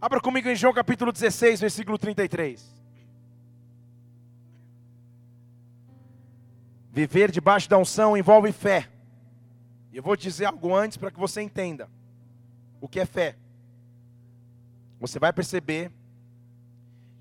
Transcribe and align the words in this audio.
Abra 0.00 0.18
comigo 0.18 0.48
em 0.48 0.56
João 0.56 0.72
capítulo 0.72 1.12
16, 1.12 1.60
versículo 1.60 1.98
33. 1.98 2.74
Viver 6.90 7.30
debaixo 7.30 7.68
da 7.68 7.76
unção 7.76 8.16
envolve 8.16 8.50
fé. 8.50 8.88
Eu 9.92 10.02
vou 10.02 10.16
dizer 10.16 10.46
algo 10.46 10.74
antes 10.74 10.96
para 10.96 11.10
que 11.10 11.20
você 11.20 11.42
entenda 11.42 11.86
o 12.80 12.88
que 12.88 12.98
é 12.98 13.04
fé. 13.04 13.36
Você 14.98 15.18
vai 15.18 15.34
perceber 15.34 15.92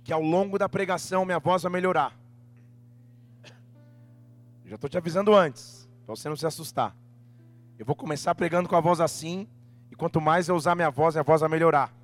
que 0.03 0.13
ao 0.13 0.21
longo 0.21 0.57
da 0.57 0.69
pregação 0.69 1.25
minha 1.25 1.39
voz 1.39 1.63
vai 1.63 1.71
melhorar. 1.71 2.17
Já 4.65 4.75
estou 4.75 4.89
te 4.89 4.97
avisando 4.97 5.35
antes, 5.35 5.89
para 6.05 6.15
você 6.15 6.29
não 6.29 6.35
se 6.37 6.45
assustar. 6.45 6.95
Eu 7.77 7.85
vou 7.85 7.95
começar 7.95 8.33
pregando 8.35 8.69
com 8.69 8.75
a 8.75 8.81
voz 8.81 9.01
assim, 9.01 9.49
e 9.91 9.95
quanto 9.95 10.21
mais 10.21 10.47
eu 10.47 10.55
usar 10.55 10.75
minha 10.75 10.89
voz, 10.89 11.15
minha 11.15 11.23
voz 11.23 11.41
vai 11.41 11.49
melhorar. 11.49 11.98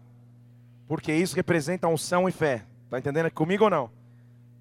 Porque 0.88 1.14
isso 1.14 1.36
representa 1.36 1.88
unção 1.88 2.28
e 2.30 2.32
fé. 2.32 2.66
Está 2.86 3.00
entendendo 3.00 3.32
comigo 3.32 3.64
ou 3.64 3.70
não? 3.70 3.90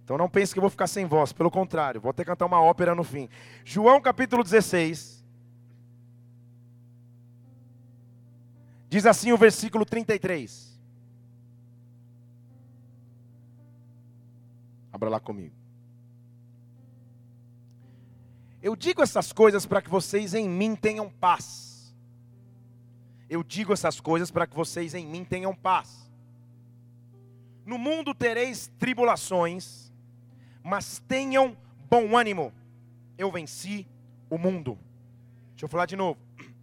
Então 0.05 0.19
não 0.19 0.29
pense 0.29 0.53
que 0.53 0.59
eu 0.59 0.63
vou 0.63 0.71
ficar 0.71 0.87
sem 0.87 1.07
voz, 1.07 1.33
pelo 1.33 1.51
contrário, 1.51 2.01
vou 2.01 2.11
até 2.11 2.25
cantar 2.25 2.45
uma 2.45 2.61
ópera 2.61 2.95
no 2.95 3.03
fim. 3.03 3.29
João 3.65 4.01
capítulo 4.03 4.45
16. 4.45 5.25
Diz 8.91 9.07
assim 9.07 9.33
o 9.33 9.39
versículo 9.39 9.85
33. 9.85 10.79
Abra 14.93 15.09
lá 15.09 15.19
comigo. 15.19 15.55
Eu 18.63 18.77
digo 18.77 19.03
essas 19.03 19.33
coisas 19.33 19.67
para 19.67 19.83
que 19.83 19.91
vocês 19.91 20.35
em 20.35 20.49
mim 20.49 20.77
tenham 20.77 21.11
paz. 21.11 21.95
Eu 23.29 23.43
digo 23.43 23.73
essas 23.73 24.01
coisas 24.01 24.31
para 24.31 24.47
que 24.47 24.55
vocês 24.55 24.95
em 24.95 25.07
mim 25.07 25.25
tenham 25.25 25.55
paz. 25.55 26.04
No 27.65 27.79
mundo 27.79 28.15
tereis 28.15 28.71
tribulações, 28.79 29.93
mas 30.63 31.03
tenham 31.09 31.57
bom 31.89 32.17
ânimo. 32.17 32.53
Eu 33.17 33.31
venci 33.31 33.87
o 34.29 34.37
mundo. 34.37 34.79
Deixa 35.53 35.65
eu 35.65 35.69
falar 35.69 35.87
de 35.87 35.97
novo. 35.97 36.19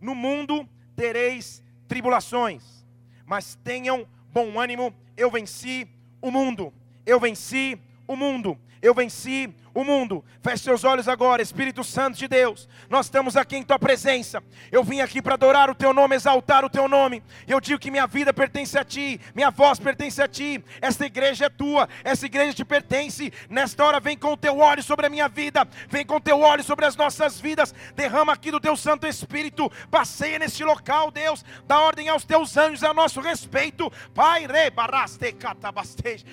No 0.00 0.14
mundo 0.14 0.66
tereis 0.96 1.62
tribulações, 1.86 2.86
mas 3.26 3.54
tenham 3.56 4.08
bom 4.32 4.58
ânimo. 4.58 4.94
Eu 5.14 5.30
venci 5.30 5.86
o 6.22 6.30
mundo. 6.30 6.72
Eu 7.04 7.20
venci 7.20 7.78
o 8.08 8.16
mundo. 8.16 8.58
Eu 8.82 8.94
venci 8.94 9.54
o 9.74 9.84
mundo. 9.84 10.24
Feche 10.42 10.64
seus 10.64 10.84
olhos 10.84 11.06
agora, 11.06 11.42
Espírito 11.42 11.84
Santo 11.84 12.18
de 12.18 12.26
Deus. 12.26 12.68
Nós 12.88 13.06
estamos 13.06 13.36
aqui 13.36 13.56
em 13.56 13.62
tua 13.62 13.78
presença. 13.78 14.42
Eu 14.72 14.82
vim 14.82 15.00
aqui 15.00 15.20
para 15.20 15.34
adorar 15.34 15.70
o 15.70 15.74
teu 15.74 15.92
nome, 15.92 16.16
exaltar 16.16 16.64
o 16.64 16.70
teu 16.70 16.88
nome. 16.88 17.22
Eu 17.46 17.60
digo 17.60 17.78
que 17.78 17.90
minha 17.90 18.06
vida 18.06 18.32
pertence 18.32 18.78
a 18.78 18.84
ti, 18.84 19.20
minha 19.34 19.50
voz 19.50 19.78
pertence 19.78 20.20
a 20.20 20.26
ti. 20.26 20.64
Esta 20.80 21.06
igreja 21.06 21.46
é 21.46 21.48
tua, 21.48 21.88
essa 22.02 22.26
igreja 22.26 22.54
te 22.54 22.64
pertence. 22.64 23.32
Nesta 23.48 23.84
hora 23.84 24.00
vem 24.00 24.16
com 24.16 24.32
o 24.32 24.36
teu 24.36 24.58
olho 24.58 24.82
sobre 24.82 25.06
a 25.06 25.10
minha 25.10 25.28
vida, 25.28 25.66
vem 25.88 26.04
com 26.04 26.16
o 26.16 26.20
teu 26.20 26.40
olho 26.40 26.64
sobre 26.64 26.86
as 26.86 26.96
nossas 26.96 27.38
vidas. 27.38 27.74
Derrama 27.94 28.32
aqui 28.32 28.50
do 28.50 28.60
teu 28.60 28.76
Santo 28.76 29.06
Espírito. 29.06 29.70
Passeia 29.90 30.38
neste 30.38 30.64
local, 30.64 31.10
Deus. 31.10 31.44
Dá 31.66 31.78
ordem 31.80 32.08
aos 32.08 32.24
teus 32.24 32.56
anjos 32.56 32.82
a 32.82 32.94
nosso 32.94 33.20
respeito. 33.20 33.90
Pai, 34.14 34.46
re 34.46 34.70
baraste 34.70 35.32
catabastej. 35.32 36.24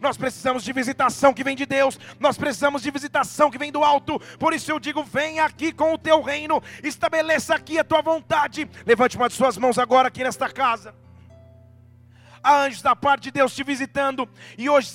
Nós 0.00 0.16
precisamos 0.16 0.62
de 0.62 0.72
visitação 0.72 1.34
que 1.38 1.44
vem 1.44 1.56
de 1.56 1.64
Deus. 1.64 1.98
Nós 2.18 2.36
precisamos 2.36 2.82
de 2.82 2.90
visitação 2.90 3.50
que 3.50 3.58
vem 3.58 3.70
do 3.70 3.84
alto. 3.84 4.18
Por 4.38 4.52
isso 4.52 4.70
eu 4.70 4.80
digo: 4.80 5.04
vem 5.04 5.38
aqui 5.38 5.72
com 5.72 5.94
o 5.94 5.98
teu 5.98 6.20
reino, 6.20 6.60
estabeleça 6.82 7.54
aqui 7.54 7.78
a 7.78 7.84
tua 7.84 8.02
vontade. 8.02 8.68
Levante 8.84 9.16
uma 9.16 9.28
de 9.28 9.34
suas 9.34 9.56
mãos 9.56 9.78
agora 9.78 10.08
aqui 10.08 10.24
nesta 10.24 10.50
casa 10.50 10.92
há 12.42 12.62
anjos 12.62 12.82
da 12.82 12.94
parte 12.94 13.24
de 13.24 13.30
Deus 13.30 13.54
te 13.54 13.62
visitando. 13.62 14.28
E 14.56 14.68
hoje 14.68 14.88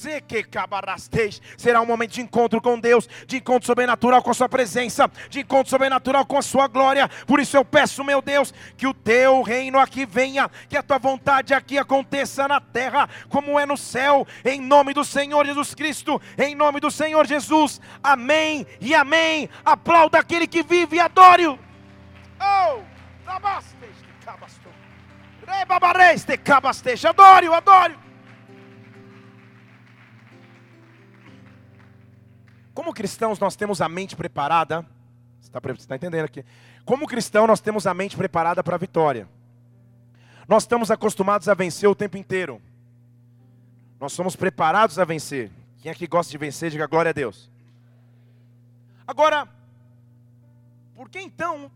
será 1.58 1.82
um 1.82 1.86
momento 1.86 2.12
de 2.12 2.22
encontro 2.22 2.62
com 2.62 2.80
Deus, 2.80 3.08
de 3.28 3.38
encontro 3.38 3.66
sobrenatural 3.66 4.22
com 4.22 4.32
a 4.32 4.34
sua 4.34 4.50
presença, 4.50 5.10
de 5.30 5.42
encontro 5.42 5.70
sobrenatural 5.70 6.26
com 6.26 6.38
a 6.38 6.42
sua 6.42 6.68
glória. 6.68 7.10
Por 7.26 7.40
isso 7.40 7.56
eu 7.56 7.66
peço, 7.66 8.04
meu 8.04 8.22
Deus, 8.22 8.54
que 8.78 8.88
o 8.88 8.94
teu 8.94 9.42
reino 9.42 9.80
aqui 9.80 10.06
venha, 10.06 10.50
que 10.70 10.78
a 10.78 10.84
tua 10.84 10.98
vontade 10.98 11.54
aqui 11.54 11.78
aconteça 11.78 12.48
na 12.48 12.60
terra, 12.60 13.10
como 13.30 13.60
é 13.60 13.66
no 13.66 13.78
céu, 13.78 14.26
em 14.44 14.60
nome 14.60 14.94
do 14.94 15.04
Senhor 15.04 15.46
Jesus 15.46 15.74
Cristo, 15.74 16.22
em 16.38 16.56
nome 16.56 16.80
do 16.80 16.92
Senhor 16.92 17.26
Jesus. 17.26 17.80
Amém 18.04 18.66
e 18.80 18.94
amém. 18.94 19.50
Aplauda 19.64 20.20
aquele 20.20 20.48
que 20.48 20.64
vive 20.64 20.98
e 20.98 21.00
adore-o. 21.00 21.60
Oh, 22.40 22.82
Adore-o, 27.06 27.54
adore 27.54 27.98
Como 32.74 32.94
cristãos, 32.94 33.40
nós 33.40 33.56
temos 33.56 33.82
a 33.82 33.88
mente 33.88 34.16
preparada. 34.16 34.82
Você 35.40 35.48
está 35.48 35.62
tá 35.62 35.96
entendendo 35.96 36.26
aqui? 36.26 36.44
Como 36.84 37.08
cristão, 37.08 37.46
nós 37.46 37.62
temos 37.62 37.86
a 37.86 37.94
mente 37.94 38.18
preparada 38.18 38.64
para 38.64 38.76
a 38.76 38.80
vitória. 38.80 39.28
Nós 40.48 40.64
estamos 40.64 40.90
acostumados 40.90 41.48
a 41.48 41.54
vencer 41.54 41.88
o 41.88 41.96
tempo 41.96 42.18
inteiro. 42.18 42.62
Nós 44.00 44.12
somos 44.14 44.36
preparados 44.36 44.98
a 44.98 45.06
vencer. 45.06 45.52
Quem 45.82 45.92
é 45.92 45.96
que 45.96 46.08
gosta 46.08 46.32
de 46.32 46.38
vencer, 46.38 46.72
diga 46.72 46.88
glória 46.88 47.10
a 47.10 47.14
Deus. 47.14 47.50
Agora, 49.06 49.48
por 50.96 51.10
que 51.10 51.20
então 51.20 51.72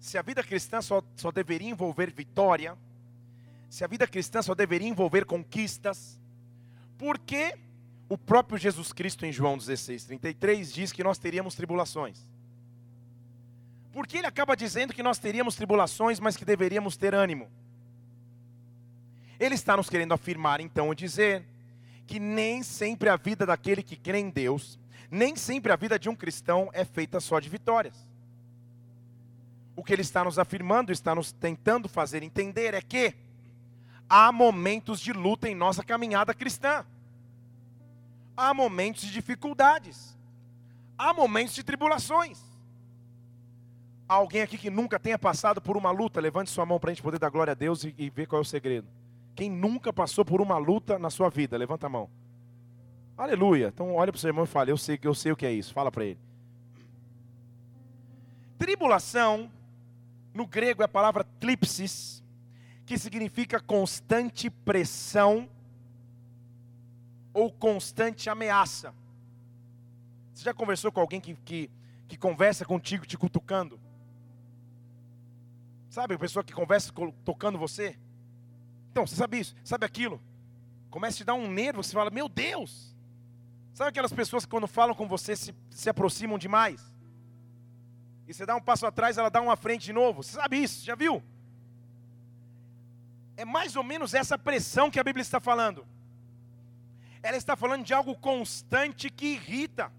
se 0.00 0.16
a 0.16 0.22
vida 0.22 0.42
cristã 0.42 0.80
só, 0.80 1.02
só 1.14 1.30
deveria 1.30 1.68
envolver 1.68 2.10
vitória, 2.10 2.76
se 3.68 3.84
a 3.84 3.86
vida 3.86 4.06
cristã 4.06 4.40
só 4.40 4.54
deveria 4.54 4.88
envolver 4.88 5.26
conquistas, 5.26 6.18
por 6.96 7.18
que 7.18 7.54
o 8.08 8.16
próprio 8.16 8.58
Jesus 8.58 8.94
Cristo 8.94 9.26
em 9.26 9.30
João 9.30 9.58
16, 9.58 10.04
33 10.04 10.72
diz 10.72 10.90
que 10.90 11.04
nós 11.04 11.18
teríamos 11.18 11.54
tribulações? 11.54 12.26
Porque 13.92 14.16
ele 14.16 14.26
acaba 14.26 14.56
dizendo 14.56 14.94
que 14.94 15.02
nós 15.02 15.18
teríamos 15.18 15.54
tribulações, 15.54 16.18
mas 16.18 16.34
que 16.34 16.46
deveríamos 16.46 16.96
ter 16.96 17.14
ânimo. 17.14 17.50
Ele 19.38 19.54
está 19.54 19.76
nos 19.76 19.90
querendo 19.90 20.14
afirmar, 20.14 20.60
então, 20.60 20.94
dizer 20.94 21.44
que 22.06 22.18
nem 22.18 22.62
sempre 22.62 23.10
a 23.10 23.16
vida 23.16 23.44
daquele 23.44 23.82
que 23.82 23.96
crê 23.96 24.18
em 24.18 24.30
Deus, 24.30 24.78
nem 25.10 25.36
sempre 25.36 25.70
a 25.72 25.76
vida 25.76 25.98
de 25.98 26.08
um 26.08 26.16
cristão 26.16 26.70
é 26.72 26.86
feita 26.86 27.20
só 27.20 27.38
de 27.38 27.50
vitórias 27.50 28.09
o 29.76 29.82
que 29.82 29.92
ele 29.92 30.02
está 30.02 30.24
nos 30.24 30.38
afirmando, 30.38 30.92
está 30.92 31.14
nos 31.14 31.32
tentando 31.32 31.88
fazer 31.88 32.22
entender 32.22 32.74
é 32.74 32.82
que 32.82 33.14
há 34.08 34.30
momentos 34.32 35.00
de 35.00 35.12
luta 35.12 35.48
em 35.48 35.54
nossa 35.54 35.82
caminhada 35.82 36.34
cristã. 36.34 36.84
Há 38.36 38.52
momentos 38.52 39.02
de 39.02 39.12
dificuldades. 39.12 40.18
Há 40.98 41.14
momentos 41.14 41.54
de 41.54 41.62
tribulações. 41.62 42.40
Há 44.08 44.14
alguém 44.14 44.42
aqui 44.42 44.58
que 44.58 44.70
nunca 44.70 44.98
tenha 44.98 45.18
passado 45.18 45.60
por 45.60 45.76
uma 45.76 45.90
luta? 45.90 46.20
Levante 46.20 46.50
sua 46.50 46.66
mão 46.66 46.80
para 46.80 46.90
a 46.90 46.94
gente 46.94 47.02
poder 47.02 47.18
dar 47.18 47.30
glória 47.30 47.52
a 47.52 47.54
Deus 47.54 47.84
e, 47.84 47.94
e 47.96 48.10
ver 48.10 48.26
qual 48.26 48.40
é 48.40 48.42
o 48.42 48.44
segredo. 48.44 48.88
Quem 49.34 49.48
nunca 49.48 49.92
passou 49.92 50.24
por 50.24 50.40
uma 50.40 50.58
luta 50.58 50.98
na 50.98 51.10
sua 51.10 51.30
vida? 51.30 51.56
Levanta 51.56 51.86
a 51.86 51.88
mão. 51.88 52.10
Aleluia. 53.16 53.68
Então 53.68 53.94
olha 53.94 54.10
para 54.10 54.18
o 54.18 54.20
seu 54.20 54.28
irmão 54.28 54.44
e 54.44 54.48
fala: 54.48 54.70
Eu 54.70 54.76
sei, 54.76 54.98
eu 55.02 55.14
sei 55.14 55.30
o 55.30 55.36
que 55.36 55.46
é 55.46 55.52
isso. 55.52 55.72
Fala 55.72 55.92
para 55.92 56.04
ele. 56.04 56.18
Tribulação 58.58 59.50
no 60.32 60.46
grego 60.46 60.82
é 60.82 60.84
a 60.84 60.88
palavra 60.88 61.24
tlipsis, 61.38 62.22
que 62.86 62.98
significa 62.98 63.60
constante 63.60 64.50
pressão 64.50 65.48
ou 67.32 67.52
constante 67.52 68.28
ameaça. 68.28 68.94
Você 70.32 70.44
já 70.44 70.54
conversou 70.54 70.90
com 70.90 71.00
alguém 71.00 71.20
que, 71.20 71.34
que, 71.36 71.70
que 72.08 72.16
conversa 72.16 72.64
contigo 72.64 73.06
te 73.06 73.16
cutucando? 73.16 73.80
Sabe, 75.88 76.14
a 76.14 76.18
pessoa 76.18 76.44
que 76.44 76.52
conversa 76.52 76.92
tocando 77.24 77.58
você? 77.58 77.98
Então, 78.90 79.06
você 79.06 79.16
sabe 79.16 79.40
isso, 79.40 79.54
sabe 79.64 79.84
aquilo? 79.84 80.20
Começa 80.88 81.16
a 81.16 81.18
te 81.18 81.24
dar 81.24 81.34
um 81.34 81.50
nervo, 81.50 81.82
você 81.82 81.92
fala, 81.92 82.10
meu 82.10 82.28
Deus! 82.28 82.94
Sabe 83.72 83.90
aquelas 83.90 84.12
pessoas 84.12 84.44
que 84.44 84.50
quando 84.50 84.66
falam 84.66 84.94
com 84.94 85.06
você 85.06 85.36
se, 85.36 85.54
se 85.70 85.88
aproximam 85.88 86.38
demais? 86.38 86.92
E 88.30 88.32
você 88.32 88.46
dá 88.46 88.54
um 88.54 88.60
passo 88.60 88.86
atrás, 88.86 89.18
ela 89.18 89.28
dá 89.28 89.40
uma 89.40 89.56
frente 89.56 89.86
de 89.86 89.92
novo. 89.92 90.22
Você 90.22 90.36
sabe 90.36 90.62
isso, 90.62 90.84
já 90.84 90.94
viu? 90.94 91.20
É 93.36 93.44
mais 93.44 93.74
ou 93.74 93.82
menos 93.82 94.14
essa 94.14 94.38
pressão 94.38 94.88
que 94.88 95.00
a 95.00 95.02
Bíblia 95.02 95.22
está 95.22 95.40
falando. 95.40 95.84
Ela 97.24 97.36
está 97.36 97.56
falando 97.56 97.84
de 97.84 97.92
algo 97.92 98.14
constante 98.14 99.10
que 99.10 99.32
irrita. 99.32 99.92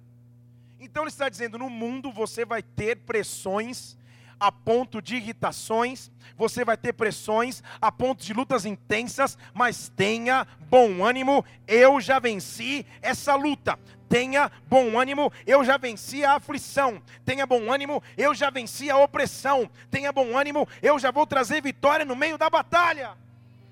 Então 0.79 1.03
ele 1.03 1.09
está 1.09 1.27
dizendo: 1.27 1.57
no 1.57 1.69
mundo 1.69 2.09
você 2.09 2.45
vai 2.45 2.63
ter 2.63 2.99
pressões 2.99 3.97
a 4.41 4.51
ponto 4.51 4.99
de 4.99 5.17
irritações, 5.17 6.11
você 6.35 6.65
vai 6.65 6.75
ter 6.75 6.93
pressões 6.93 7.61
a 7.79 7.91
ponto 7.91 8.25
de 8.25 8.33
lutas 8.33 8.65
intensas, 8.65 9.37
mas 9.53 9.87
tenha 9.95 10.47
bom 10.67 11.05
ânimo, 11.05 11.45
eu 11.67 12.01
já 12.01 12.17
venci 12.17 12.83
essa 13.03 13.35
luta. 13.35 13.77
Tenha 14.09 14.51
bom 14.67 14.99
ânimo, 14.99 15.31
eu 15.45 15.63
já 15.63 15.77
venci 15.77 16.25
a 16.25 16.33
aflição, 16.33 17.01
tenha 17.23 17.45
bom 17.45 17.71
ânimo, 17.71 18.01
eu 18.17 18.33
já 18.33 18.49
venci 18.49 18.89
a 18.89 18.97
opressão, 18.97 19.69
tenha 19.91 20.11
bom 20.11 20.35
ânimo, 20.35 20.67
eu 20.81 20.97
já 20.97 21.11
vou 21.11 21.27
trazer 21.27 21.61
vitória 21.61 22.03
no 22.03 22.15
meio 22.15 22.37
da 22.37 22.49
batalha. 22.49 23.15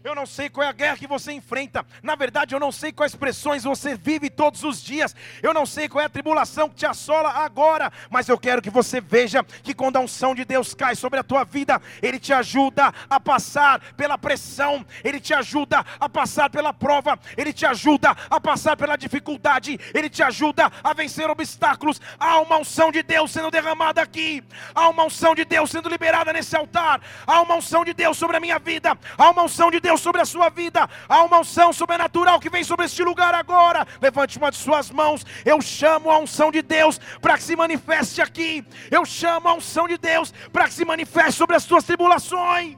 Eu 0.01 0.15
não 0.15 0.25
sei 0.25 0.47
qual 0.47 0.65
é 0.65 0.69
a 0.69 0.71
guerra 0.71 0.95
que 0.95 1.05
você 1.05 1.33
enfrenta. 1.33 1.85
Na 2.01 2.15
verdade, 2.15 2.55
eu 2.55 2.59
não 2.59 2.71
sei 2.71 2.89
quais 2.89 3.15
pressões 3.15 3.65
você 3.65 3.95
vive 3.95 4.29
todos 4.29 4.63
os 4.63 4.81
dias. 4.81 5.13
Eu 5.43 5.53
não 5.53 5.65
sei 5.65 5.89
qual 5.89 6.01
é 6.01 6.05
a 6.05 6.09
tribulação 6.09 6.69
que 6.69 6.75
te 6.75 6.85
assola 6.85 7.29
agora. 7.29 7.91
Mas 8.09 8.29
eu 8.29 8.37
quero 8.37 8.61
que 8.61 8.69
você 8.69 9.01
veja 9.01 9.43
que 9.61 9.73
quando 9.73 9.97
a 9.97 9.99
unção 9.99 10.33
de 10.33 10.45
Deus 10.45 10.73
cai 10.73 10.95
sobre 10.95 11.19
a 11.19 11.23
tua 11.23 11.43
vida, 11.43 11.81
Ele 12.01 12.17
te 12.17 12.31
ajuda 12.31 12.93
a 13.09 13.19
passar 13.19 13.81
pela 13.97 14.17
pressão, 14.17 14.85
Ele 15.03 15.19
te 15.19 15.33
ajuda 15.33 15.85
a 15.99 16.07
passar 16.07 16.49
pela 16.49 16.73
prova, 16.73 17.19
Ele 17.35 17.51
te 17.51 17.65
ajuda 17.65 18.15
a 18.29 18.39
passar 18.39 18.77
pela 18.77 18.95
dificuldade, 18.95 19.77
Ele 19.93 20.09
te 20.09 20.23
ajuda 20.23 20.71
a 20.81 20.93
vencer 20.93 21.29
obstáculos. 21.29 21.99
Há 22.17 22.39
uma 22.39 22.57
unção 22.57 22.89
de 22.89 23.03
Deus 23.03 23.31
sendo 23.31 23.51
derramada 23.51 24.01
aqui. 24.01 24.41
Há 24.73 24.87
uma 24.87 25.03
unção 25.03 25.35
de 25.35 25.43
Deus 25.43 25.69
sendo 25.69 25.89
liberada 25.89 26.31
nesse 26.31 26.55
altar. 26.55 27.01
Há 27.27 27.41
uma 27.41 27.57
unção 27.57 27.83
de 27.83 27.93
Deus 27.93 28.17
sobre 28.17 28.37
a 28.37 28.39
minha 28.39 28.59
vida. 28.59 28.97
Há 29.17 29.29
uma 29.29 29.43
unção 29.43 29.69
de 29.69 29.81
Deus 29.81 29.88
Deus 29.89 30.01
sobre 30.01 30.21
a 30.21 30.25
sua 30.25 30.49
vida. 30.49 30.87
Há 31.07 31.23
uma 31.23 31.39
unção 31.39 31.73
sobrenatural 31.73 32.39
que 32.39 32.49
vem 32.49 32.63
sobre 32.63 32.85
este 32.85 33.03
lugar 33.03 33.33
agora. 33.33 33.87
Levante 33.99 34.37
uma 34.37 34.51
de 34.51 34.57
suas 34.57 34.91
mãos. 34.91 35.25
Eu 35.43 35.59
chamo 35.61 36.11
a 36.11 36.19
unção 36.19 36.51
de 36.51 36.61
Deus 36.61 36.99
para 37.19 37.35
que 37.37 37.43
se 37.43 37.55
manifeste 37.55 38.21
aqui. 38.21 38.63
Eu 38.91 39.03
chamo 39.03 39.49
a 39.49 39.53
unção 39.55 39.87
de 39.87 39.97
Deus 39.97 40.31
para 40.53 40.67
que 40.67 40.73
se 40.75 40.85
manifeste 40.85 41.33
sobre 41.33 41.55
as 41.55 41.63
suas 41.63 41.83
tribulações. 41.83 42.77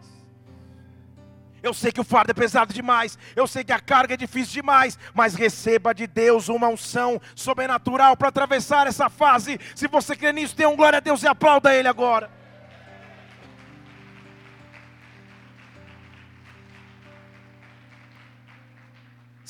Eu 1.61 1.73
sei 1.73 1.91
que 1.91 1.99
o 1.99 2.03
fardo 2.03 2.31
é 2.31 2.33
pesado 2.33 2.73
demais, 2.73 3.19
eu 3.35 3.45
sei 3.45 3.63
que 3.63 3.71
a 3.71 3.79
carga 3.79 4.15
é 4.15 4.17
difícil 4.17 4.53
demais, 4.53 4.97
mas 5.13 5.35
receba 5.35 5.93
de 5.93 6.07
Deus 6.07 6.49
uma 6.49 6.67
unção 6.67 7.21
sobrenatural 7.35 8.17
para 8.17 8.29
atravessar 8.29 8.87
essa 8.87 9.09
fase. 9.09 9.59
Se 9.75 9.87
você 9.87 10.15
crê 10.15 10.31
nisso, 10.33 10.55
dê 10.55 10.65
um 10.65 10.75
glória 10.75 10.97
a 10.97 11.01
Deus 11.01 11.21
e 11.21 11.27
aplauda 11.27 11.75
Ele 11.75 11.87
agora. 11.87 12.40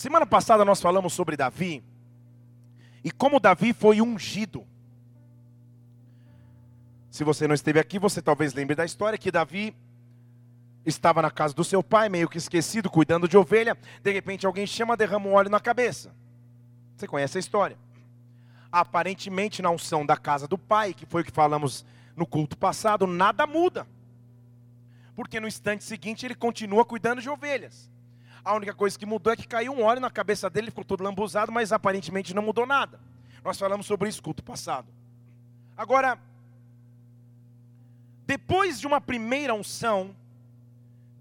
Semana 0.01 0.25
passada 0.25 0.65
nós 0.65 0.81
falamos 0.81 1.13
sobre 1.13 1.37
Davi 1.37 1.83
e 3.03 3.11
como 3.11 3.39
Davi 3.39 3.71
foi 3.71 4.01
ungido. 4.01 4.65
Se 7.11 7.23
você 7.23 7.47
não 7.47 7.53
esteve 7.53 7.79
aqui, 7.79 7.99
você 7.99 8.19
talvez 8.19 8.51
lembre 8.55 8.75
da 8.75 8.83
história 8.83 9.15
que 9.15 9.29
Davi 9.29 9.75
estava 10.83 11.21
na 11.21 11.29
casa 11.29 11.53
do 11.53 11.63
seu 11.63 11.83
pai, 11.83 12.09
meio 12.09 12.27
que 12.27 12.39
esquecido, 12.39 12.89
cuidando 12.89 13.27
de 13.27 13.37
ovelha. 13.37 13.77
De 14.01 14.11
repente 14.11 14.43
alguém 14.43 14.65
chama, 14.65 14.97
derrama 14.97 15.27
um 15.27 15.33
óleo 15.33 15.51
na 15.51 15.59
cabeça. 15.59 16.11
Você 16.97 17.07
conhece 17.07 17.37
a 17.37 17.39
história? 17.39 17.77
Aparentemente, 18.71 19.61
na 19.61 19.69
unção 19.69 20.03
da 20.03 20.17
casa 20.17 20.47
do 20.47 20.57
pai, 20.57 20.95
que 20.95 21.05
foi 21.05 21.21
o 21.21 21.25
que 21.25 21.31
falamos 21.31 21.85
no 22.15 22.25
culto 22.25 22.57
passado, 22.57 23.05
nada 23.05 23.45
muda. 23.45 23.85
Porque 25.15 25.39
no 25.39 25.47
instante 25.47 25.83
seguinte 25.83 26.25
ele 26.25 26.33
continua 26.33 26.83
cuidando 26.83 27.21
de 27.21 27.29
ovelhas. 27.29 27.91
A 28.43 28.55
única 28.55 28.73
coisa 28.73 28.97
que 28.97 29.05
mudou 29.05 29.33
é 29.33 29.35
que 29.35 29.47
caiu 29.47 29.73
um 29.73 29.83
óleo 29.83 30.01
na 30.01 30.09
cabeça 30.09 30.49
dele, 30.49 30.71
ficou 30.71 30.83
todo 30.83 31.03
lambuzado, 31.03 31.51
mas 31.51 31.71
aparentemente 31.71 32.33
não 32.33 32.41
mudou 32.41 32.65
nada. 32.65 32.99
Nós 33.43 33.57
falamos 33.57 33.85
sobre 33.85 34.09
isso 34.09 34.21
culto 34.21 34.43
passado. 34.43 34.87
Agora, 35.77 36.19
depois 38.25 38.79
de 38.79 38.87
uma 38.87 38.99
primeira 38.99 39.53
unção, 39.53 40.15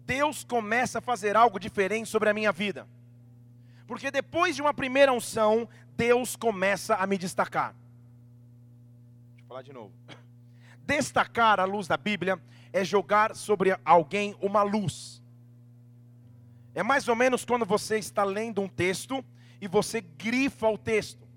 Deus 0.06 0.44
começa 0.44 0.98
a 0.98 1.02
fazer 1.02 1.36
algo 1.36 1.58
diferente 1.58 2.08
sobre 2.08 2.28
a 2.28 2.34
minha 2.34 2.52
vida. 2.52 2.86
Porque 3.86 4.10
depois 4.10 4.56
de 4.56 4.62
uma 4.62 4.72
primeira 4.72 5.12
unção, 5.12 5.68
Deus 5.96 6.36
começa 6.36 6.94
a 6.94 7.06
me 7.06 7.18
destacar. 7.18 7.74
Deixa 9.30 9.42
eu 9.42 9.46
falar 9.48 9.62
de 9.62 9.72
novo. 9.72 9.92
Destacar 10.86 11.60
a 11.60 11.64
luz 11.64 11.86
da 11.86 11.96
Bíblia 11.96 12.40
é 12.72 12.84
jogar 12.84 13.34
sobre 13.34 13.76
alguém 13.84 14.34
uma 14.40 14.62
luz. 14.62 15.19
É 16.80 16.82
mais 16.82 17.08
ou 17.08 17.14
menos 17.14 17.44
quando 17.44 17.66
você 17.66 17.98
está 17.98 18.24
lendo 18.24 18.62
um 18.62 18.66
texto 18.66 19.22
e 19.60 19.68
você 19.68 20.00
grifa 20.00 20.66
o 20.66 20.78
texto. 20.78 21.28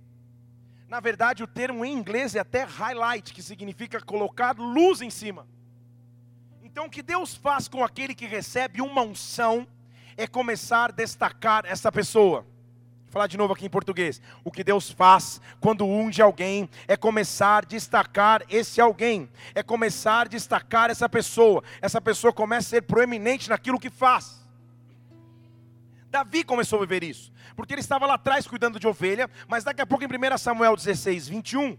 Na 0.87 1.01
verdade, 1.01 1.43
o 1.43 1.47
termo 1.47 1.83
em 1.83 1.91
inglês 1.91 2.33
é 2.33 2.39
até 2.39 2.63
highlight, 2.63 3.33
que 3.33 3.43
significa 3.43 3.99
colocar 3.99 4.55
luz 4.57 5.01
em 5.01 5.09
cima. 5.09 5.45
Então, 6.61 6.85
o 6.85 6.89
que 6.89 7.01
Deus 7.01 7.35
faz 7.35 7.67
com 7.67 7.83
aquele 7.83 8.15
que 8.15 8.25
recebe 8.25 8.81
uma 8.81 9.01
unção 9.01 9.67
é 10.15 10.25
começar 10.25 10.91
a 10.91 10.93
destacar 10.93 11.65
essa 11.65 11.91
pessoa. 11.91 12.47
Falar 13.09 13.27
de 13.27 13.35
novo 13.35 13.51
aqui 13.51 13.65
em 13.65 13.69
português. 13.69 14.21
O 14.45 14.49
que 14.49 14.63
Deus 14.63 14.91
faz 14.91 15.41
quando 15.59 15.85
unge 15.85 16.21
alguém 16.21 16.69
é 16.87 16.95
começar 16.95 17.63
a 17.63 17.67
destacar 17.67 18.45
esse 18.49 18.79
alguém, 18.79 19.29
é 19.53 19.61
começar 19.61 20.21
a 20.21 20.29
destacar 20.29 20.89
essa 20.89 21.09
pessoa. 21.09 21.61
Essa 21.81 21.99
pessoa 21.99 22.31
começa 22.31 22.67
a 22.67 22.69
ser 22.69 22.83
proeminente 22.83 23.49
naquilo 23.49 23.77
que 23.77 23.89
faz. 23.89 24.42
Davi 26.13 26.43
começou 26.43 26.77
a 26.77 26.81
viver 26.81 27.03
isso, 27.03 27.33
porque 27.55 27.73
ele 27.73 27.81
estava 27.81 28.05
lá 28.05 28.13
atrás 28.13 28.45
cuidando 28.45 28.79
de 28.79 28.87
ovelha, 28.87 29.27
mas 29.47 29.63
daqui 29.63 29.81
a 29.81 29.85
pouco 29.87 30.03
em 30.03 30.07
1 30.07 30.37
Samuel 30.37 30.75
16, 30.75 31.27
21, 31.27 31.75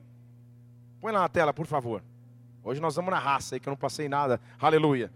põe 1.01 1.13
lá 1.13 1.21
na 1.21 1.29
tela, 1.29 1.55
por 1.55 1.67
favor. 1.67 2.03
Hoje 2.61 2.81
nós 2.81 2.97
vamos 2.97 3.13
na 3.13 3.19
raça 3.21 3.55
aí, 3.55 3.61
que 3.61 3.69
eu 3.69 3.71
não 3.71 3.77
passei 3.77 4.09
nada, 4.09 4.41
aleluia. 4.59 5.13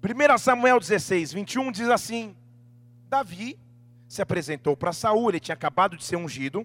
1 0.00 0.38
Samuel 0.38 0.78
16, 0.78 1.32
21 1.32 1.72
diz 1.72 1.88
assim: 1.88 2.36
Davi 3.08 3.58
se 4.06 4.22
apresentou 4.22 4.76
para 4.76 4.92
Saul, 4.92 5.28
ele 5.28 5.40
tinha 5.40 5.54
acabado 5.54 5.96
de 5.96 6.04
ser 6.04 6.14
ungido. 6.14 6.64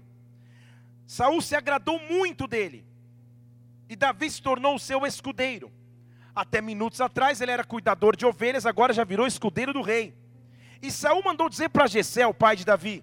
Saul 1.07 1.41
se 1.41 1.55
agradou 1.55 1.99
muito 1.99 2.47
dele, 2.47 2.85
e 3.89 3.95
Davi 3.95 4.29
se 4.29 4.39
tornou 4.39 4.77
seu 4.77 5.03
escudeiro. 5.03 5.71
Até 6.35 6.61
minutos 6.61 7.01
atrás 7.01 7.41
ele 7.41 7.49
era 7.49 7.63
cuidador 7.63 8.15
de 8.15 8.23
ovelhas, 8.23 8.67
agora 8.67 8.93
já 8.93 9.03
virou 9.03 9.25
escudeiro 9.25 9.73
do 9.73 9.81
rei. 9.81 10.21
E 10.83 10.91
Saul 10.91 11.23
mandou 11.23 11.47
dizer 11.47 11.69
para 11.69 11.87
Jessé, 11.87 12.27
o 12.27 12.33
pai 12.33 12.57
de 12.57 12.65
Davi: 12.65 13.01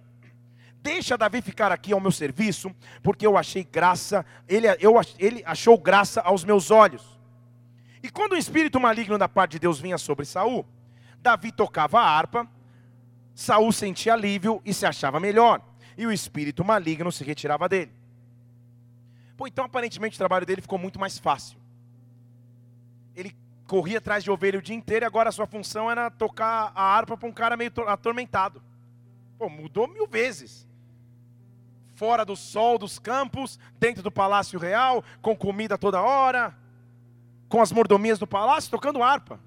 Deixa 0.83 1.17
Davi 1.17 1.41
ficar 1.41 1.73
aqui 1.73 1.95
ao 1.95 2.01
meu 2.01 2.13
serviço, 2.13 2.71
porque 3.03 3.27
eu 3.27 3.39
achei 3.39 3.65
graça, 3.65 4.25
ele, 4.47 4.67
eu, 4.79 4.93
ele 5.19 5.43
achou 5.47 5.79
graça 5.79 6.21
aos 6.21 6.45
meus 6.45 6.71
olhos. 6.71 7.19
E 8.03 8.11
quando 8.11 8.33
o 8.33 8.37
espírito 8.37 8.79
maligno 8.79 9.17
da 9.17 9.27
parte 9.27 9.53
de 9.53 9.61
Deus 9.61 9.81
vinha 9.81 9.97
sobre 9.97 10.27
Saul, 10.27 10.67
Davi 11.23 11.51
tocava 11.51 12.01
a 12.01 12.05
harpa, 12.05 12.47
Saul 13.35 13.73
sentia 13.73 14.13
alívio 14.13 14.61
e 14.63 14.75
se 14.75 14.85
achava 14.85 15.19
melhor, 15.19 15.63
e 15.97 16.07
o 16.07 16.13
espírito 16.13 16.63
maligno 16.63 17.11
se 17.11 17.25
retirava 17.25 17.67
dele. 17.67 17.93
Pô, 19.39 19.47
então 19.47 19.65
aparentemente 19.65 20.17
o 20.17 20.19
trabalho 20.19 20.45
dele 20.45 20.61
ficou 20.61 20.79
muito 20.79 21.01
mais 21.01 21.19
fácil. 21.19 21.59
Ele 23.17 23.35
corria 23.71 23.99
atrás 23.99 24.25
de 24.25 24.33
ovelha 24.33 24.59
o 24.59 24.63
dia 24.63 24.75
inteiro 24.75 25.05
e 25.05 25.07
agora 25.07 25.29
a 25.29 25.33
sua 25.33 25.47
função 25.47 25.89
era 25.89 26.11
tocar 26.11 26.73
a 26.75 26.83
harpa 26.83 27.17
para 27.17 27.29
um 27.29 27.33
cara 27.33 27.57
meio 27.57 27.71
atormentado. 27.87 28.61
Pô, 29.39 29.49
mudou 29.49 29.87
mil 29.87 30.09
vezes. 30.09 30.67
Fora 31.95 32.25
do 32.25 32.35
sol 32.35 32.79
dos 32.79 32.99
campos, 32.99 33.61
dentro 33.79 34.03
do 34.03 34.11
palácio 34.11 34.59
real, 34.59 35.05
com 35.23 35.37
comida 35.37 35.79
toda 35.79 36.03
hora, 36.03 36.53
com 37.49 37.63
as 37.63 37.71
mordomias 37.71 38.19
do 38.19 38.27
palácio, 38.27 38.73
tocando 38.73 39.05
harpa. 39.05 39.39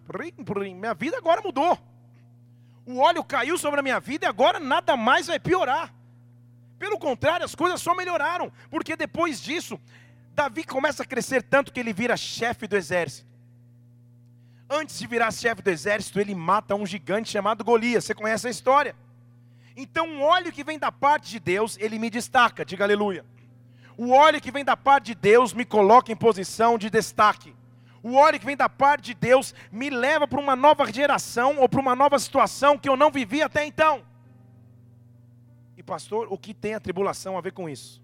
Minha 0.58 0.94
vida 0.94 1.18
agora 1.18 1.42
mudou. 1.42 1.78
O 2.86 3.00
óleo 3.00 3.26
caiu 3.26 3.58
sobre 3.58 3.82
a 3.82 3.84
minha 3.84 4.00
vida 4.00 4.26
e 4.26 4.30
agora 4.30 4.58
nada 4.58 4.96
mais 4.96 5.28
vai 5.28 5.38
piorar. 5.38 5.94
Pelo 6.80 6.98
contrário, 6.98 7.44
as 7.46 7.56
coisas 7.56 7.82
só 7.82 7.94
melhoraram, 7.94 8.54
porque 8.70 8.96
depois 8.96 9.42
disso, 9.42 9.78
Davi 10.34 10.64
começa 10.64 11.04
a 11.04 11.06
crescer 11.06 11.44
tanto 11.44 11.74
que 11.74 11.80
ele 11.82 11.92
vira 11.92 12.16
chefe 12.16 12.68
do 12.68 12.78
exército. 12.78 13.33
Antes 14.76 14.98
de 14.98 15.06
virar 15.06 15.30
chefe 15.30 15.62
do 15.62 15.70
exército, 15.70 16.20
ele 16.20 16.34
mata 16.34 16.74
um 16.74 16.84
gigante 16.84 17.30
chamado 17.30 17.64
Golias. 17.64 18.06
Você 18.06 18.16
conhece 18.16 18.48
a 18.48 18.50
história? 18.50 18.96
Então, 19.78 20.18
o 20.18 20.22
óleo 20.22 20.52
que 20.52 20.64
vem 20.64 20.80
da 20.80 20.92
parte 20.92 21.30
de 21.30 21.40
Deus, 21.40 21.78
ele 21.80 22.00
me 22.00 22.10
destaca, 22.10 22.66
diga 22.66 22.84
aleluia. 22.84 23.24
O 23.96 24.10
óleo 24.10 24.42
que 24.42 24.50
vem 24.50 24.66
da 24.66 24.76
parte 24.76 25.06
de 25.06 25.16
Deus 25.16 25.54
me 25.54 25.64
coloca 25.64 26.12
em 26.12 26.16
posição 26.16 26.76
de 26.76 26.90
destaque. 26.90 27.56
O 28.02 28.16
óleo 28.16 28.40
que 28.40 28.46
vem 28.48 28.58
da 28.58 28.68
parte 28.68 29.06
de 29.06 29.14
Deus 29.14 29.54
me 29.72 29.92
leva 29.92 30.28
para 30.28 30.40
uma 30.40 30.56
nova 30.56 30.92
geração 30.92 31.60
ou 31.60 31.70
para 31.70 31.80
uma 31.80 31.96
nova 31.96 32.18
situação 32.18 32.76
que 32.76 32.90
eu 32.90 32.98
não 32.98 33.12
vivia 33.12 33.46
até 33.46 33.64
então. 33.64 34.02
E 35.78 35.84
pastor, 35.84 36.28
o 36.32 36.38
que 36.38 36.52
tem 36.52 36.74
a 36.74 36.80
tribulação 36.80 37.38
a 37.38 37.42
ver 37.42 37.54
com 37.54 37.70
isso? 37.70 38.02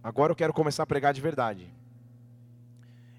Agora 0.00 0.30
eu 0.30 0.36
quero 0.36 0.52
começar 0.52 0.84
a 0.84 0.86
pregar 0.86 1.12
de 1.12 1.20
verdade. 1.20 1.77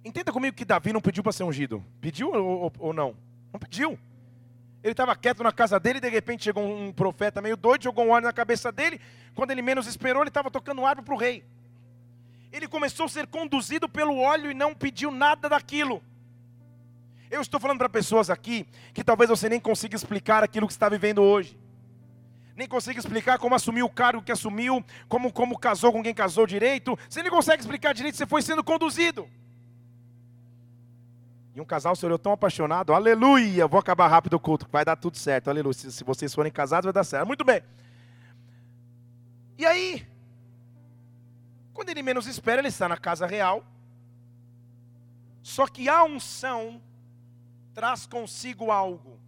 Entenda 0.04 0.32
comigo 0.32 0.56
que 0.56 0.66
Davi 0.66 0.94
não 0.94 1.02
pediu 1.02 1.22
para 1.22 1.32
ser 1.32 1.44
ungido. 1.44 1.84
Pediu 2.00 2.32
ou, 2.32 2.62
ou, 2.64 2.74
ou 2.80 2.94
não? 2.94 3.16
Não 3.52 3.60
pediu. 3.60 4.00
Ele 4.82 4.94
estava 4.94 5.16
quieto 5.16 5.44
na 5.44 5.52
casa 5.52 5.80
dele, 5.80 5.98
e 5.98 6.02
de 6.02 6.10
repente 6.10 6.46
chegou 6.46 6.64
um 6.64 6.92
profeta 6.92 7.42
meio 7.42 7.58
doido, 7.58 7.84
jogou 7.84 8.06
um 8.06 8.12
óleo 8.12 8.26
na 8.26 8.34
cabeça 8.34 8.72
dele. 8.72 9.00
Quando 9.36 9.52
ele 9.52 9.62
menos 9.62 9.88
esperou, 9.88 10.24
ele 10.24 10.30
estava 10.30 10.50
tocando 10.50 10.86
árvore 10.86 11.06
para 11.06 11.16
o 11.16 11.18
rei. 11.18 11.44
Ele 12.52 12.68
começou 12.68 13.06
a 13.06 13.10
ser 13.10 13.28
conduzido 13.28 13.90
pelo 13.90 14.18
óleo 14.18 14.50
e 14.50 14.54
não 14.54 14.74
pediu 14.74 15.12
nada 15.12 15.50
daquilo. 15.50 16.02
Eu 17.30 17.42
estou 17.42 17.60
falando 17.60 17.78
para 17.78 17.90
pessoas 17.90 18.30
aqui 18.30 18.66
que 18.94 19.04
talvez 19.04 19.30
você 19.30 19.50
nem 19.50 19.60
consiga 19.60 19.96
explicar 19.96 20.44
aquilo 20.44 20.66
que 20.66 20.74
está 20.74 20.90
vivendo 20.90 21.22
hoje. 21.22 21.60
Nem 22.56 22.68
consiga 22.68 23.00
explicar 23.00 23.38
como 23.38 23.56
assumiu 23.56 23.86
o 23.86 23.90
cargo 23.90 24.22
que 24.22 24.32
assumiu, 24.32 24.84
como, 25.08 25.32
como 25.32 25.58
casou 25.58 25.92
com 25.92 26.02
quem 26.02 26.14
casou 26.14 26.48
direito. 26.48 26.98
Você 27.08 27.22
nem 27.22 27.32
consegue 27.32 27.62
explicar 27.62 27.94
direito, 27.94 28.18
você 28.18 28.26
foi 28.26 28.42
sendo 28.42 28.64
conduzido. 28.64 29.30
E 31.56 31.62
um 31.62 31.66
casal 31.66 31.96
se 31.96 32.06
olhou 32.06 32.20
tão 32.20 32.32
apaixonado, 32.32 32.94
aleluia, 32.94 33.68
vou 33.68 33.80
acabar 33.80 34.08
rápido 34.08 34.36
o 34.36 34.40
culto, 34.40 34.68
vai 34.72 34.86
dar 34.86 34.96
tudo 34.96 35.18
certo, 35.18 35.50
aleluia. 35.50 35.74
Se, 35.74 35.92
se 35.92 36.04
vocês 36.04 36.34
forem 36.34 36.52
casados, 36.52 36.86
vai 36.86 36.94
dar 36.94 37.04
certo. 37.04 37.28
Muito 37.28 37.44
bem. 37.44 37.62
E 39.58 39.66
aí, 39.66 40.08
quando 41.74 41.90
ele 41.90 42.04
menos 42.04 42.28
espera, 42.28 42.62
ele 42.62 42.68
está 42.68 42.88
na 42.88 42.98
casa 42.98 43.26
real. 43.26 43.66
Só 45.42 45.68
que 45.68 45.90
a 45.90 46.04
unção 46.04 46.82
traz 47.74 48.06
consigo 48.06 48.72
algo. 48.72 49.20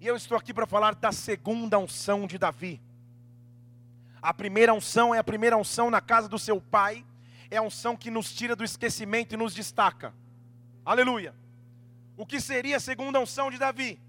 E 0.00 0.06
eu 0.06 0.16
estou 0.16 0.38
aqui 0.38 0.54
para 0.54 0.66
falar 0.66 0.94
da 0.94 1.12
segunda 1.12 1.78
unção 1.78 2.26
de 2.26 2.38
Davi. 2.38 2.80
A 4.22 4.32
primeira 4.32 4.72
unção 4.72 5.14
é 5.14 5.18
a 5.18 5.24
primeira 5.24 5.56
unção 5.56 5.90
na 5.90 6.00
casa 6.00 6.28
do 6.28 6.38
seu 6.38 6.60
pai, 6.60 7.04
é 7.50 7.56
a 7.56 7.62
unção 7.62 7.96
que 7.96 8.10
nos 8.10 8.32
tira 8.32 8.54
do 8.56 8.64
esquecimento 8.64 9.34
e 9.34 9.36
nos 9.36 9.54
destaca. 9.54 10.14
Aleluia. 10.88 11.34
O 12.16 12.24
que 12.24 12.40
seria 12.40 12.78
a 12.78 12.80
segunda 12.80 13.20
unção 13.20 13.50
de 13.50 13.58
Davi? 13.58 14.00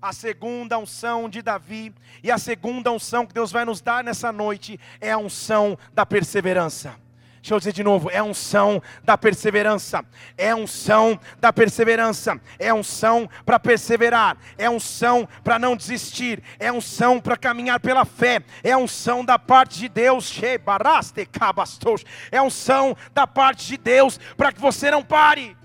A 0.00 0.12
segunda 0.12 0.78
unção 0.78 1.28
de 1.28 1.42
Davi 1.42 1.92
e 2.22 2.30
a 2.30 2.38
segunda 2.38 2.92
unção 2.92 3.26
que 3.26 3.34
Deus 3.34 3.50
vai 3.50 3.64
nos 3.64 3.80
dar 3.80 4.04
nessa 4.04 4.30
noite 4.30 4.78
é 5.00 5.10
a 5.10 5.18
unção 5.18 5.76
da 5.92 6.06
perseverança. 6.06 6.94
Deixa 7.40 7.52
eu 7.52 7.58
dizer 7.58 7.72
de 7.72 7.82
novo, 7.82 8.08
é 8.12 8.22
unção 8.22 8.80
da 9.02 9.18
perseverança, 9.18 10.04
é 10.38 10.54
unção 10.54 11.18
da 11.40 11.52
perseverança, 11.52 12.40
é 12.60 12.72
unção 12.72 13.28
para 13.44 13.58
perseverar, 13.58 14.36
é 14.56 14.70
unção 14.70 15.28
para 15.42 15.58
não 15.58 15.76
desistir, 15.76 16.40
é 16.60 16.70
unção 16.70 17.18
para 17.18 17.36
caminhar 17.36 17.80
pela 17.80 18.04
fé, 18.04 18.40
é 18.62 18.76
unção 18.76 19.24
da 19.24 19.36
parte 19.36 19.80
de 19.80 19.88
Deus, 19.88 20.32
é 22.30 22.40
unção 22.40 22.96
da 23.12 23.26
parte 23.26 23.66
de 23.66 23.76
Deus 23.76 24.20
para 24.36 24.52
que 24.52 24.60
você 24.60 24.88
não 24.88 25.02
pare. 25.02 25.60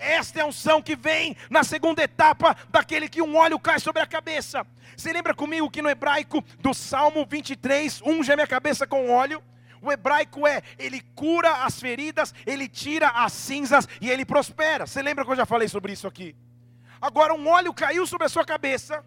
Esta 0.00 0.40
é 0.40 0.42
a 0.42 0.46
unção 0.46 0.80
que 0.80 0.96
vem 0.96 1.36
na 1.50 1.62
segunda 1.62 2.02
etapa 2.02 2.56
daquele 2.70 3.06
que 3.06 3.20
um 3.20 3.36
óleo 3.36 3.60
cai 3.60 3.78
sobre 3.78 4.00
a 4.00 4.06
cabeça. 4.06 4.66
Você 4.96 5.12
lembra 5.12 5.34
comigo 5.34 5.70
que 5.70 5.82
no 5.82 5.90
hebraico 5.90 6.42
do 6.58 6.72
Salmo 6.72 7.26
23, 7.28 8.00
unge 8.02 8.32
a 8.32 8.34
minha 8.36 8.46
cabeça 8.46 8.86
com 8.86 9.10
óleo? 9.10 9.42
O 9.82 9.92
hebraico 9.92 10.46
é, 10.46 10.62
ele 10.78 11.02
cura 11.14 11.64
as 11.64 11.78
feridas, 11.78 12.34
ele 12.46 12.66
tira 12.66 13.08
as 13.08 13.34
cinzas 13.34 13.86
e 14.00 14.10
ele 14.10 14.24
prospera. 14.24 14.86
Você 14.86 15.02
lembra 15.02 15.22
que 15.22 15.30
eu 15.30 15.36
já 15.36 15.44
falei 15.44 15.68
sobre 15.68 15.92
isso 15.92 16.06
aqui? 16.06 16.34
Agora 16.98 17.34
um 17.34 17.46
óleo 17.46 17.74
caiu 17.74 18.06
sobre 18.06 18.26
a 18.26 18.30
sua 18.30 18.44
cabeça. 18.44 19.04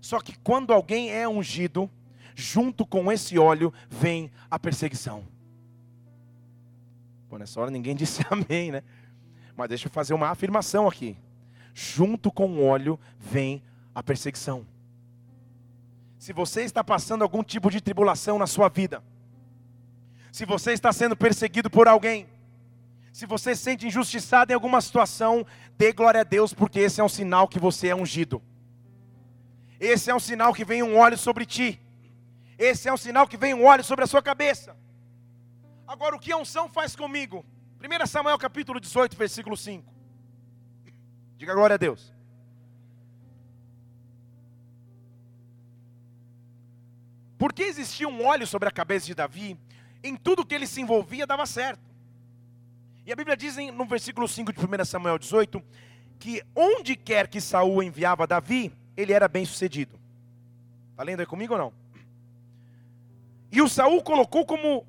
Só 0.00 0.20
que 0.20 0.36
quando 0.38 0.72
alguém 0.72 1.12
é 1.12 1.28
ungido, 1.28 1.90
junto 2.36 2.86
com 2.86 3.10
esse 3.10 3.36
óleo 3.36 3.74
vem 3.88 4.30
a 4.48 4.60
perseguição. 4.60 5.26
Pô, 7.28 7.36
nessa 7.36 7.60
hora 7.60 7.70
ninguém 7.70 7.94
disse 7.96 8.24
amém, 8.30 8.70
né? 8.70 8.82
Mas 9.56 9.68
deixa 9.68 9.86
eu 9.86 9.92
fazer 9.92 10.14
uma 10.14 10.28
afirmação 10.28 10.88
aqui. 10.88 11.16
Junto 11.74 12.30
com 12.30 12.48
o 12.48 12.64
óleo 12.64 12.98
vem 13.18 13.62
a 13.94 14.02
perseguição. 14.02 14.66
Se 16.18 16.32
você 16.32 16.62
está 16.62 16.84
passando 16.84 17.22
algum 17.22 17.42
tipo 17.42 17.70
de 17.70 17.80
tribulação 17.80 18.38
na 18.38 18.46
sua 18.46 18.68
vida, 18.68 19.02
se 20.30 20.46
você 20.46 20.72
está 20.72 20.92
sendo 20.92 21.16
perseguido 21.16 21.68
por 21.68 21.88
alguém, 21.88 22.28
se 23.12 23.26
você 23.26 23.54
se 23.54 23.62
sente 23.62 23.86
injustiçado 23.86 24.52
em 24.52 24.54
alguma 24.54 24.80
situação, 24.80 25.44
dê 25.76 25.92
glória 25.92 26.22
a 26.22 26.24
Deus, 26.24 26.54
porque 26.54 26.80
esse 26.80 27.00
é 27.00 27.04
um 27.04 27.08
sinal 27.08 27.46
que 27.46 27.58
você 27.58 27.88
é 27.88 27.94
ungido. 27.94 28.40
Esse 29.78 30.10
é 30.10 30.14
um 30.14 30.20
sinal 30.20 30.54
que 30.54 30.64
vem 30.64 30.82
um 30.82 30.96
óleo 30.96 31.18
sobre 31.18 31.44
ti. 31.44 31.80
Esse 32.56 32.88
é 32.88 32.92
um 32.92 32.96
sinal 32.96 33.26
que 33.26 33.36
vem 33.36 33.52
um 33.52 33.64
óleo 33.64 33.84
sobre 33.84 34.04
a 34.04 34.06
sua 34.06 34.22
cabeça. 34.22 34.76
Agora, 35.86 36.16
o 36.16 36.18
que 36.18 36.32
a 36.32 36.36
unção 36.36 36.68
faz 36.68 36.96
comigo? 36.96 37.44
1 37.82 38.06
Samuel 38.06 38.38
capítulo 38.38 38.78
18, 38.78 39.16
versículo 39.16 39.56
5. 39.56 39.92
Diga 41.36 41.54
glória 41.54 41.74
a 41.74 41.76
Deus. 41.76 42.14
Porque 47.36 47.64
existia 47.64 48.08
um 48.08 48.24
óleo 48.24 48.46
sobre 48.46 48.68
a 48.68 48.72
cabeça 48.72 49.06
de 49.06 49.16
Davi, 49.16 49.58
em 50.00 50.14
tudo 50.16 50.46
que 50.46 50.54
ele 50.54 50.66
se 50.66 50.80
envolvia 50.80 51.26
dava 51.26 51.44
certo. 51.44 51.82
E 53.04 53.12
a 53.12 53.16
Bíblia 53.16 53.36
diz 53.36 53.56
no 53.74 53.84
versículo 53.84 54.28
5 54.28 54.52
de 54.52 54.60
1 54.60 54.84
Samuel 54.84 55.18
18 55.18 55.60
que 56.20 56.40
onde 56.54 56.94
quer 56.94 57.26
que 57.26 57.40
Saul 57.40 57.82
enviava 57.82 58.28
Davi, 58.28 58.72
ele 58.96 59.12
era 59.12 59.26
bem 59.26 59.44
sucedido. 59.44 59.98
Está 60.92 61.02
lendo 61.02 61.18
aí 61.18 61.26
comigo 61.26 61.54
ou 61.54 61.58
não? 61.58 61.72
E 63.50 63.60
o 63.60 63.68
Saul 63.68 64.00
colocou 64.04 64.46
como 64.46 64.86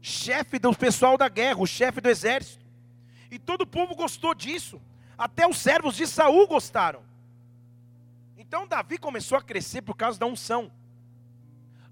chefe 0.00 0.58
do 0.58 0.74
pessoal 0.74 1.16
da 1.16 1.28
guerra, 1.28 1.60
o 1.60 1.66
chefe 1.66 2.00
do 2.00 2.08
exército. 2.08 2.64
E 3.30 3.38
todo 3.38 3.62
o 3.62 3.66
povo 3.66 3.94
gostou 3.94 4.34
disso. 4.34 4.80
Até 5.16 5.46
os 5.46 5.58
servos 5.58 5.96
de 5.96 6.06
Saul 6.06 6.46
gostaram. 6.46 7.02
Então 8.36 8.66
Davi 8.66 8.98
começou 8.98 9.36
a 9.36 9.42
crescer 9.42 9.82
por 9.82 9.94
causa 9.94 10.18
da 10.18 10.26
unção. 10.26 10.70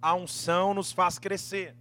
A 0.00 0.14
unção 0.14 0.72
nos 0.72 0.92
faz 0.92 1.18
crescer. 1.18 1.74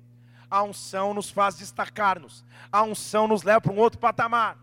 A 0.49 0.63
unção 0.63 1.13
nos 1.13 1.29
faz 1.29 1.57
destacar-nos. 1.57 2.43
A 2.71 2.83
unção 2.83 3.27
nos 3.27 3.43
leva 3.43 3.61
para 3.61 3.71
um 3.71 3.77
outro 3.77 3.99
patamar. 3.99 4.57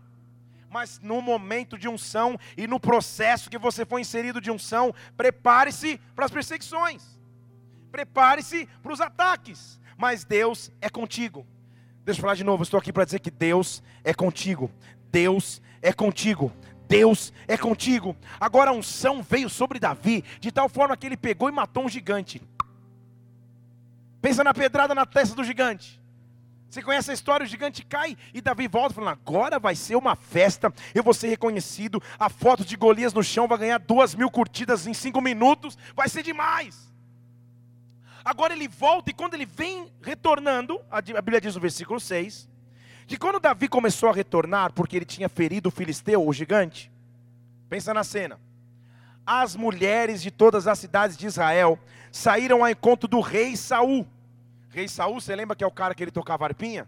Mas 0.69 0.99
no 0.99 1.21
momento 1.21 1.77
de 1.77 1.87
unção 1.87 2.37
e 2.57 2.67
no 2.67 2.79
processo 2.79 3.49
que 3.49 3.57
você 3.57 3.85
foi 3.85 4.01
inserido 4.01 4.41
de 4.41 4.51
unção, 4.51 4.93
prepare-se 5.15 5.99
para 6.15 6.25
as 6.25 6.31
perseguições. 6.31 7.19
Prepare-se 7.91 8.67
para 8.81 8.91
os 8.91 8.99
ataques. 8.99 9.79
Mas 9.97 10.23
Deus 10.23 10.71
é 10.81 10.89
contigo. 10.89 11.47
Deixa 12.05 12.19
eu 12.19 12.21
falar 12.21 12.35
de 12.35 12.43
novo, 12.43 12.63
estou 12.63 12.77
aqui 12.77 12.91
para 12.91 13.05
dizer 13.05 13.19
que 13.19 13.31
Deus 13.31 13.81
é 14.03 14.13
contigo. 14.13 14.69
Deus 15.09 15.61
é 15.81 15.93
contigo. 15.93 16.51
Deus 16.87 17.31
é 17.47 17.57
contigo. 17.57 18.15
Agora 18.39 18.71
a 18.71 18.73
unção 18.73 19.23
veio 19.23 19.49
sobre 19.49 19.79
Davi, 19.79 20.23
de 20.39 20.51
tal 20.51 20.67
forma 20.67 20.97
que 20.97 21.05
ele 21.05 21.17
pegou 21.17 21.47
e 21.49 21.51
matou 21.51 21.85
um 21.85 21.89
gigante. 21.89 22.41
Pensa 24.21 24.43
na 24.43 24.53
pedrada 24.53 24.93
na 24.93 25.05
testa 25.05 25.35
do 25.35 25.43
gigante. 25.43 26.01
Você 26.69 26.81
conhece 26.81 27.11
a 27.11 27.13
história? 27.13 27.45
O 27.45 27.47
gigante 27.47 27.85
cai 27.85 28.17
e 28.33 28.41
Davi 28.41 28.67
volta 28.67 28.95
falando: 28.95 29.11
agora 29.11 29.59
vai 29.59 29.75
ser 29.75 29.95
uma 29.95 30.15
festa, 30.15 30.73
eu 30.93 31.03
vou 31.03 31.13
ser 31.13 31.27
reconhecido. 31.27 32.01
A 32.19 32.29
foto 32.29 32.65
de 32.65 32.75
Golias 32.75 33.13
no 33.13 33.23
chão 33.23 33.47
vai 33.47 33.59
ganhar 33.59 33.77
duas 33.79 34.13
mil 34.15 34.29
curtidas 34.29 34.87
em 34.87 34.93
cinco 34.93 35.21
minutos, 35.21 35.77
vai 35.95 36.09
ser 36.09 36.23
demais. 36.23 36.92
Agora 38.23 38.53
ele 38.53 38.67
volta 38.67 39.09
e 39.09 39.13
quando 39.13 39.33
ele 39.33 39.45
vem 39.45 39.91
retornando, 40.01 40.79
a 40.89 41.01
Bíblia 41.01 41.41
diz 41.41 41.55
no 41.55 41.61
versículo 41.61 41.99
6, 41.99 42.49
que 43.05 43.17
quando 43.17 43.39
Davi 43.39 43.67
começou 43.67 44.09
a 44.09 44.13
retornar, 44.13 44.71
porque 44.71 44.95
ele 44.95 45.05
tinha 45.05 45.27
ferido 45.27 45.69
o 45.69 45.71
filisteu, 45.71 46.25
o 46.25 46.31
gigante, 46.31 46.91
pensa 47.69 47.93
na 47.93 48.03
cena 48.03 48.39
as 49.25 49.55
mulheres 49.55 50.21
de 50.21 50.29
todas 50.29 50.67
as 50.67 50.79
cidades 50.79 51.17
de 51.17 51.25
Israel 51.25 51.79
saíram 52.11 52.63
ao 52.63 52.69
encontro 52.69 53.07
do 53.07 53.19
rei 53.19 53.55
Saul. 53.55 54.05
Rei 54.69 54.87
Saul, 54.87 55.19
você 55.19 55.35
lembra 55.35 55.55
que 55.55 55.63
é 55.63 55.67
o 55.67 55.71
cara 55.71 55.95
que 55.95 56.03
ele 56.03 56.11
tocava 56.11 56.45
arpinha? 56.45 56.87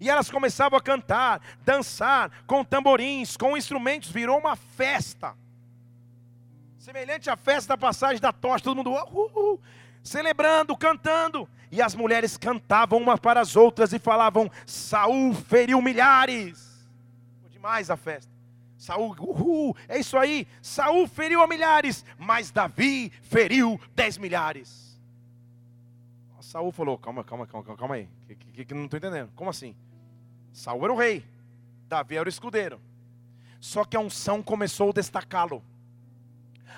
E 0.00 0.08
elas 0.08 0.30
começavam 0.30 0.78
a 0.78 0.82
cantar, 0.82 1.40
dançar 1.62 2.30
com 2.46 2.64
tamborins, 2.64 3.36
com 3.36 3.56
instrumentos, 3.56 4.10
virou 4.10 4.38
uma 4.38 4.56
festa. 4.56 5.34
Semelhante 6.78 7.28
à 7.28 7.36
festa 7.36 7.74
da 7.74 7.78
passagem 7.78 8.20
da 8.20 8.32
tocha, 8.32 8.64
todo 8.64 8.76
mundo 8.76 8.92
uh, 8.92 9.54
uh, 9.54 9.60
celebrando, 10.02 10.76
cantando. 10.76 11.48
E 11.70 11.80
as 11.80 11.94
mulheres 11.94 12.36
cantavam 12.36 12.98
umas 12.98 13.20
para 13.20 13.40
as 13.40 13.56
outras 13.56 13.92
e 13.92 13.98
falavam: 13.98 14.50
Saul 14.66 15.34
feriu 15.34 15.80
milhares. 15.80 16.88
Foi 17.40 17.50
demais 17.50 17.90
a 17.90 17.96
festa. 17.96 18.30
Saul, 18.76 19.14
uhul, 19.20 19.76
é 19.86 19.98
isso 19.98 20.16
aí. 20.16 20.48
Saul 20.62 21.06
feriu 21.06 21.42
a 21.42 21.46
milhares, 21.46 22.04
mas 22.18 22.50
Davi 22.50 23.10
feriu 23.22 23.78
dez 23.94 24.16
milhares. 24.16 24.98
Saul 26.50 26.72
falou: 26.72 26.98
calma, 26.98 27.22
calma, 27.22 27.46
calma, 27.46 27.76
calma 27.76 27.94
aí. 27.94 28.08
Que, 28.26 28.34
que, 28.34 28.64
que 28.64 28.74
não 28.74 28.86
estou 28.86 28.98
entendendo. 28.98 29.30
Como 29.36 29.48
assim? 29.48 29.76
Saul 30.52 30.82
era 30.82 30.92
o 30.92 30.96
rei, 30.96 31.24
Davi 31.86 32.16
era 32.16 32.28
o 32.28 32.28
escudeiro. 32.28 32.80
Só 33.60 33.84
que 33.84 33.96
a 33.96 34.00
unção 34.00 34.42
começou 34.42 34.90
a 34.90 34.92
destacá-lo. 34.94 35.62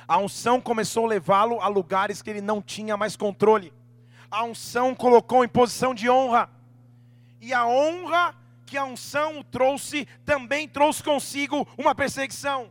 A 0.07 0.19
unção 0.19 0.61
começou 0.61 1.07
a 1.07 1.09
levá-lo 1.09 1.61
a 1.61 1.69
lugares 1.69 2.23
que 2.23 2.31
ele 2.31 2.41
não 2.41 2.61
tinha 2.61 2.97
mais 2.97 3.17
controle. 3.17 3.73
A 4.31 4.45
unção 4.45 4.95
colocou 4.95 5.45
em 5.45 5.49
posição 5.49 5.95
de 5.95 6.09
honra. 6.09 6.51
E 7.41 7.53
a 7.53 7.67
honra 7.67 8.35
que 8.65 8.77
a 8.79 8.85
unção 8.85 9.43
trouxe, 9.43 10.07
também 10.25 10.67
trouxe 10.67 11.03
consigo 11.03 11.69
uma 11.77 11.95
perseguição, 11.95 12.71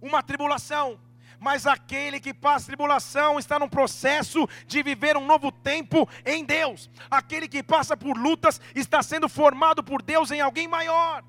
uma 0.00 0.22
tribulação. 0.22 1.00
Mas 1.40 1.66
aquele 1.66 2.20
que 2.20 2.34
passa 2.34 2.66
tribulação 2.66 3.38
está 3.38 3.58
num 3.58 3.68
processo 3.68 4.46
de 4.66 4.82
viver 4.82 5.16
um 5.16 5.26
novo 5.26 5.50
tempo 5.50 6.08
em 6.24 6.44
Deus. 6.44 6.90
Aquele 7.10 7.48
que 7.48 7.62
passa 7.62 7.96
por 7.96 8.16
lutas 8.16 8.60
está 8.74 9.02
sendo 9.02 9.28
formado 9.28 9.82
por 9.82 10.02
Deus 10.02 10.30
em 10.30 10.40
alguém 10.40 10.68
maior. 10.68 11.24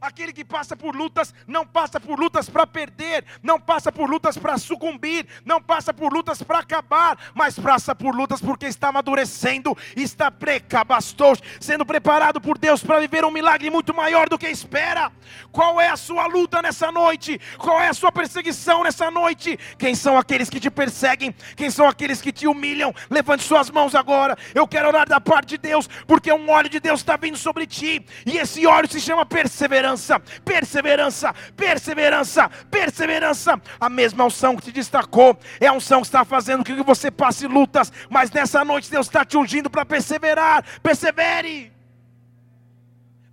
Aquele 0.00 0.32
que 0.32 0.44
passa 0.44 0.76
por 0.76 0.94
lutas, 0.94 1.34
não 1.46 1.66
passa 1.66 1.98
por 1.98 2.18
lutas 2.18 2.48
para 2.48 2.66
perder, 2.66 3.24
não 3.42 3.60
passa 3.60 3.90
por 3.90 4.08
lutas 4.08 4.38
para 4.38 4.56
sucumbir, 4.58 5.26
não 5.44 5.60
passa 5.60 5.92
por 5.92 6.12
lutas 6.12 6.42
para 6.42 6.60
acabar, 6.60 7.18
mas 7.34 7.58
passa 7.58 7.94
por 7.94 8.14
lutas 8.14 8.40
porque 8.40 8.66
está 8.66 8.88
amadurecendo, 8.88 9.76
está 9.96 10.30
precabastou, 10.30 11.36
sendo 11.60 11.84
preparado 11.84 12.40
por 12.40 12.58
Deus 12.58 12.82
para 12.82 13.00
viver 13.00 13.24
um 13.24 13.30
milagre 13.30 13.70
muito 13.70 13.92
maior 13.94 14.28
do 14.28 14.38
que 14.38 14.48
espera. 14.48 15.10
Qual 15.50 15.80
é 15.80 15.88
a 15.88 15.96
sua 15.96 16.26
luta 16.26 16.62
nessa 16.62 16.92
noite? 16.92 17.40
Qual 17.58 17.80
é 17.80 17.88
a 17.88 17.94
sua 17.94 18.12
perseguição 18.12 18.84
nessa 18.84 19.10
noite? 19.10 19.58
Quem 19.78 19.94
são 19.94 20.16
aqueles 20.16 20.48
que 20.48 20.60
te 20.60 20.70
perseguem? 20.70 21.34
Quem 21.56 21.70
são 21.70 21.88
aqueles 21.88 22.20
que 22.20 22.32
te 22.32 22.46
humilham? 22.46 22.94
Levante 23.10 23.42
suas 23.42 23.70
mãos 23.70 23.94
agora. 23.94 24.36
Eu 24.54 24.66
quero 24.68 24.88
orar 24.88 25.08
da 25.08 25.20
parte 25.20 25.50
de 25.50 25.58
Deus, 25.58 25.88
porque 26.06 26.32
um 26.32 26.50
óleo 26.50 26.68
de 26.68 26.78
Deus 26.78 27.00
está 27.00 27.16
vindo 27.16 27.36
sobre 27.36 27.66
ti, 27.66 28.04
e 28.24 28.38
esse 28.38 28.66
óleo 28.66 28.88
se 28.88 29.00
chama 29.00 29.26
perseverança 29.26 29.87
perseverança, 29.88 30.20
perseverança, 30.44 31.34
perseverança, 31.56 32.48
perseverança. 32.70 33.62
A 33.80 33.88
mesma 33.88 34.24
unção 34.24 34.56
que 34.56 34.62
te 34.62 34.72
destacou 34.72 35.38
é 35.60 35.66
a 35.66 35.72
unção 35.72 36.00
que 36.00 36.08
está 36.08 36.24
fazendo 36.24 36.64
com 36.64 36.74
que 36.74 36.82
você 36.82 37.10
passe 37.10 37.46
lutas, 37.46 37.92
mas 38.10 38.30
nessa 38.30 38.64
noite 38.64 38.90
Deus 38.90 39.06
está 39.06 39.24
te 39.24 39.36
ungindo 39.36 39.70
para 39.70 39.84
perseverar. 39.84 40.64
Persevere. 40.80 41.72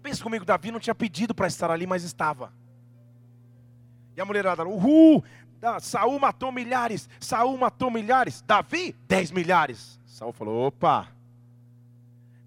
Pensa 0.01 0.23
comigo, 0.23 0.45
Davi 0.45 0.71
não 0.71 0.79
tinha 0.79 0.95
pedido 0.95 1.33
para 1.33 1.47
estar 1.47 1.71
ali, 1.71 1.87
mas 1.87 2.03
estava. 2.03 2.53
E 4.15 4.21
a 4.21 4.25
mulherada, 4.25 4.63
uhul, 4.63 5.23
Saul 5.81 6.19
matou 6.19 6.51
milhares, 6.51 7.09
Saul 7.19 7.57
matou 7.57 7.89
milhares, 7.89 8.41
Davi, 8.41 8.95
dez 9.07 9.31
milhares. 9.31 9.99
Saul 10.05 10.31
falou: 10.31 10.67
opa. 10.67 11.07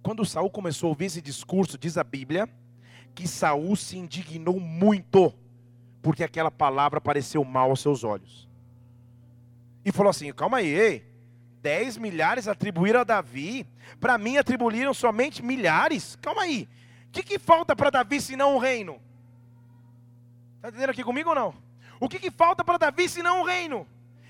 Quando 0.03 0.25
Saul 0.25 0.49
começou 0.49 0.87
a 0.87 0.91
ouvir 0.91 1.07
esse 1.07 1.21
discurso, 1.21 1.77
diz 1.77 1.99
a 1.99 2.05
Bíblia, 2.05 2.49
que 3.19 3.27
Saul 3.27 3.75
se 3.75 3.99
indignou 3.99 4.61
muito, 4.61 5.35
porque 6.01 6.23
aquela 6.23 6.53
palavra 6.53 7.01
pareceu 7.01 7.43
mal 7.43 7.69
aos 7.71 7.81
seus 7.81 8.05
olhos. 8.05 8.49
E 9.85 9.91
falou 9.91 10.11
assim: 10.11 10.33
calma 10.33 10.59
aí, 10.59 10.69
ei, 10.69 11.05
dez 11.61 11.97
milhares 11.97 12.47
atribuíram 12.47 13.01
a 13.01 13.05
Davi, 13.05 13.67
para 13.99 14.17
mim 14.19 14.37
atribuíram 14.37 14.95
somente 14.95 15.43
milhares. 15.43 16.17
Calma 16.23 16.43
aí, 16.43 16.69
o 17.09 17.11
que, 17.11 17.25
que 17.25 17.41
falta 17.41 17.75
para 17.75 17.91
Davi 17.91 18.21
senão 18.21 18.55
o 18.55 18.59
reino? 18.61 19.01
Está 20.55 20.69
entendendo 20.69 20.91
aqui 20.91 21.03
comigo 21.03 21.31
ou 21.31 21.35
não? 21.35 21.55
O 21.99 22.09
que, 22.09 22.21
que 22.21 22.31
falta 22.31 22.63
para 22.63 22.79
Davi 22.79 23.09
senão 23.09 23.41
o 23.41 23.45
reino? 23.45 23.85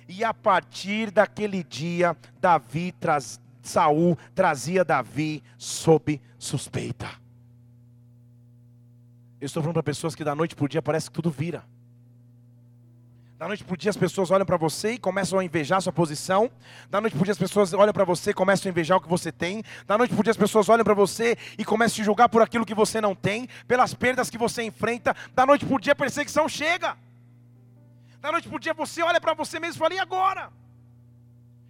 E 0.09 0.25
a 0.25 0.33
partir 0.33 1.11
daquele 1.11 1.63
dia, 1.63 2.17
Davi 2.41 2.93
traz, 2.93 3.39
Saul 3.61 4.17
trazia 4.35 4.83
Davi 4.83 5.43
sob 5.59 6.19
suspeita. 6.39 7.28
Eu 9.41 9.47
estou 9.47 9.63
falando 9.63 9.75
para 9.75 9.83
pessoas 9.83 10.15
que 10.15 10.25
da 10.25 10.35
noite 10.35 10.57
para 10.57 10.65
o 10.65 10.69
dia 10.69 10.83
parece 10.83 11.09
que 11.09 11.15
tudo 11.15 11.31
vira. 11.31 11.65
Da 13.39 13.47
noite 13.47 13.63
para 13.63 13.73
o 13.73 13.77
dia 13.77 13.89
as 13.89 13.97
pessoas 13.97 14.33
olham 14.33 14.45
para 14.45 14.57
você 14.57 14.93
e 14.93 14.99
começam 14.99 15.39
a 15.39 15.45
invejar 15.45 15.79
a 15.79 15.81
sua 15.81 15.93
posição. 15.93 16.51
Da 16.91 17.01
noite 17.01 17.15
para 17.15 17.23
dia 17.23 17.33
as 17.33 17.39
pessoas 17.39 17.73
olham 17.73 17.93
para 17.93 18.05
você 18.05 18.31
e 18.31 18.35
começam 18.35 18.69
a 18.69 18.73
invejar 18.73 18.99
o 18.99 19.01
que 19.01 19.09
você 19.09 19.31
tem. 19.31 19.63
Da 19.87 19.97
noite 19.97 20.13
para 20.13 20.25
dia 20.25 20.33
as 20.33 20.37
pessoas 20.37 20.69
olham 20.69 20.85
para 20.85 20.95
você 20.95 21.39
e 21.57 21.65
começam 21.65 21.95
a 21.95 21.97
te 21.99 22.05
julgar 22.05 22.29
por 22.29 22.43
aquilo 22.43 22.67
que 22.67 22.75
você 22.75 23.01
não 23.01 23.15
tem, 23.15 23.49
pelas 23.69 23.95
perdas 23.95 24.29
que 24.29 24.37
você 24.37 24.65
enfrenta. 24.65 25.15
Da 25.35 25.47
noite 25.47 25.65
para 25.65 25.79
dia 25.79 25.93
a 25.93 25.97
perseguição 25.97 26.49
chega. 26.49 26.97
Da 28.21 28.33
noite 28.33 28.49
para 28.49 28.59
dia 28.59 28.75
você 28.75 29.03
olha 29.03 29.21
para 29.21 29.35
você 29.35 29.61
mesmo 29.61 29.77
e 29.77 29.79
fala, 29.79 29.95
e 29.95 30.01
agora? 30.01 30.51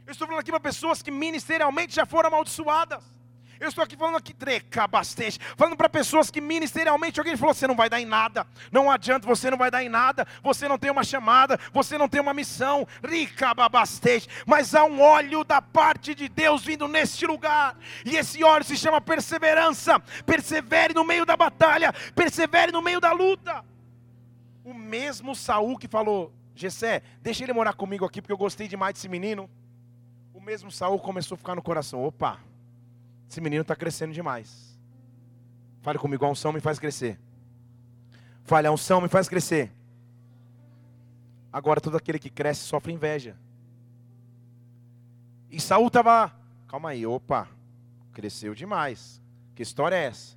Eu 0.07 0.13
estou 0.13 0.27
falando 0.27 0.41
aqui 0.41 0.51
para 0.51 0.61
pessoas 0.61 1.03
que 1.03 1.11
ministerialmente 1.11 1.95
já 1.95 2.07
foram 2.07 2.29
amaldiçoadas. 2.29 3.18
Eu 3.61 3.69
estou 3.69 3.83
aqui 3.83 3.97
falando 3.97 4.17
aqui, 4.17 4.33
treca 4.33 4.87
bastante, 4.87 5.39
falando 5.57 5.77
para 5.77 5.89
pessoas 5.89 6.31
que 6.31 6.41
ministerialmente 6.41 7.19
alguém 7.19 7.37
falou: 7.37 7.53
você 7.53 7.67
não 7.67 7.75
vai 7.75 7.91
dar 7.91 8.01
em 8.01 8.05
nada, 8.05 8.47
não 8.71 8.91
adianta, 8.91 9.27
você 9.27 9.51
não 9.51 9.59
vai 9.59 9.71
dar 9.71 9.83
em 9.83 9.89
nada, 9.89 10.27
você 10.43 10.69
não 10.69 10.79
tem 10.79 10.91
uma 10.91 11.03
chamada, 11.03 11.59
você 11.73 11.99
não 11.99 12.09
tem 12.09 12.21
uma 12.21 12.33
missão, 12.33 12.87
rica 13.05 13.53
bastante, 13.69 14.29
mas 14.47 14.75
há 14.75 14.85
um 14.85 15.01
óleo 15.01 15.43
da 15.43 15.61
parte 15.61 16.15
de 16.15 16.29
Deus 16.29 16.65
vindo 16.65 16.87
neste 16.87 17.27
lugar, 17.27 17.77
e 18.05 18.17
esse 18.17 18.45
óleo 18.45 18.65
se 18.65 18.77
chama 18.77 19.01
perseverança. 19.01 19.99
Persevere 20.25 20.95
no 20.95 21.03
meio 21.05 21.27
da 21.27 21.37
batalha, 21.37 21.93
persevere 22.15 22.71
no 22.71 22.81
meio 22.81 23.01
da 23.01 23.13
luta. 23.13 23.65
O 24.65 24.73
mesmo 24.73 25.35
Saul 25.35 25.77
que 25.77 25.89
falou: 25.89 26.33
Gessé, 26.55 27.03
deixa 27.21 27.43
ele 27.43 27.53
morar 27.53 27.73
comigo 27.73 28.05
aqui 28.05 28.23
porque 28.23 28.33
eu 28.33 28.39
gostei 28.39 28.69
demais 28.69 28.95
desse 28.95 29.09
menino. 29.09 29.51
O 30.33 30.41
mesmo 30.41 30.71
Saul 30.71 31.01
começou 31.01 31.35
a 31.35 31.39
ficar 31.39 31.57
no 31.57 31.63
coração: 31.63 32.05
opa 32.05 32.48
esse 33.29 33.41
menino 33.41 33.63
está 33.63 33.77
crescendo 33.77 34.13
demais. 34.13 34.79
Fale 35.83 35.99
comigo, 35.99 36.25
a 36.25 36.31
unção 36.31 36.53
me 36.53 36.61
faz 36.61 36.79
crescer. 36.79 37.19
Fale, 38.43 38.67
a 38.67 38.73
unção 38.73 39.01
me 39.01 39.09
faz 39.09 39.29
crescer. 39.29 39.71
Agora 41.53 41.81
todo 41.81 41.97
aquele 41.97 42.19
que 42.19 42.31
cresce 42.31 42.63
sofre 42.63 42.93
inveja. 42.93 43.37
E 45.51 45.61
Saul 45.61 45.89
estava, 45.89 46.33
calma 46.67 46.91
aí, 46.91 47.07
opa, 47.07 47.49
cresceu 48.13 48.55
demais. 48.55 49.21
Que 49.55 49.63
história 49.63 49.97
é 49.97 50.05
essa? 50.05 50.37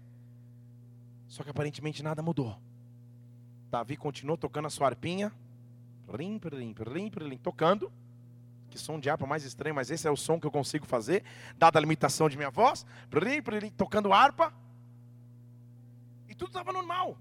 Só 1.28 1.44
que 1.44 1.50
aparentemente 1.50 2.04
nada 2.04 2.22
mudou. 2.22 2.58
Davi 3.70 3.96
continuou 3.96 4.38
tocando 4.38 4.66
a 4.66 4.70
sua 4.70 4.88
arpinha, 4.88 5.32
plim, 6.06 6.38
plim, 6.38 6.74
plim, 6.74 7.10
plim, 7.10 7.38
tocando. 7.38 7.92
Que 8.72 8.80
som 8.80 8.98
de 9.00 9.10
harpa 9.10 9.28
mais 9.28 9.44
estranho, 9.44 9.76
mas 9.76 9.92
esse 9.92 10.08
é 10.08 10.12
o 10.12 10.16
som 10.16 10.40
que 10.40 10.48
eu 10.48 10.52
consigo 10.52 10.86
fazer, 10.86 11.24
dada 11.58 11.78
a 11.78 11.82
limitação 11.82 12.30
de 12.30 12.38
minha 12.38 12.50
voz. 12.50 12.86
Tocando 13.78 14.14
harpa. 14.14 14.54
E 16.30 16.34
tudo 16.34 16.48
estava 16.48 16.72
normal. 16.72 17.18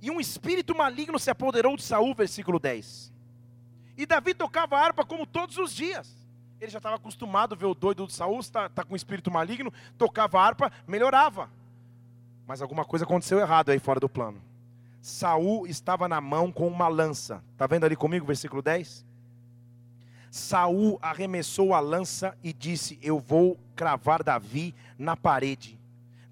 E 0.00 0.10
um 0.10 0.20
espírito 0.20 0.76
maligno 0.76 1.16
se 1.16 1.30
apoderou 1.30 1.76
de 1.76 1.84
Saul, 1.84 2.12
versículo 2.12 2.58
10. 2.58 3.12
E 3.96 4.04
Davi 4.04 4.34
tocava 4.34 4.76
harpa 4.76 5.06
como 5.06 5.24
todos 5.24 5.56
os 5.58 5.72
dias. 5.72 6.12
Ele 6.60 6.72
já 6.72 6.78
estava 6.78 6.96
acostumado 6.96 7.54
a 7.54 7.56
ver 7.56 7.66
o 7.66 7.74
doido 7.74 8.04
de 8.04 8.12
Saul, 8.12 8.40
está 8.40 8.68
tá 8.68 8.84
com 8.84 8.94
um 8.94 8.96
espírito 8.96 9.30
maligno, 9.30 9.72
tocava 9.96 10.40
harpa, 10.40 10.72
melhorava. 10.88 11.48
Mas 12.48 12.60
alguma 12.60 12.84
coisa 12.84 13.04
aconteceu 13.04 13.38
errado 13.38 13.70
aí 13.70 13.78
fora 13.78 14.00
do 14.00 14.08
plano. 14.08 14.42
Saul 15.00 15.68
estava 15.68 16.08
na 16.08 16.20
mão 16.20 16.50
com 16.50 16.66
uma 16.66 16.88
lança. 16.88 17.42
Está 17.52 17.68
vendo 17.68 17.84
ali 17.84 17.94
comigo, 17.94 18.26
versículo 18.26 18.60
10? 18.60 19.04
Saul 20.32 20.98
arremessou 21.02 21.74
a 21.74 21.80
lança 21.80 22.34
e 22.42 22.54
disse: 22.54 22.98
Eu 23.02 23.18
vou 23.18 23.60
cravar 23.76 24.22
Davi 24.22 24.74
na 24.98 25.14
parede. 25.14 25.78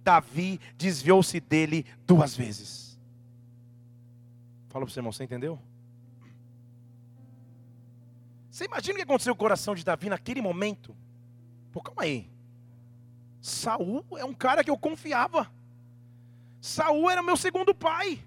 Davi 0.03 0.59
desviou-se 0.75 1.39
dele 1.39 1.85
duas 2.07 2.35
vezes. 2.35 2.99
Fala 4.71 4.87
para 4.87 4.91
o 4.91 4.91
seu 4.91 5.01
irmão, 5.01 5.13
você 5.13 5.25
entendeu? 5.25 5.61
Você 8.51 8.65
imagina 8.65 8.95
o 8.95 8.97
que 8.97 9.03
aconteceu 9.03 9.35
com 9.35 9.39
o 9.39 9.45
coração 9.45 9.75
de 9.75 9.85
Davi 9.85 10.09
naquele 10.09 10.41
momento? 10.41 10.97
Pô, 11.71 11.83
calma 11.83 12.05
aí. 12.05 12.31
Saul 13.43 14.03
é 14.17 14.25
um 14.25 14.33
cara 14.33 14.65
que 14.65 14.71
eu 14.71 14.79
confiava. 14.79 15.53
Saul 16.59 17.11
era 17.11 17.23
meu 17.23 17.37
segundo 17.37 17.75
pai. 17.75 18.25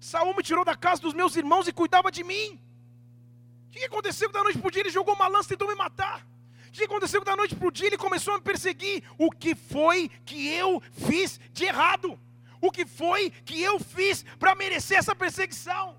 Saul 0.00 0.34
me 0.34 0.42
tirou 0.42 0.64
da 0.64 0.74
casa 0.74 1.00
dos 1.00 1.14
meus 1.14 1.36
irmãos 1.36 1.68
e 1.68 1.72
cuidava 1.72 2.10
de 2.10 2.24
mim. 2.24 2.58
O 3.74 3.76
que 3.76 3.84
aconteceu 3.86 4.30
da 4.30 4.40
noite 4.40 4.56
para 4.56 4.68
o 4.68 4.70
dia 4.70 4.82
ele 4.82 4.90
jogou 4.90 5.16
uma 5.16 5.26
lança 5.26 5.48
e 5.48 5.56
tentou 5.56 5.66
me 5.66 5.74
matar? 5.74 6.24
O 6.68 6.70
que 6.70 6.84
aconteceu 6.84 7.24
da 7.24 7.34
noite 7.34 7.56
para 7.56 7.66
o 7.66 7.72
dia 7.72 7.88
ele 7.88 7.98
começou 7.98 8.32
a 8.34 8.36
me 8.36 8.42
perseguir? 8.44 9.02
O 9.18 9.32
que 9.32 9.52
foi 9.56 10.08
que 10.24 10.48
eu 10.54 10.80
fiz 10.92 11.40
de 11.52 11.64
errado? 11.64 12.16
O 12.60 12.70
que 12.70 12.86
foi 12.86 13.30
que 13.30 13.60
eu 13.60 13.80
fiz 13.80 14.24
para 14.38 14.54
merecer 14.54 14.98
essa 14.98 15.12
perseguição? 15.12 15.96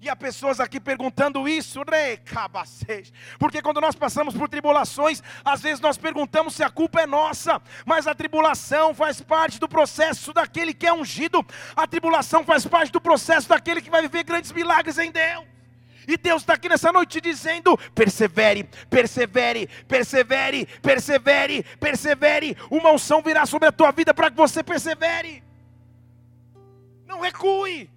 E 0.00 0.08
há 0.08 0.16
pessoas 0.16 0.58
aqui 0.58 0.80
perguntando 0.80 1.48
isso, 1.48 1.82
porque 3.38 3.62
quando 3.62 3.80
nós 3.80 3.94
passamos 3.94 4.36
por 4.36 4.48
tribulações, 4.48 5.22
às 5.44 5.62
vezes 5.62 5.80
nós 5.80 5.96
perguntamos 5.96 6.56
se 6.56 6.64
a 6.64 6.68
culpa 6.68 7.00
é 7.00 7.06
nossa, 7.06 7.62
mas 7.86 8.08
a 8.08 8.14
tribulação 8.14 8.92
faz 8.92 9.20
parte 9.20 9.60
do 9.60 9.68
processo 9.68 10.32
daquele 10.32 10.74
que 10.74 10.86
é 10.86 10.92
ungido, 10.92 11.46
a 11.76 11.86
tribulação 11.86 12.44
faz 12.44 12.66
parte 12.66 12.90
do 12.90 13.00
processo 13.00 13.48
daquele 13.48 13.80
que 13.80 13.88
vai 13.88 14.02
viver 14.02 14.24
grandes 14.24 14.50
milagres 14.50 14.98
em 14.98 15.12
Deus. 15.12 15.53
E 16.06 16.16
Deus 16.16 16.42
está 16.42 16.54
aqui 16.54 16.68
nessa 16.68 16.92
noite 16.92 17.20
dizendo: 17.20 17.76
persevere, 17.94 18.64
persevere, 18.90 19.66
persevere, 19.88 20.66
persevere, 20.80 21.62
persevere. 21.80 22.56
Uma 22.70 22.92
unção 22.92 23.22
virá 23.22 23.46
sobre 23.46 23.68
a 23.68 23.72
tua 23.72 23.90
vida 23.90 24.12
para 24.12 24.30
que 24.30 24.36
você 24.36 24.62
persevere. 24.62 25.42
Não 27.06 27.20
recue. 27.20 27.90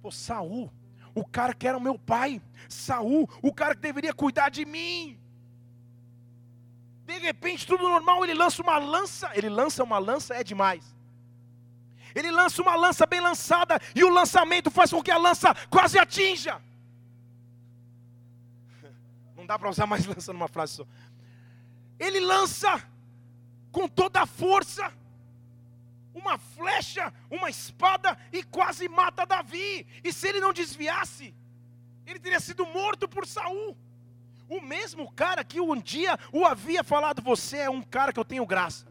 Pô, 0.00 0.10
Saul, 0.10 0.70
o 1.14 1.24
cara 1.26 1.52
que 1.52 1.66
era 1.68 1.76
o 1.76 1.80
meu 1.80 1.98
pai, 1.98 2.40
Saul, 2.68 3.28
o 3.42 3.52
cara 3.52 3.74
que 3.74 3.80
deveria 3.80 4.14
cuidar 4.14 4.48
de 4.48 4.64
mim. 4.64 5.18
De 7.04 7.18
repente, 7.18 7.66
tudo 7.66 7.88
normal, 7.88 8.24
ele 8.24 8.34
lança 8.34 8.62
uma 8.62 8.78
lança, 8.78 9.30
ele 9.34 9.48
lança 9.48 9.82
uma 9.82 9.98
lança, 9.98 10.34
é 10.34 10.44
demais. 10.44 10.96
Ele 12.14 12.30
lança 12.30 12.60
uma 12.62 12.74
lança 12.74 13.06
bem 13.06 13.20
lançada, 13.20 13.80
e 13.94 14.04
o 14.04 14.08
lançamento 14.08 14.70
faz 14.70 14.90
com 14.90 15.02
que 15.02 15.10
a 15.10 15.18
lança 15.18 15.54
quase 15.68 15.98
atinja 15.98 16.60
dá 19.48 19.58
para 19.58 19.70
usar 19.70 19.86
mais 19.86 20.04
lança 20.12 20.32
numa 20.32 20.46
frase 20.46 20.74
só. 20.74 20.86
Ele 21.98 22.20
lança 22.20 22.86
com 23.72 23.88
toda 23.88 24.20
a 24.20 24.26
força. 24.26 24.92
uma 26.14 26.36
flecha, 26.36 27.12
uma 27.30 27.48
espada 27.48 28.18
e 28.32 28.42
quase 28.42 28.88
mata 28.88 29.24
Davi. 29.24 29.86
E 30.04 30.12
se 30.12 30.28
ele 30.28 30.40
não 30.40 30.52
desviasse, 30.52 31.34
ele 32.06 32.18
teria 32.18 32.40
sido 32.40 32.66
morto 32.66 33.08
por 33.08 33.26
Saul. 33.26 33.76
O 34.48 34.60
mesmo 34.60 35.10
cara 35.12 35.44
que 35.44 35.60
um 35.60 35.80
dia 35.80 36.18
o 36.32 36.44
havia 36.44 36.84
falado: 36.84 37.22
Você 37.22 37.58
é 37.58 37.70
um 37.70 37.82
cara 37.82 38.12
que 38.12 38.20
eu 38.20 38.24
tenho 38.24 38.44
graça. 38.44 38.86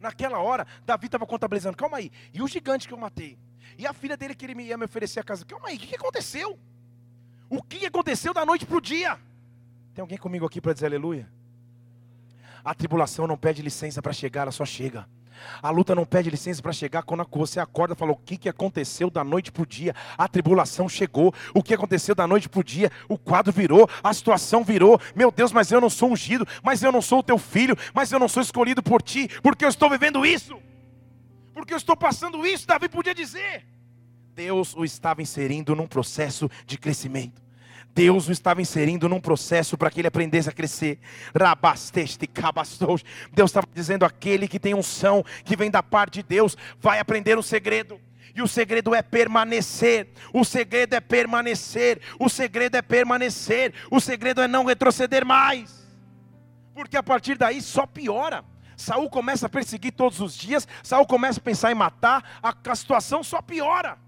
Naquela 0.00 0.38
hora, 0.38 0.66
Davi 0.86 1.06
estava 1.06 1.26
contabilizando: 1.26 1.76
Calma 1.76 1.98
aí, 1.98 2.10
e 2.32 2.40
o 2.40 2.48
gigante 2.48 2.88
que 2.88 2.94
eu 2.94 2.98
matei? 2.98 3.38
E 3.76 3.86
a 3.86 3.92
filha 3.92 4.16
dele 4.16 4.34
que 4.34 4.46
ele 4.46 4.62
ia 4.62 4.78
me 4.78 4.84
oferecer 4.84 5.20
a 5.20 5.24
casa? 5.24 5.44
Calma 5.44 5.68
aí, 5.68 5.76
o 5.76 5.80
que 5.80 5.94
aconteceu? 5.94 6.58
O 7.50 7.62
que 7.62 7.84
aconteceu 7.84 8.32
da 8.32 8.46
noite 8.46 8.64
para 8.64 8.76
o 8.76 8.80
dia? 8.80 9.18
Tem 9.94 10.00
alguém 10.00 10.18
comigo 10.18 10.46
aqui 10.46 10.60
para 10.60 10.72
dizer 10.72 10.86
aleluia? 10.86 11.28
A 12.64 12.74
tribulação 12.74 13.26
não 13.26 13.36
pede 13.36 13.60
licença 13.60 14.00
para 14.00 14.12
chegar, 14.12 14.42
ela 14.42 14.52
só 14.52 14.64
chega. 14.64 15.06
A 15.60 15.70
luta 15.70 15.94
não 15.94 16.04
pede 16.04 16.30
licença 16.30 16.62
para 16.62 16.72
chegar. 16.72 17.02
Quando 17.02 17.26
você 17.32 17.58
acorda, 17.58 17.94
fala 17.94 18.12
o 18.12 18.16
que, 18.16 18.36
que 18.36 18.48
aconteceu 18.48 19.10
da 19.10 19.24
noite 19.24 19.50
para 19.50 19.62
o 19.62 19.66
dia. 19.66 19.94
A 20.16 20.28
tribulação 20.28 20.88
chegou. 20.88 21.34
O 21.52 21.62
que 21.62 21.74
aconteceu 21.74 22.14
da 22.14 22.26
noite 22.26 22.48
para 22.48 22.60
o 22.60 22.64
dia? 22.64 22.90
O 23.08 23.18
quadro 23.18 23.52
virou, 23.52 23.88
a 24.02 24.14
situação 24.14 24.62
virou. 24.62 25.00
Meu 25.16 25.32
Deus, 25.32 25.52
mas 25.52 25.72
eu 25.72 25.80
não 25.80 25.90
sou 25.90 26.12
ungido, 26.12 26.46
mas 26.62 26.82
eu 26.82 26.92
não 26.92 27.02
sou 27.02 27.18
o 27.18 27.22
teu 27.22 27.38
filho, 27.38 27.76
mas 27.92 28.12
eu 28.12 28.18
não 28.18 28.28
sou 28.28 28.42
escolhido 28.42 28.82
por 28.82 29.02
ti, 29.02 29.28
porque 29.42 29.64
eu 29.64 29.68
estou 29.68 29.90
vivendo 29.90 30.24
isso. 30.24 30.56
Porque 31.52 31.72
eu 31.74 31.78
estou 31.78 31.96
passando 31.96 32.46
isso, 32.46 32.66
Davi 32.66 32.88
podia 32.88 33.14
dizer. 33.14 33.66
Deus 34.34 34.74
o 34.74 34.84
estava 34.84 35.20
inserindo 35.20 35.76
num 35.76 35.86
processo 35.86 36.48
de 36.64 36.78
crescimento. 36.78 37.41
Deus 37.94 38.28
o 38.28 38.32
estava 38.32 38.62
inserindo 38.62 39.08
num 39.08 39.20
processo 39.20 39.76
para 39.76 39.90
que 39.90 40.00
ele 40.00 40.08
aprendesse 40.08 40.48
a 40.48 40.52
crescer. 40.52 40.98
Deus 43.32 43.50
estava 43.50 43.66
dizendo: 43.74 44.04
aquele 44.04 44.48
que 44.48 44.58
tem 44.58 44.74
unção, 44.74 45.24
que 45.44 45.56
vem 45.56 45.70
da 45.70 45.82
parte 45.82 46.14
de 46.14 46.22
Deus, 46.22 46.56
vai 46.80 46.98
aprender 46.98 47.38
um 47.38 47.42
segredo. 47.42 48.00
E 48.34 48.40
o 48.40 48.48
segredo 48.48 48.94
é 48.94 49.02
permanecer. 49.02 50.08
O 50.32 50.42
segredo 50.44 50.94
é 50.94 51.00
permanecer. 51.00 52.00
O 52.18 52.30
segredo 52.30 52.76
é 52.76 52.82
permanecer. 52.82 53.74
O 53.90 54.00
segredo 54.00 54.40
é 54.40 54.48
não 54.48 54.64
retroceder 54.64 55.24
mais. 55.24 55.86
Porque 56.74 56.96
a 56.96 57.02
partir 57.02 57.36
daí 57.36 57.60
só 57.60 57.86
piora. 57.86 58.42
Saul 58.74 59.10
começa 59.10 59.46
a 59.46 59.50
perseguir 59.50 59.92
todos 59.92 60.18
os 60.20 60.34
dias. 60.34 60.66
Saul 60.82 61.06
começa 61.06 61.40
a 61.40 61.42
pensar 61.42 61.70
em 61.70 61.74
matar. 61.74 62.40
A, 62.42 62.54
a 62.70 62.74
situação 62.74 63.22
só 63.22 63.42
piora. 63.42 63.98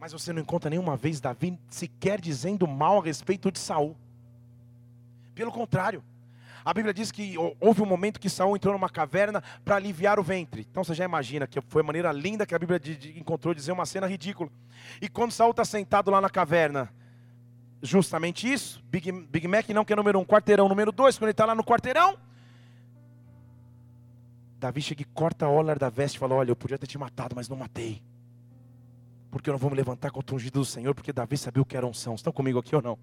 Mas 0.00 0.12
você 0.12 0.32
não 0.32 0.42
encontra 0.42 0.70
nenhuma 0.70 0.96
vez 0.96 1.20
Davi 1.20 1.58
sequer 1.68 2.20
dizendo 2.20 2.66
mal 2.66 3.00
a 3.00 3.04
respeito 3.04 3.50
de 3.50 3.58
Saul. 3.58 3.96
Pelo 5.34 5.50
contrário, 5.50 6.02
a 6.64 6.72
Bíblia 6.72 6.94
diz 6.94 7.10
que 7.10 7.34
houve 7.60 7.82
um 7.82 7.86
momento 7.86 8.20
que 8.20 8.30
Saul 8.30 8.56
entrou 8.56 8.72
numa 8.74 8.88
caverna 8.88 9.42
para 9.64 9.76
aliviar 9.76 10.20
o 10.20 10.22
ventre. 10.22 10.66
Então 10.70 10.84
você 10.84 10.94
já 10.94 11.04
imagina 11.04 11.46
que 11.46 11.60
foi 11.60 11.82
a 11.82 11.84
maneira 11.84 12.12
linda 12.12 12.46
que 12.46 12.54
a 12.54 12.58
Bíblia 12.58 12.80
encontrou 13.16 13.54
de 13.54 13.60
dizer 13.60 13.72
uma 13.72 13.86
cena 13.86 14.06
ridícula. 14.06 14.50
E 15.00 15.08
quando 15.08 15.32
Saul 15.32 15.50
está 15.50 15.64
sentado 15.64 16.10
lá 16.10 16.20
na 16.20 16.30
caverna, 16.30 16.92
justamente 17.82 18.50
isso, 18.52 18.82
Big, 18.90 19.10
Big 19.10 19.48
Mac 19.48 19.68
não 19.70 19.84
que 19.84 19.92
é 19.92 19.96
número 19.96 20.18
um, 20.18 20.24
quarteirão 20.24 20.68
número 20.68 20.92
dois, 20.92 21.16
quando 21.16 21.24
ele 21.24 21.32
está 21.32 21.44
lá 21.44 21.54
no 21.54 21.64
quarteirão, 21.64 22.16
Davi 24.60 24.80
chega 24.82 25.02
e 25.02 25.04
corta 25.04 25.46
a 25.46 25.48
ola 25.48 25.74
da 25.76 25.88
veste 25.88 26.16
e 26.16 26.18
fala: 26.18 26.34
Olha, 26.34 26.50
eu 26.50 26.56
podia 26.56 26.76
ter 26.76 26.86
te 26.86 26.98
matado, 26.98 27.34
mas 27.36 27.48
não 27.48 27.56
matei 27.56 28.02
porque 29.30 29.50
eu 29.50 29.52
não 29.52 29.58
vou 29.58 29.70
me 29.70 29.76
levantar 29.76 30.10
contra 30.10 30.34
o 30.34 30.36
ungido 30.36 30.60
do 30.60 30.64
Senhor, 30.64 30.94
porque 30.94 31.12
Davi 31.12 31.36
sabia 31.36 31.62
o 31.62 31.66
que 31.66 31.76
era 31.76 31.86
unção. 31.86 32.14
Estão 32.14 32.32
comigo 32.32 32.58
aqui 32.58 32.74
ou 32.74 32.80
não? 32.80 32.98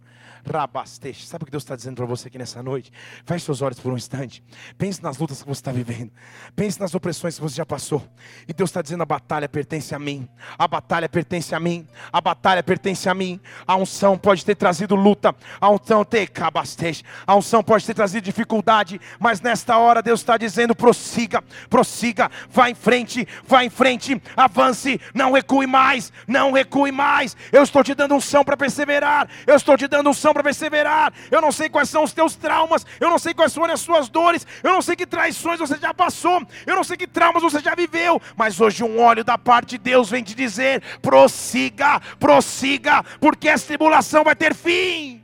Rabasteixe. 0.51 1.25
Sabe 1.25 1.43
o 1.43 1.45
que 1.45 1.51
Deus 1.51 1.63
está 1.63 1.75
dizendo 1.75 1.95
para 1.95 2.05
você 2.05 2.27
aqui 2.27 2.37
nessa 2.37 2.63
noite? 2.63 2.91
Feche 3.25 3.45
seus 3.45 3.61
olhos 3.61 3.79
por 3.79 3.93
um 3.93 3.95
instante. 3.95 4.43
Pense 4.77 5.01
nas 5.03 5.17
lutas 5.17 5.41
que 5.41 5.47
você 5.47 5.59
está 5.59 5.71
vivendo. 5.71 6.11
Pense 6.55 6.79
nas 6.79 6.95
opressões 6.95 7.35
que 7.35 7.41
você 7.41 7.55
já 7.55 7.65
passou. 7.65 8.01
E 8.47 8.53
Deus 8.53 8.69
está 8.69 8.81
dizendo: 8.81 9.03
a 9.03 9.05
batalha 9.05 9.47
pertence 9.47 9.93
a 9.93 9.99
mim. 9.99 10.27
A 10.57 10.67
batalha 10.67 11.07
pertence 11.07 11.53
a 11.53 11.59
mim. 11.59 11.87
A 12.11 12.19
batalha 12.19 12.63
pertence 12.63 13.07
a 13.07 13.13
mim. 13.13 13.39
A 13.67 13.75
unção 13.75 14.17
pode 14.17 14.43
ter 14.43 14.55
trazido 14.55 14.95
luta. 14.95 15.35
A 15.61 15.69
unção 15.69 16.03
ter 16.03 16.27
cabasteixe. 16.29 17.03
A 17.27 17.35
unção 17.35 17.63
pode 17.63 17.85
ter 17.85 17.93
trazido 17.93 18.23
dificuldade. 18.23 18.99
Mas 19.19 19.41
nesta 19.41 19.77
hora 19.77 20.01
Deus 20.01 20.21
está 20.21 20.37
dizendo: 20.37 20.75
prossiga, 20.75 21.43
prossiga, 21.69 22.31
vá 22.49 22.69
em 22.69 22.75
frente, 22.75 23.27
vá 23.47 23.63
em 23.63 23.69
frente, 23.69 24.19
avance, 24.35 24.99
não 25.13 25.31
recue 25.31 25.67
mais 25.67 26.11
não 26.27 26.51
recue 26.51 26.91
mais. 26.91 27.35
Eu 27.51 27.63
estou 27.63 27.83
te 27.83 27.93
dando 27.93 28.15
unção 28.15 28.43
para 28.43 28.57
perseverar. 28.57 29.29
Eu 29.45 29.55
estou 29.55 29.77
te 29.77 29.87
dando 29.87 30.09
unção 30.09 30.33
para 30.33 30.43
perseverar. 30.43 31.13
Eu 31.29 31.41
não 31.41 31.51
sei 31.51 31.69
quais 31.69 31.89
são 31.89 32.03
os 32.03 32.13
teus 32.13 32.35
traumas. 32.35 32.85
Eu 32.99 33.09
não 33.09 33.19
sei 33.19 33.33
quais 33.33 33.53
foram 33.53 33.73
as 33.73 33.81
suas 33.81 34.09
dores. 34.09 34.45
Eu 34.63 34.71
não 34.71 34.81
sei 34.81 34.95
que 34.95 35.05
traições 35.05 35.59
você 35.59 35.77
já 35.77 35.93
passou. 35.93 36.45
Eu 36.65 36.75
não 36.75 36.83
sei 36.83 36.97
que 36.97 37.07
traumas 37.07 37.43
você 37.43 37.59
já 37.59 37.75
viveu. 37.75 38.21
Mas 38.35 38.59
hoje 38.59 38.83
um 38.83 38.99
óleo 38.99 39.23
da 39.23 39.37
parte 39.37 39.71
de 39.71 39.77
Deus 39.77 40.09
vem 40.09 40.23
te 40.23 40.35
dizer: 40.35 40.81
prossiga, 41.01 41.99
prossiga, 42.19 43.03
porque 43.19 43.47
essa 43.47 43.67
tribulação 43.67 44.23
vai 44.23 44.35
ter 44.35 44.53
fim. 44.53 45.23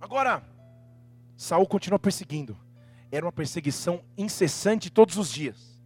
Agora, 0.00 0.42
Saul 1.36 1.66
continua 1.66 1.98
perseguindo. 1.98 2.56
Era 3.10 3.24
uma 3.24 3.32
perseguição 3.32 4.02
incessante 4.16 4.90
todos 4.90 5.16
os 5.16 5.30
dias. 5.30 5.78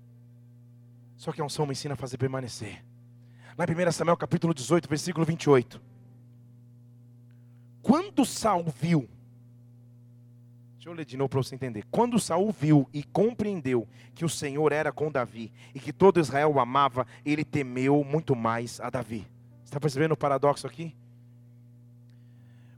Só 1.16 1.30
que 1.30 1.40
a 1.40 1.44
unção 1.44 1.66
me 1.66 1.72
ensina 1.72 1.94
a 1.94 1.96
fazer 1.96 2.18
permanecer. 2.18 2.84
Lá 3.56 3.66
em 3.68 3.88
1 3.88 3.92
Samuel 3.92 4.16
capítulo 4.16 4.54
18, 4.54 4.88
versículo 4.88 5.26
28. 5.26 5.80
Quando 7.82 8.24
Saul 8.24 8.64
viu, 8.80 9.08
deixa 10.74 10.88
eu 10.88 10.94
ler 10.94 11.04
de 11.04 11.16
novo 11.16 11.28
para 11.28 11.42
você 11.42 11.54
entender. 11.54 11.84
Quando 11.90 12.18
Saul 12.18 12.50
viu 12.50 12.88
e 12.94 13.02
compreendeu 13.02 13.86
que 14.14 14.24
o 14.24 14.28
Senhor 14.28 14.72
era 14.72 14.90
com 14.90 15.10
Davi 15.10 15.52
e 15.74 15.80
que 15.80 15.92
todo 15.92 16.18
Israel 16.20 16.52
o 16.52 16.60
amava, 16.60 17.06
ele 17.24 17.44
temeu 17.44 18.02
muito 18.02 18.34
mais 18.34 18.80
a 18.80 18.88
Davi. 18.88 19.26
Está 19.64 19.78
percebendo 19.78 20.12
o 20.12 20.16
paradoxo 20.16 20.66
aqui? 20.66 20.94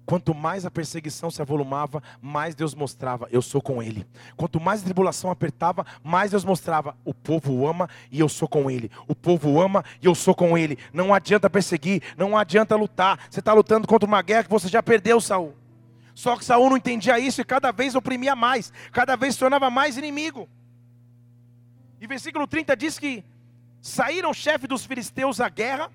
Quanto 0.07 0.35
mais 0.35 0.67
a 0.67 0.71
perseguição 0.71 1.31
se 1.31 1.41
avolumava, 1.41 2.03
mais 2.21 2.55
Deus 2.55 2.75
mostrava, 2.75 3.27
eu 3.31 3.41
sou 3.41 3.63
com 3.63 3.83
ele. 3.83 4.07
Quanto 4.37 4.61
mais 4.61 4.83
a 4.83 4.85
tribulação 4.85 5.31
apertava, 5.31 5.87
mais 6.03 6.33
Deus 6.33 6.45
mostrava, 6.45 6.95
o 7.05 7.15
povo 7.15 7.67
ama 7.67 7.89
e 8.11 8.21
eu 8.21 8.29
sou 8.29 8.47
com 8.47 8.71
ele. 8.71 8.91
O 9.09 9.15
povo 9.15 9.61
ama 9.61 9.83
e 10.03 10.07
eu 10.07 10.15
sou 10.15 10.35
com 10.35 10.59
ele. 10.59 10.79
Não 10.93 11.15
adianta 11.15 11.49
perseguir, 11.49 12.03
não 12.19 12.37
adianta 12.37 12.77
lutar. 12.77 13.19
Você 13.31 13.41
está 13.41 13.55
lutando 13.55 13.89
contra 13.89 14.07
uma 14.07 14.21
guerra 14.21 14.45
que 14.45 14.51
você 14.51 14.69
já 14.69 14.83
perdeu, 14.83 15.21
Saul. 15.21 15.55
Só 16.15 16.37
que 16.37 16.45
Saul 16.45 16.69
não 16.69 16.77
entendia 16.77 17.19
isso 17.19 17.41
e 17.41 17.45
cada 17.45 17.73
vez 17.73 17.95
oprimia 17.95 18.37
mais, 18.37 18.73
cada 18.93 19.17
vez 19.17 19.35
se 19.35 19.41
tornava 19.41 19.71
mais 19.71 19.97
inimigo. 19.97 20.49
E 22.01 22.07
versículo 22.07 22.47
30 22.47 22.77
diz 22.77 22.99
que 22.99 23.25
saíram 23.81 24.33
chefe 24.35 24.67
dos 24.67 24.85
filisteus 24.85 25.41
à 25.41 25.49
guerra, 25.49 25.91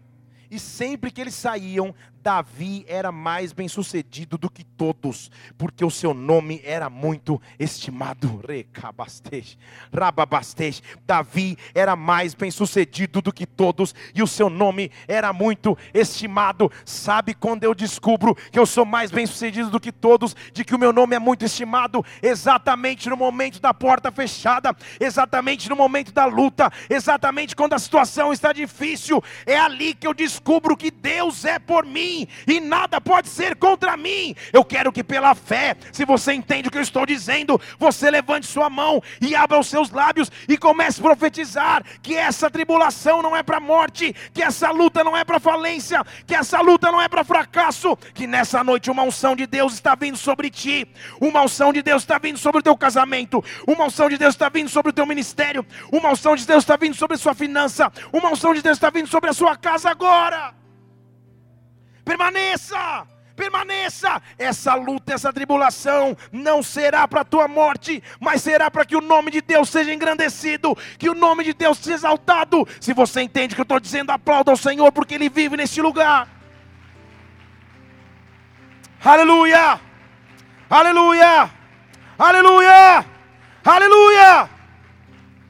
e 0.52 0.60
sempre 0.60 1.12
que 1.12 1.22
eles 1.22 1.36
saíam, 1.36 1.94
Davi 2.22 2.86
era 2.88 3.12
mais 3.12 3.54
bem 3.54 3.68
sucedido 3.68 4.38
do 4.38 4.50
que 4.50 4.64
todos, 4.64 5.32
porque 5.58 5.86
o 5.86 5.90
seu 5.90 6.14
nome 6.14 6.62
era 6.66 6.90
muito 6.90 7.42
estimado. 7.58 8.42
Recabastej, 8.46 9.58
rababastej. 9.94 10.82
Davi 11.06 11.58
era 11.74 11.96
mais 11.96 12.34
bem 12.34 12.52
sucedido 12.52 13.22
do 13.22 13.32
que 13.32 13.46
todos, 13.46 13.96
e 14.14 14.22
o 14.22 14.28
seu 14.28 14.50
nome 14.50 14.92
era 15.08 15.32
muito 15.32 15.78
estimado. 15.94 16.70
Sabe 16.84 17.34
quando 17.34 17.64
eu 17.64 17.74
descubro 17.74 18.36
que 18.36 18.60
eu 18.60 18.66
sou 18.66 18.86
mais 18.86 19.12
bem 19.12 19.26
sucedido 19.26 19.70
do 19.70 19.80
que 19.80 19.92
todos, 19.92 20.36
de 20.52 20.66
que 20.66 20.76
o 20.76 20.80
meu 20.80 20.92
nome 20.92 21.16
é 21.16 21.20
muito 21.20 21.46
estimado? 21.46 22.04
Exatamente 22.22 23.10
no 23.10 23.16
momento 23.16 23.62
da 23.62 23.74
porta 23.74 24.12
fechada, 24.12 24.76
exatamente 25.00 25.70
no 25.70 25.76
momento 25.76 26.12
da 26.12 26.26
luta, 26.26 26.72
exatamente 26.90 27.56
quando 27.56 27.74
a 27.74 27.80
situação 27.80 28.34
está 28.34 28.52
difícil. 28.52 29.24
É 29.46 29.58
ali 29.58 29.94
que 29.94 30.06
eu 30.06 30.14
descubro 30.14 30.76
que 30.76 30.92
Deus 30.92 31.46
é 31.46 31.58
por 31.58 31.86
mim 31.86 32.09
mim 32.10 32.28
e 32.48 32.60
nada 32.60 33.00
pode 33.00 33.30
ser 33.30 33.56
contra 33.56 33.96
mim. 33.96 34.36
Eu 34.52 34.64
quero 34.64 34.92
que 34.92 35.04
pela 35.04 35.36
fé, 35.36 35.76
se 35.92 36.06
você 36.06 36.34
entende 36.34 36.68
o 36.68 36.72
que 36.72 36.78
eu 36.78 36.82
estou 36.82 37.06
dizendo, 37.06 37.60
você 37.78 38.10
levante 38.10 38.48
sua 38.48 38.70
mão 38.70 39.02
e 39.22 39.36
abra 39.36 39.60
os 39.60 39.68
seus 39.68 39.92
lábios 39.92 40.32
e 40.48 40.58
comece 40.58 41.00
a 41.00 41.04
profetizar 41.04 41.84
que 42.02 42.16
essa 42.16 42.50
tribulação 42.50 43.22
não 43.22 43.36
é 43.36 43.44
para 43.44 43.60
morte, 43.60 44.16
que 44.34 44.42
essa 44.42 44.72
luta 44.72 45.04
não 45.04 45.16
é 45.16 45.24
para 45.24 45.40
falência, 45.40 46.04
que 46.26 46.36
essa 46.36 46.60
luta 46.62 46.92
não 46.92 47.02
é 47.02 47.08
para 47.08 47.24
fracasso, 47.24 47.96
que 48.14 48.26
nessa 48.26 48.64
noite 48.64 48.90
uma 48.90 49.04
unção 49.04 49.36
de 49.36 49.46
Deus 49.46 49.74
está 49.74 49.96
vindo 49.96 50.18
sobre 50.18 50.50
ti, 50.50 50.88
uma 51.22 51.42
unção 51.42 51.72
de 51.72 51.82
Deus 51.82 52.04
está 52.04 52.18
vindo 52.18 52.38
sobre 52.38 52.60
o 52.60 52.64
teu 52.64 52.76
casamento, 52.76 53.44
uma 53.68 53.86
unção 53.86 54.10
de 54.10 54.18
Deus 54.18 54.34
está 54.34 54.50
vindo 54.50 54.70
sobre 54.70 54.90
o 54.90 54.94
teu 54.94 55.06
ministério, 55.06 55.66
uma 55.92 56.12
unção 56.12 56.36
de 56.36 56.46
Deus 56.46 56.64
está 56.64 56.76
vindo 56.76 56.96
sobre 56.96 57.16
a 57.16 57.20
sua 57.20 57.34
finança, 57.34 57.92
uma 58.12 58.32
unção 58.32 58.54
de 58.54 58.62
Deus 58.62 58.78
está 58.78 58.90
vindo 58.90 59.08
sobre 59.08 59.30
a 59.30 59.34
sua 59.34 59.56
casa 59.56 59.90
agora. 59.90 60.59
Permaneça! 62.10 63.08
permaneça. 63.36 64.22
Essa 64.38 64.76
luta, 64.76 65.14
essa 65.14 65.32
tribulação 65.32 66.18
não 66.30 66.62
será 66.62 67.08
para 67.08 67.22
a 67.22 67.24
tua 67.24 67.48
morte, 67.48 68.04
mas 68.20 68.42
será 68.42 68.70
para 68.70 68.84
que 68.84 68.98
o 68.98 69.02
nome 69.02 69.32
de 69.32 69.42
Deus 69.42 69.70
seja 69.70 69.94
engrandecido, 69.94 70.76
que 70.98 71.10
o 71.10 71.14
nome 71.14 71.46
de 71.46 71.54
Deus 71.54 71.78
seja 71.78 71.96
exaltado. 71.96 72.68
Se 72.82 72.94
você 72.94 73.22
entende 73.22 73.54
o 73.54 73.56
que 73.56 73.62
eu 73.62 73.64
estou 73.64 73.80
dizendo, 73.80 74.12
aplauda 74.12 74.52
ao 74.52 74.58
Senhor, 74.58 74.92
porque 74.92 75.16
Ele 75.16 75.30
vive 75.30 75.56
neste 75.56 75.82
lugar. 75.82 76.28
Aleluia! 79.06 79.80
Aleluia! 80.70 81.50
Aleluia! 82.18 83.06
Aleluia! 83.64 84.50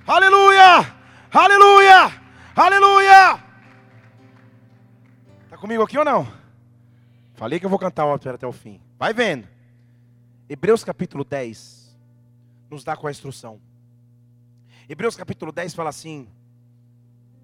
Aleluia! 0.05 0.95
Aleluia! 1.33 2.13
Aleluia! 2.55 3.39
Tá 5.49 5.57
comigo 5.57 5.81
aqui 5.81 5.97
ou 5.97 6.05
não? 6.05 6.38
Falei 7.39 7.57
que 7.57 7.65
eu 7.65 7.69
vou 7.69 7.79
cantar 7.79 8.05
o 8.05 8.13
até 8.13 8.45
o 8.45 8.51
fim. 8.51 8.81
Vai 8.97 9.13
vendo. 9.13 9.47
Hebreus 10.49 10.83
capítulo 10.83 11.23
10 11.23 11.97
nos 12.69 12.83
dá 12.83 12.97
com 12.97 13.07
a 13.07 13.11
instrução. 13.11 13.61
Hebreus 14.89 15.15
capítulo 15.15 15.49
10 15.49 15.73
fala 15.73 15.89
assim, 15.89 16.27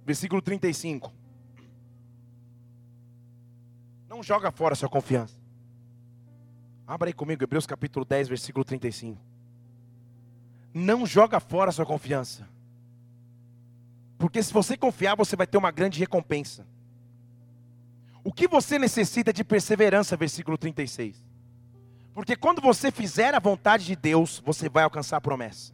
versículo 0.06 0.42
35. 0.42 1.14
Não 4.10 4.22
joga 4.22 4.52
fora 4.52 4.74
a 4.74 4.76
sua 4.76 4.90
confiança. 4.90 5.40
Abra 6.86 7.08
aí 7.08 7.14
comigo, 7.14 7.42
Hebreus 7.42 7.66
capítulo 7.66 8.04
10, 8.04 8.28
versículo 8.28 8.66
35. 8.66 9.18
Não 10.74 11.06
joga 11.06 11.40
fora 11.40 11.70
a 11.70 11.72
sua 11.72 11.86
confiança. 11.86 12.46
Porque 14.18 14.44
se 14.44 14.52
você 14.52 14.76
confiar, 14.76 15.16
você 15.16 15.38
vai 15.38 15.48
ter 15.48 15.58
uma 15.58 15.72
grande 15.72 16.02
recompensa. 16.02 16.68
O 18.26 18.34
que 18.34 18.48
você 18.48 18.80
necessita 18.80 19.32
de 19.32 19.44
perseverança, 19.44 20.18
versículo 20.18 20.58
36. 20.58 21.24
Porque 22.12 22.36
quando 22.36 22.60
você 22.60 22.90
fizer 22.90 23.36
a 23.36 23.40
vontade 23.40 23.86
de 23.86 23.96
Deus, 23.96 24.42
você 24.44 24.68
vai 24.68 24.84
alcançar 24.84 25.18
a 25.18 25.22
promessa. 25.22 25.72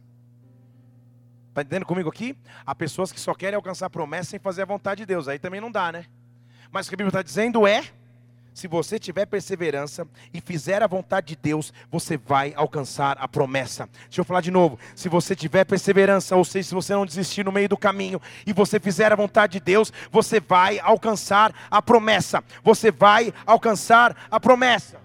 Está 1.48 1.62
entendendo 1.62 1.86
comigo 1.86 2.10
aqui? 2.10 2.36
Há 2.66 2.74
pessoas 2.74 3.10
que 3.10 3.18
só 3.18 3.32
querem 3.32 3.56
alcançar 3.56 3.86
a 3.86 3.90
promessa 3.90 4.32
sem 4.32 4.38
fazer 4.38 4.60
a 4.60 4.66
vontade 4.66 4.98
de 4.98 5.06
Deus. 5.06 5.28
Aí 5.28 5.38
também 5.38 5.62
não 5.62 5.70
dá, 5.70 5.90
né? 5.90 6.04
Mas 6.70 6.86
o 6.86 6.90
que 6.90 6.94
a 6.94 6.98
Bíblia 6.98 7.08
está 7.08 7.22
dizendo 7.22 7.66
é 7.66 7.84
se 8.54 8.68
você 8.68 8.98
tiver 8.98 9.26
perseverança 9.26 10.06
e 10.32 10.40
fizer 10.40 10.82
a 10.82 10.86
vontade 10.86 11.28
de 11.28 11.36
Deus, 11.36 11.72
você 11.90 12.18
vai 12.18 12.52
alcançar 12.54 13.16
a 13.18 13.26
promessa. 13.26 13.88
Deixa 14.04 14.20
eu 14.20 14.24
falar 14.24 14.42
de 14.42 14.50
novo. 14.50 14.78
Se 14.94 15.08
você 15.08 15.34
tiver 15.34 15.64
perseverança, 15.64 16.36
ou 16.36 16.44
seja, 16.44 16.68
se 16.68 16.74
você 16.74 16.92
não 16.92 17.06
desistir 17.06 17.44
no 17.44 17.52
meio 17.52 17.68
do 17.68 17.78
caminho 17.78 18.20
e 18.46 18.52
você 18.52 18.78
fizer 18.78 19.10
a 19.10 19.16
vontade 19.16 19.54
de 19.54 19.60
Deus, 19.60 19.92
você 20.10 20.38
vai 20.38 20.78
alcançar 20.80 21.54
a 21.70 21.80
promessa. 21.80 22.44
Você 22.62 22.90
vai 22.90 23.32
alcançar 23.46 24.14
a 24.30 24.38
promessa. 24.38 25.00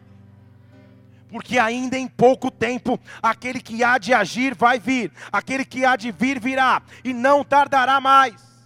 Porque 1.29 1.57
ainda 1.57 1.97
em 1.97 2.07
pouco 2.07 2.51
tempo 2.51 2.99
aquele 3.21 3.62
que 3.62 3.83
há 3.83 3.97
de 3.97 4.13
agir 4.13 4.55
vai 4.55 4.79
vir, 4.79 5.12
aquele 5.31 5.63
que 5.63 5.86
há 5.86 5.95
de 5.95 6.12
vir 6.12 6.39
virá 6.39 6.81
e 7.03 7.13
não 7.13 7.43
tardará 7.43 7.99
mais. 8.01 8.56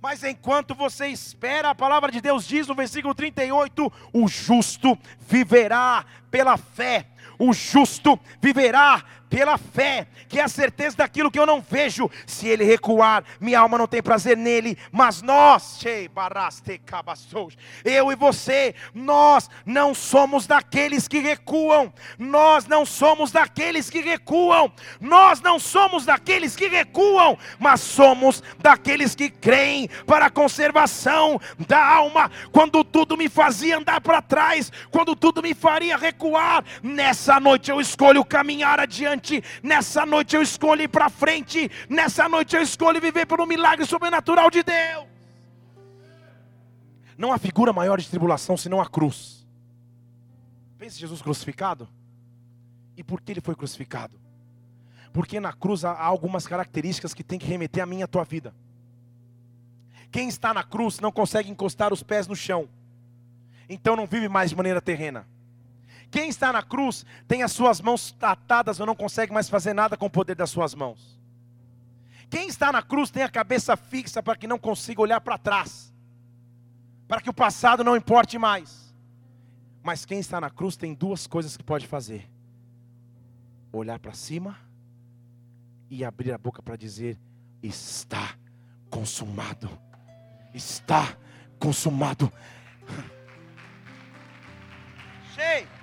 Mas 0.00 0.24
enquanto 0.24 0.74
você 0.74 1.08
espera, 1.08 1.70
a 1.70 1.74
palavra 1.74 2.10
de 2.10 2.20
Deus 2.20 2.46
diz 2.46 2.66
no 2.66 2.74
versículo 2.74 3.14
38: 3.14 3.92
o 4.12 4.28
justo 4.28 4.98
viverá 5.28 6.04
pela 6.30 6.56
fé. 6.56 7.06
O 7.38 7.52
justo 7.52 8.18
viverá 8.40 9.02
pela 9.30 9.56
fé, 9.56 10.08
que 10.28 10.40
é 10.40 10.42
a 10.42 10.48
certeza 10.48 10.96
daquilo 10.96 11.30
que 11.30 11.38
eu 11.38 11.46
não 11.46 11.60
vejo. 11.60 12.10
Se 12.26 12.48
ele 12.48 12.64
recuar, 12.64 13.24
minha 13.40 13.60
alma 13.60 13.78
não 13.78 13.86
tem 13.86 14.02
prazer 14.02 14.36
nele, 14.36 14.76
mas 14.90 15.22
nós, 15.22 15.80
eu 17.84 18.12
e 18.12 18.16
você, 18.16 18.74
nós 18.92 19.48
não 19.64 19.94
somos 19.94 20.46
daqueles 20.46 21.06
que 21.06 21.20
recuam, 21.20 21.92
nós 22.18 22.66
não 22.66 22.84
somos 22.84 23.30
daqueles 23.30 23.88
que 23.88 24.00
recuam, 24.00 24.72
nós 25.00 25.40
não 25.40 25.60
somos 25.60 26.04
daqueles 26.04 26.56
que 26.56 26.66
recuam, 26.66 27.38
mas 27.58 27.80
somos 27.80 28.42
daqueles 28.58 29.14
que 29.14 29.30
creem 29.30 29.88
para 30.06 30.26
a 30.26 30.30
conservação 30.30 31.40
da 31.68 31.86
alma. 31.86 32.30
Quando 32.50 32.82
tudo 32.82 33.16
me 33.16 33.28
fazia 33.28 33.78
andar 33.78 34.00
para 34.00 34.20
trás, 34.20 34.72
quando 34.90 35.14
tudo 35.14 35.40
me 35.40 35.54
faria 35.54 35.96
recuar, 35.96 36.64
nessa 36.82 37.38
noite 37.38 37.70
eu 37.70 37.80
escolho 37.80 38.24
caminhar 38.24 38.80
adiante 38.80 39.19
Nessa 39.62 40.06
noite 40.06 40.36
eu 40.36 40.42
escolho 40.42 40.82
ir 40.82 40.88
para 40.88 41.08
frente. 41.08 41.70
Nessa 41.88 42.28
noite 42.28 42.56
eu 42.56 42.62
escolho 42.62 43.00
viver 43.00 43.26
pelo 43.26 43.46
milagre 43.46 43.86
sobrenatural 43.86 44.50
de 44.50 44.62
Deus. 44.62 45.06
Não 47.16 47.32
há 47.32 47.38
figura 47.38 47.72
maior 47.72 48.00
de 48.00 48.08
tribulação 48.08 48.56
senão 48.56 48.80
a 48.80 48.88
cruz. 48.88 49.46
Pense 50.78 50.98
Jesus 50.98 51.20
crucificado. 51.20 51.88
E 52.96 53.04
por 53.04 53.20
que 53.20 53.32
ele 53.32 53.40
foi 53.40 53.54
crucificado? 53.54 54.18
Porque 55.12 55.38
na 55.38 55.52
cruz 55.52 55.84
há 55.84 55.98
algumas 55.98 56.46
características 56.46 57.12
que 57.12 57.22
tem 57.22 57.38
que 57.38 57.46
remeter 57.46 57.82
a 57.82 57.86
mim 57.86 57.98
e 57.98 58.02
a 58.02 58.06
tua 58.06 58.24
vida. 58.24 58.54
Quem 60.10 60.28
está 60.28 60.54
na 60.54 60.62
cruz 60.62 60.98
não 60.98 61.12
consegue 61.12 61.50
encostar 61.50 61.92
os 61.92 62.02
pés 62.02 62.26
no 62.26 62.34
chão. 62.34 62.68
Então 63.68 63.94
não 63.94 64.06
vive 64.06 64.28
mais 64.28 64.50
de 64.50 64.56
maneira 64.56 64.80
terrena. 64.80 65.26
Quem 66.10 66.28
está 66.28 66.52
na 66.52 66.62
cruz 66.62 67.06
tem 67.28 67.42
as 67.42 67.52
suas 67.52 67.80
mãos 67.80 68.14
atadas 68.20 68.80
ou 68.80 68.86
não 68.86 68.96
consegue 68.96 69.32
mais 69.32 69.48
fazer 69.48 69.72
nada 69.72 69.96
com 69.96 70.06
o 70.06 70.10
poder 70.10 70.34
das 70.34 70.50
suas 70.50 70.74
mãos. 70.74 71.18
Quem 72.28 72.48
está 72.48 72.72
na 72.72 72.82
cruz 72.82 73.10
tem 73.10 73.22
a 73.22 73.28
cabeça 73.28 73.76
fixa 73.76 74.22
para 74.22 74.36
que 74.36 74.46
não 74.46 74.58
consiga 74.58 75.00
olhar 75.00 75.20
para 75.20 75.38
trás, 75.38 75.92
para 77.06 77.20
que 77.20 77.30
o 77.30 77.34
passado 77.34 77.84
não 77.84 77.96
importe 77.96 78.38
mais. 78.38 78.92
Mas 79.82 80.04
quem 80.04 80.18
está 80.18 80.40
na 80.40 80.50
cruz 80.50 80.76
tem 80.76 80.94
duas 80.94 81.26
coisas 81.26 81.56
que 81.56 81.64
pode 81.64 81.86
fazer: 81.86 82.28
olhar 83.72 83.98
para 83.98 84.12
cima 84.12 84.58
e 85.88 86.04
abrir 86.04 86.32
a 86.32 86.38
boca 86.38 86.60
para 86.60 86.76
dizer: 86.76 87.18
está 87.62 88.34
consumado. 88.88 89.70
Está 90.52 91.16
consumado. 91.58 92.30
Cheio. 95.34 95.79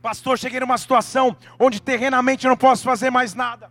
Pastor, 0.00 0.38
cheguei 0.38 0.60
numa 0.60 0.78
situação 0.78 1.36
onde 1.58 1.82
terrenamente 1.82 2.46
eu 2.46 2.50
não 2.50 2.56
posso 2.56 2.84
fazer 2.84 3.10
mais 3.10 3.34
nada. 3.34 3.68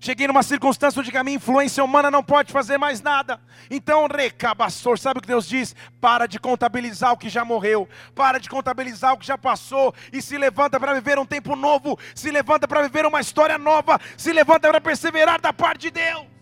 Cheguei 0.00 0.26
numa 0.26 0.42
circunstância 0.42 0.98
onde 0.98 1.14
a 1.14 1.22
minha 1.22 1.36
influência 1.36 1.84
humana 1.84 2.10
não 2.10 2.22
pode 2.22 2.52
fazer 2.52 2.78
mais 2.78 3.02
nada. 3.02 3.38
Então, 3.70 4.06
recabastor, 4.06 4.98
sabe 4.98 5.18
o 5.18 5.20
que 5.20 5.28
Deus 5.28 5.46
diz? 5.46 5.76
Para 6.00 6.26
de 6.26 6.38
contabilizar 6.38 7.12
o 7.12 7.18
que 7.18 7.28
já 7.28 7.44
morreu, 7.44 7.86
para 8.14 8.38
de 8.38 8.48
contabilizar 8.48 9.12
o 9.12 9.18
que 9.18 9.26
já 9.26 9.36
passou 9.36 9.94
e 10.10 10.22
se 10.22 10.38
levanta 10.38 10.80
para 10.80 10.94
viver 10.94 11.18
um 11.18 11.26
tempo 11.26 11.54
novo, 11.54 11.98
se 12.14 12.30
levanta 12.30 12.66
para 12.66 12.80
viver 12.80 13.04
uma 13.04 13.20
história 13.20 13.58
nova, 13.58 14.00
se 14.16 14.32
levanta 14.32 14.68
para 14.68 14.80
perseverar 14.80 15.38
da 15.38 15.52
parte 15.52 15.82
de 15.82 15.90
Deus. 15.90 16.33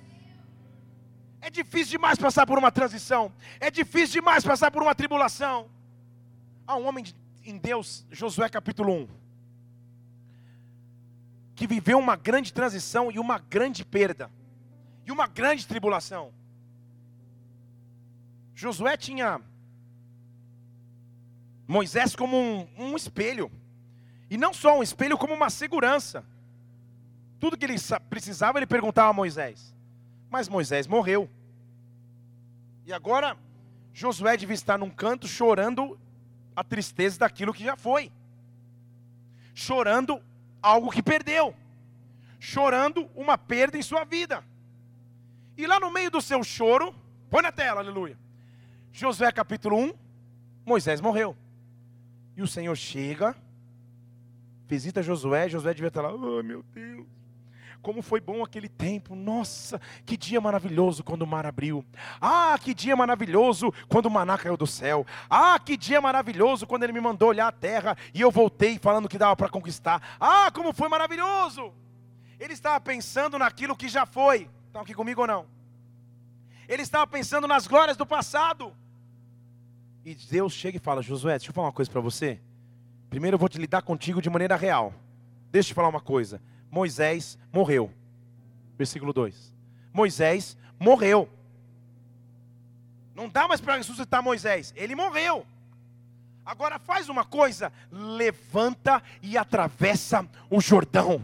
É 1.43 1.51
difícil 1.51 1.91
demais 1.91 2.17
passar 2.21 2.47
por 2.47 2.57
uma 2.57 2.71
transição. 2.71 3.33
É 3.59 3.69
difícil 3.69 4.21
demais 4.21 4.45
passar 4.45 4.71
por 4.71 4.81
uma 4.81 4.95
tribulação. 4.95 5.69
Há 6.65 6.77
um 6.77 6.87
homem 6.87 7.05
em 7.45 7.59
Deus, 7.59 8.07
Josué 8.13 8.49
capítulo 8.49 8.93
1, 8.93 9.09
que 11.57 11.67
viveu 11.67 11.99
uma 11.99 12.15
grande 12.15 12.53
transição 12.53 13.11
e 13.11 13.19
uma 13.19 13.39
grande 13.39 13.85
perda, 13.85 14.31
e 15.05 15.11
uma 15.11 15.27
grande 15.27 15.67
tribulação. 15.67 16.33
Josué 18.55 18.97
tinha 18.97 19.41
Moisés 21.67 22.15
como 22.15 22.37
um, 22.37 22.69
um 22.79 22.97
espelho, 22.97 23.51
e 24.31 24.37
não 24.37 24.55
só 24.55 24.79
um 24.79 24.83
espelho, 24.85 25.19
como 25.19 25.35
uma 25.35 25.51
segurança. 25.51 26.25
Tudo 27.41 27.59
que 27.59 27.65
ele 27.65 27.75
precisava, 28.09 28.61
ele 28.61 28.67
perguntava 28.67 29.11
a 29.11 29.13
Moisés. 29.13 29.75
Mas 30.33 30.49
Moisés 30.49 30.87
morreu. 30.87 31.29
E 32.87 32.93
agora, 32.93 33.37
Josué 33.93 34.35
devia 34.35 34.55
estar 34.55 34.79
num 34.79 34.89
canto 34.89 35.29
chorando 35.29 36.01
a 36.57 36.65
tristeza 36.65 37.19
daquilo 37.19 37.53
que 37.53 37.63
já 37.63 37.77
foi, 37.77 38.11
chorando 39.55 40.23
algo 40.63 40.91
que 40.91 41.03
perdeu, 41.03 41.55
chorando 42.41 43.11
uma 43.15 43.37
perda 43.37 43.77
em 43.77 43.83
sua 43.83 44.05
vida. 44.05 44.43
E 45.55 45.67
lá 45.67 45.79
no 45.79 45.91
meio 45.91 46.11
do 46.11 46.23
seu 46.23 46.43
choro, 46.43 46.95
põe 47.29 47.43
na 47.43 47.53
tela, 47.53 47.81
aleluia. 47.81 48.19
Josué 48.91 49.31
capítulo 49.33 49.77
1, 49.77 49.93
Moisés 50.65 51.03
morreu. 51.03 51.37
E 52.35 52.41
o 52.41 52.49
Senhor 52.49 52.75
chega, 52.75 53.37
visita 54.67 55.03
Josué, 55.03 55.51
Josué 55.51 55.75
devia 55.75 55.89
estar 55.89 56.01
lá, 56.01 56.15
oh 56.15 56.43
meu 56.43 56.63
Deus. 56.63 57.22
Como 57.83 58.01
foi 58.01 58.21
bom 58.21 58.45
aquele 58.45 58.69
tempo, 58.69 59.17
nossa, 59.17 59.81
que 60.07 60.17
dia 60.17 60.41
maravilhoso 60.41 61.03
quando 61.03 61.23
o 61.23 61.27
mar 61.27 61.45
abriu. 61.45 61.85
Ah, 62.21 62.57
que 62.63 62.73
dia 62.73 62.95
maravilhoso 62.95 63.73
quando 63.89 64.07
o 64.07 64.11
maná 64.11 64.39
caiu 64.39 64.57
do 64.57 64.69
céu. 64.69 65.05
Ah, 65.29 65.59
que 65.59 65.77
dia 65.77 66.01
maravilhoso 66.01 66.65
quando 66.65 66.85
ele 66.85 66.93
me 66.93 67.01
mandou 67.01 67.31
olhar 67.31 67.49
a 67.49 67.53
terra 67.53 67.97
e 68.15 68.21
eu 68.21 68.31
voltei 68.31 68.79
falando 68.79 69.09
que 69.09 69.19
dava 69.19 69.35
para 69.35 69.49
conquistar. 69.49 70.01
Ah, 70.21 70.49
como 70.55 70.73
foi 70.73 70.89
maravilhoso! 70.89 71.75
Ele 72.39 72.53
estava 72.53 72.81
pensando 72.81 73.37
naquilo 73.37 73.77
que 73.77 73.89
já 73.89 74.07
foi. 74.07 74.49
Estão 74.69 74.83
aqui 74.83 74.95
comigo 74.95 75.23
ou 75.23 75.27
não? 75.27 75.47
Ele 76.69 76.83
estava 76.83 77.07
pensando 77.07 77.49
nas 77.49 77.67
glórias 77.67 77.97
do 77.97 78.07
passado. 78.07 78.73
E 80.05 80.15
Deus 80.15 80.53
chega 80.53 80.77
e 80.77 80.81
fala: 80.81 81.03
Josué, 81.03 81.33
deixa 81.33 81.51
eu 81.51 81.55
falar 81.55 81.67
uma 81.67 81.73
coisa 81.73 81.91
para 81.91 82.01
você. 82.01 82.41
Primeiro 83.11 83.35
eu 83.35 83.39
vou 83.39 83.49
te 83.49 83.59
lidar 83.59 83.83
contigo 83.83 84.23
de 84.23 84.31
maneira 84.31 84.55
real. 84.55 84.95
Deixa 85.51 85.69
eu 85.69 85.73
te 85.73 85.75
falar 85.75 85.89
uma 85.89 86.01
coisa. 86.01 86.41
Moisés 86.73 87.39
morreu. 87.53 87.93
Versículo 88.79 89.13
2. 89.13 89.53
Moisés 89.93 90.57
morreu. 90.81 91.29
Não 93.15 93.29
dá 93.29 93.47
mais 93.47 93.61
para 93.61 93.77
ressuscitar 93.77 94.23
Moisés, 94.23 94.73
ele 94.75 94.95
morreu. 94.95 95.47
Agora 96.45 96.77
faz 96.81 97.09
uma 97.09 97.25
coisa, 97.25 97.73
levanta 97.93 99.01
e 99.23 99.39
atravessa 99.39 100.27
o 100.51 100.61
Jordão. 100.61 101.23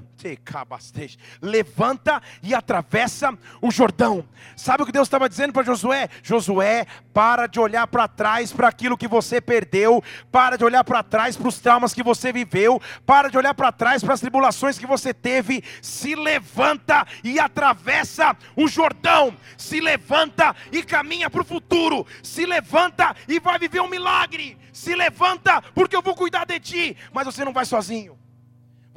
Levanta 1.42 2.22
e 2.40 2.54
atravessa 2.54 3.36
o 3.60 3.70
Jordão. 3.70 4.24
Sabe 4.56 4.82
o 4.82 4.86
que 4.86 4.92
Deus 4.92 5.08
estava 5.08 5.28
dizendo 5.28 5.52
para 5.52 5.64
Josué? 5.64 6.08
Josué, 6.22 6.86
para 7.12 7.48
de 7.48 7.58
olhar 7.58 7.86
para 7.88 8.06
trás 8.06 8.52
para 8.52 8.68
aquilo 8.68 8.96
que 8.96 9.08
você 9.08 9.40
perdeu, 9.40 10.02
para 10.30 10.56
de 10.56 10.64
olhar 10.64 10.84
para 10.84 11.02
trás 11.02 11.36
para 11.36 11.48
os 11.48 11.58
traumas 11.58 11.92
que 11.92 12.02
você 12.02 12.32
viveu, 12.32 12.80
para 13.04 13.28
de 13.28 13.36
olhar 13.36 13.54
para 13.54 13.72
trás 13.72 14.02
para 14.02 14.14
as 14.14 14.20
tribulações 14.20 14.78
que 14.78 14.86
você 14.86 15.12
teve. 15.12 15.64
Se 15.82 16.14
levanta 16.14 17.04
e 17.24 17.40
atravessa 17.40 18.36
o 18.56 18.68
Jordão. 18.68 19.36
Se 19.56 19.80
levanta 19.80 20.54
e 20.70 20.82
caminha 20.84 21.28
para 21.28 21.42
o 21.42 21.44
futuro. 21.44 22.06
Se 22.22 22.46
levanta 22.46 23.16
e 23.26 23.40
vai 23.40 23.58
viver 23.58 23.80
um 23.80 23.88
milagre. 23.88 24.56
Se 24.78 24.94
levanta, 24.94 25.60
porque 25.74 25.96
eu 25.96 26.02
vou 26.02 26.14
cuidar 26.14 26.44
de 26.44 26.58
ti. 26.60 26.96
Mas 27.12 27.26
você 27.26 27.44
não 27.44 27.52
vai 27.52 27.64
sozinho 27.64 28.18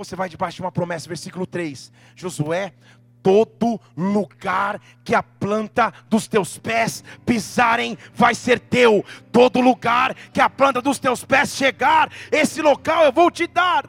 você 0.03 0.15
vai 0.15 0.27
debaixo 0.29 0.55
de 0.55 0.61
uma 0.61 0.71
promessa, 0.71 1.07
versículo 1.07 1.45
3. 1.45 1.91
Josué, 2.15 2.73
todo 3.23 3.79
lugar 3.95 4.79
que 5.03 5.15
a 5.15 5.23
planta 5.23 5.93
dos 6.09 6.27
teus 6.27 6.57
pés 6.57 7.03
pisarem 7.25 7.97
vai 8.13 8.35
ser 8.35 8.59
teu. 8.59 9.03
Todo 9.31 9.61
lugar 9.61 10.13
que 10.33 10.41
a 10.41 10.49
planta 10.49 10.81
dos 10.81 10.99
teus 10.99 11.23
pés 11.23 11.55
chegar, 11.55 12.09
esse 12.31 12.61
local 12.61 13.05
eu 13.05 13.11
vou 13.11 13.31
te 13.31 13.47
dar. 13.47 13.83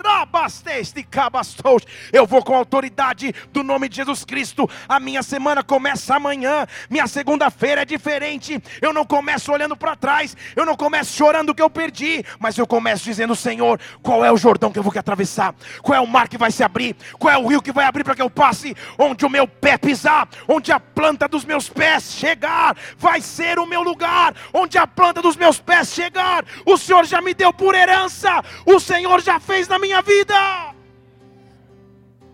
Eu 2.12 2.26
vou 2.26 2.42
com 2.44 2.54
autoridade 2.54 3.34
do 3.52 3.62
nome 3.62 3.88
de 3.88 3.96
Jesus 3.96 4.24
Cristo. 4.24 4.68
A 4.88 5.00
minha 5.00 5.22
semana 5.22 5.62
começa 5.62 6.14
amanhã. 6.14 6.66
Minha 6.88 7.06
segunda-feira 7.06 7.82
é 7.82 7.84
diferente. 7.84 8.62
Eu 8.80 8.92
não 8.92 9.04
começo 9.04 9.52
olhando 9.52 9.76
para 9.76 9.96
trás. 9.96 10.36
Eu 10.54 10.64
não 10.64 10.76
começo 10.76 11.16
chorando 11.16 11.50
o 11.50 11.54
que 11.54 11.62
eu 11.62 11.70
perdi. 11.70 12.24
Mas 12.38 12.56
eu 12.56 12.66
começo 12.66 13.04
dizendo: 13.04 13.34
Senhor, 13.34 13.80
qual 14.02 14.24
é 14.24 14.30
o 14.30 14.36
Jordão 14.36 14.70
que 14.70 14.78
eu 14.78 14.82
vou 14.82 14.92
atravessar? 14.96 15.54
Qual 15.82 15.96
é 15.96 16.00
o 16.00 16.06
mar 16.06 16.28
que 16.28 16.38
vai 16.38 16.50
se 16.50 16.62
abrir? 16.62 16.96
Qual 17.18 17.32
é 17.32 17.38
o 17.38 17.46
rio 17.46 17.62
que 17.62 17.72
vai 17.72 17.84
abrir 17.84 18.04
para 18.04 18.14
que 18.14 18.22
eu 18.22 18.30
passe? 18.30 18.76
Onde 18.98 19.21
o 19.24 19.30
meu 19.30 19.46
pé 19.46 19.76
pisar, 19.76 20.28
onde 20.48 20.72
a 20.72 20.80
planta 20.80 21.28
dos 21.28 21.44
meus 21.44 21.68
pés 21.68 22.12
chegar, 22.12 22.76
vai 22.96 23.20
ser 23.20 23.58
o 23.58 23.66
meu 23.66 23.82
lugar, 23.82 24.34
onde 24.52 24.78
a 24.78 24.86
planta 24.86 25.22
dos 25.22 25.36
meus 25.36 25.60
pés 25.60 25.92
chegar, 25.92 26.44
o 26.66 26.76
Senhor 26.76 27.04
já 27.04 27.20
me 27.20 27.34
deu 27.34 27.52
por 27.52 27.74
herança, 27.74 28.42
o 28.66 28.78
Senhor 28.78 29.20
já 29.20 29.38
fez 29.40 29.68
na 29.68 29.78
minha 29.78 30.02
vida. 30.02 30.34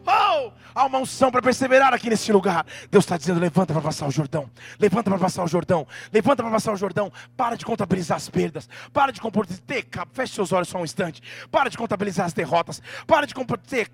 Oh! 0.07 0.58
Há 0.78 0.84
uma 0.84 1.00
unção 1.00 1.28
para 1.28 1.42
perseverar 1.42 1.92
aqui 1.92 2.08
nesse 2.08 2.30
lugar. 2.30 2.64
Deus 2.88 3.04
está 3.04 3.16
dizendo: 3.16 3.40
levanta 3.40 3.72
para 3.72 3.82
passar 3.82 4.06
o 4.06 4.12
Jordão. 4.12 4.48
Levanta 4.78 5.10
para 5.10 5.18
passar 5.18 5.42
o 5.42 5.48
Jordão. 5.48 5.84
Levanta 6.12 6.40
para 6.40 6.52
passar 6.52 6.72
o 6.72 6.76
Jordão. 6.76 7.12
Para 7.36 7.56
de 7.56 7.66
contabilizar 7.66 8.16
as 8.16 8.28
perdas. 8.28 8.68
Para 8.92 9.10
de 9.10 9.20
comportar. 9.20 9.58
Feche 10.12 10.34
seus 10.34 10.52
olhos 10.52 10.68
só 10.68 10.78
um 10.78 10.84
instante. 10.84 11.20
Para 11.50 11.68
de 11.68 11.76
contabilizar 11.76 12.26
as 12.26 12.32
derrotas. 12.32 12.80
Para 13.08 13.26
de 13.26 13.34
comportar. 13.34 13.88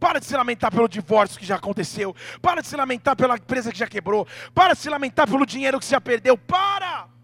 Para 0.00 0.18
de 0.18 0.26
se 0.26 0.36
lamentar 0.36 0.72
pelo 0.72 0.88
divórcio 0.88 1.38
que 1.38 1.46
já 1.46 1.54
aconteceu. 1.54 2.16
Para 2.42 2.62
de 2.62 2.66
se 2.66 2.76
lamentar 2.76 3.14
pela 3.14 3.36
empresa 3.36 3.70
que 3.70 3.78
já 3.78 3.86
quebrou. 3.86 4.26
Para 4.52 4.74
de 4.74 4.80
se 4.80 4.90
lamentar 4.90 5.28
pelo 5.28 5.46
dinheiro 5.46 5.78
que 5.78 5.86
já 5.86 6.00
perdeu. 6.00 6.36
Para! 6.36 7.15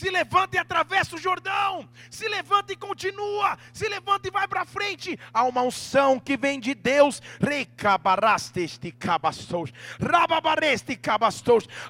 Se 0.00 0.08
levanta 0.08 0.56
e 0.56 0.58
atravessa 0.58 1.14
o 1.14 1.18
Jordão. 1.18 1.86
Se 2.10 2.26
levanta 2.26 2.72
e 2.72 2.76
continua. 2.76 3.58
Se 3.70 3.86
levanta 3.86 4.28
e 4.28 4.30
vai 4.30 4.48
para 4.48 4.64
frente. 4.64 5.20
Há 5.30 5.44
uma 5.44 5.60
unção 5.60 6.18
que 6.18 6.38
vem 6.38 6.58
de 6.58 6.74
Deus. 6.74 7.20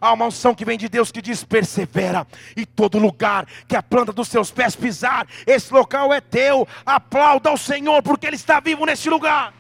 Há 0.01 0.13
uma 0.13 0.25
unção 0.25 0.57
que 0.57 0.65
vem 0.65 0.77
de 0.77 0.89
Deus 0.89 1.13
que 1.13 1.23
diz: 1.23 1.45
persevera. 1.45 2.27
E 2.57 2.67
todo 2.67 2.99
lugar 2.99 3.47
que 3.69 3.77
a 3.77 3.83
planta 3.83 4.13
dos 4.13 4.27
seus 4.27 4.51
pés 4.51 4.75
pisar, 4.75 5.25
esse 5.47 5.73
local 5.73 6.13
é 6.13 6.21
teu. 6.21 6.67
Aplauda 6.85 7.51
ao 7.51 7.57
Senhor, 7.57 8.03
porque 8.03 8.27
Ele 8.27 8.35
está 8.35 8.59
vivo 8.59 8.85
nesse 8.87 9.09
lugar. 9.09 9.55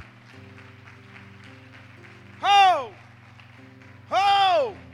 Oh! 2.42 2.90
Oh! 4.10 4.89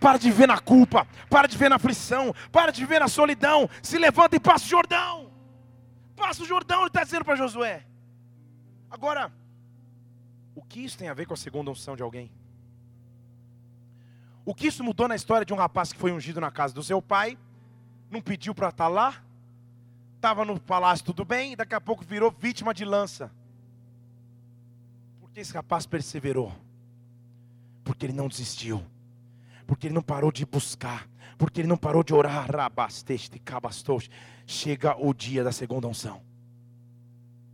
Para 0.00 0.18
de 0.18 0.30
viver 0.30 0.46
na 0.46 0.58
culpa, 0.58 1.06
para 1.28 1.48
de 1.48 1.56
viver 1.56 1.68
na 1.68 1.76
aflição, 1.76 2.34
para 2.52 2.70
de 2.70 2.80
viver 2.80 3.00
na 3.00 3.08
solidão. 3.08 3.68
Se 3.82 3.98
levanta 3.98 4.36
e 4.36 4.40
passa 4.40 4.64
o 4.64 4.68
Jordão. 4.68 5.30
Passa 6.14 6.42
o 6.42 6.46
Jordão, 6.46 6.80
ele 6.80 6.88
está 6.88 7.02
dizendo 7.02 7.24
para 7.24 7.36
Josué. 7.36 7.84
Agora, 8.90 9.32
o 10.54 10.62
que 10.62 10.80
isso 10.80 10.98
tem 10.98 11.08
a 11.08 11.14
ver 11.14 11.26
com 11.26 11.34
a 11.34 11.36
segunda 11.36 11.70
unção 11.70 11.96
de 11.96 12.02
alguém? 12.02 12.30
O 14.44 14.54
que 14.54 14.66
isso 14.66 14.82
mudou 14.82 15.06
na 15.06 15.14
história 15.14 15.44
de 15.44 15.52
um 15.52 15.56
rapaz 15.56 15.92
que 15.92 15.98
foi 15.98 16.10
ungido 16.10 16.40
na 16.40 16.50
casa 16.50 16.74
do 16.74 16.82
seu 16.82 17.02
pai, 17.02 17.36
não 18.10 18.20
pediu 18.20 18.54
para 18.54 18.70
estar 18.70 18.84
tá 18.84 18.88
lá, 18.88 19.22
estava 20.16 20.44
no 20.44 20.58
palácio 20.58 21.04
tudo 21.04 21.24
bem, 21.24 21.52
e 21.52 21.56
daqui 21.56 21.74
a 21.74 21.80
pouco 21.80 22.04
virou 22.04 22.30
vítima 22.30 22.72
de 22.72 22.84
lança. 22.84 23.30
Porque 25.20 25.40
esse 25.40 25.52
rapaz 25.52 25.86
perseverou, 25.86 26.52
porque 27.84 28.06
ele 28.06 28.12
não 28.12 28.26
desistiu 28.26 28.84
porque 29.68 29.86
ele 29.86 29.94
não 29.94 30.02
parou 30.02 30.32
de 30.32 30.46
buscar, 30.46 31.06
porque 31.36 31.60
ele 31.60 31.68
não 31.68 31.76
parou 31.76 32.02
de 32.02 32.14
orar. 32.14 32.48
Chega 34.46 34.96
o 34.98 35.12
dia 35.12 35.44
da 35.44 35.52
segunda 35.52 35.86
unção. 35.86 36.22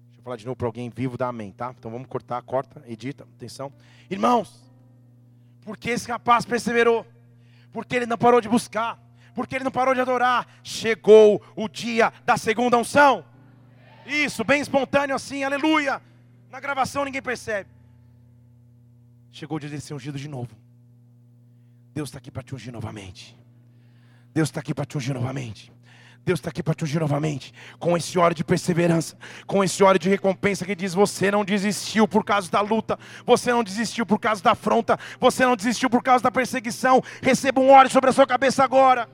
Deixa 0.07 0.20
eu 0.20 0.22
falar 0.22 0.37
de 0.37 0.46
novo 0.46 0.55
para 0.55 0.68
alguém 0.68 0.88
vivo, 0.88 1.18
dá 1.18 1.27
amém, 1.27 1.50
tá? 1.50 1.74
Então 1.77 1.90
vamos 1.90 2.07
cortar, 2.07 2.40
corta, 2.42 2.85
edita, 2.87 3.24
atenção. 3.37 3.72
Irmãos, 4.09 4.62
porque 5.64 5.90
esse 5.90 6.09
rapaz 6.09 6.46
perseverou, 6.46 7.05
porque 7.72 7.96
ele 7.96 8.07
não 8.07 8.16
parou 8.16 8.40
de 8.40 8.48
buscar, 8.48 8.96
porque 9.35 9.57
ele 9.57 9.64
não 9.64 9.72
parou 9.72 9.92
de 9.92 10.00
adorar, 10.00 10.46
chegou 10.62 11.42
o 11.57 11.68
dia 11.68 12.12
da 12.24 12.37
segunda 12.37 12.79
unção. 12.79 13.24
Isso, 14.07 14.44
bem 14.44 14.61
espontâneo 14.61 15.16
assim, 15.16 15.42
aleluia. 15.42 16.00
Na 16.48 16.61
gravação 16.61 17.05
ninguém 17.05 17.20
percebe. 17.20 17.68
Chegou 19.33 19.57
o 19.57 19.61
dia 19.61 19.68
de 19.68 19.81
ser 19.81 19.94
ungido 19.94 20.16
de 20.16 20.29
novo. 20.29 20.63
Deus 21.94 22.09
está 22.09 22.18
aqui 22.18 22.30
para 22.30 22.42
te 22.42 22.54
ungir 22.54 22.72
novamente. 22.72 23.38
Deus 24.35 24.48
está 24.48 24.59
aqui 24.59 24.74
para 24.74 24.85
te 24.85 24.96
ungir 24.96 25.14
novamente. 25.14 25.72
Deus 26.24 26.40
está 26.40 26.48
aqui 26.48 26.62
para 26.62 26.74
te 26.74 26.83
ungir 26.83 27.00
novamente, 27.00 27.52
com 27.78 27.96
esse 27.96 28.18
óleo 28.18 28.35
de 28.35 28.42
perseverança, 28.42 29.14
com 29.46 29.62
esse 29.62 29.85
óleo 29.85 29.98
de 29.98 30.09
recompensa 30.09 30.64
que 30.64 30.74
diz: 30.74 30.92
você 30.92 31.30
não 31.30 31.44
desistiu 31.44 32.09
por 32.09 32.24
causa 32.24 32.50
da 32.50 32.61
luta, 32.61 32.98
você 33.24 33.52
não 33.52 33.62
desistiu 33.62 34.04
por 34.04 34.18
causa 34.18 34.42
da 34.42 34.52
afronta, 34.52 34.98
você 35.20 35.44
não 35.44 35.54
desistiu 35.54 35.88
por 35.88 36.02
causa 36.02 36.24
da 36.24 36.30
perseguição. 36.33 37.00
Receba 37.22 37.61
um 37.61 37.70
óleo 37.70 37.90
sobre 37.90 38.11
a 38.11 38.12
sua 38.12 38.26
cabeça 38.26 38.64
agora. 38.64 39.09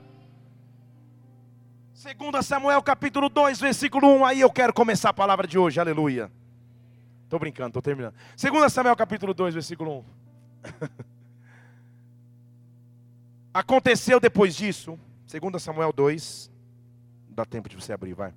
2 1.93 2.45
Samuel 2.45 2.81
capítulo 2.81 3.29
2, 3.29 3.59
versículo 3.59 4.07
1. 4.07 4.25
Aí 4.25 4.41
eu 4.41 4.49
quero 4.49 4.73
começar 4.73 5.09
a 5.09 5.13
palavra 5.13 5.45
de 5.45 5.59
hoje, 5.59 5.79
aleluia. 5.79 6.31
Estou 7.25 7.37
brincando, 7.39 7.67
estou 7.67 7.81
terminando. 7.81 8.15
2 8.41 8.73
Samuel 8.73 8.95
capítulo 8.95 9.33
2, 9.33 9.53
versículo 9.53 9.99
1. 9.99 11.11
Aconteceu 13.53 14.19
depois 14.19 14.55
disso, 14.55 14.97
2 15.27 15.61
Samuel 15.61 15.91
2, 15.91 16.49
dá 17.29 17.45
tempo 17.45 17.67
de 17.67 17.75
você 17.75 17.91
abrir, 17.91 18.13
vai. 18.13 18.33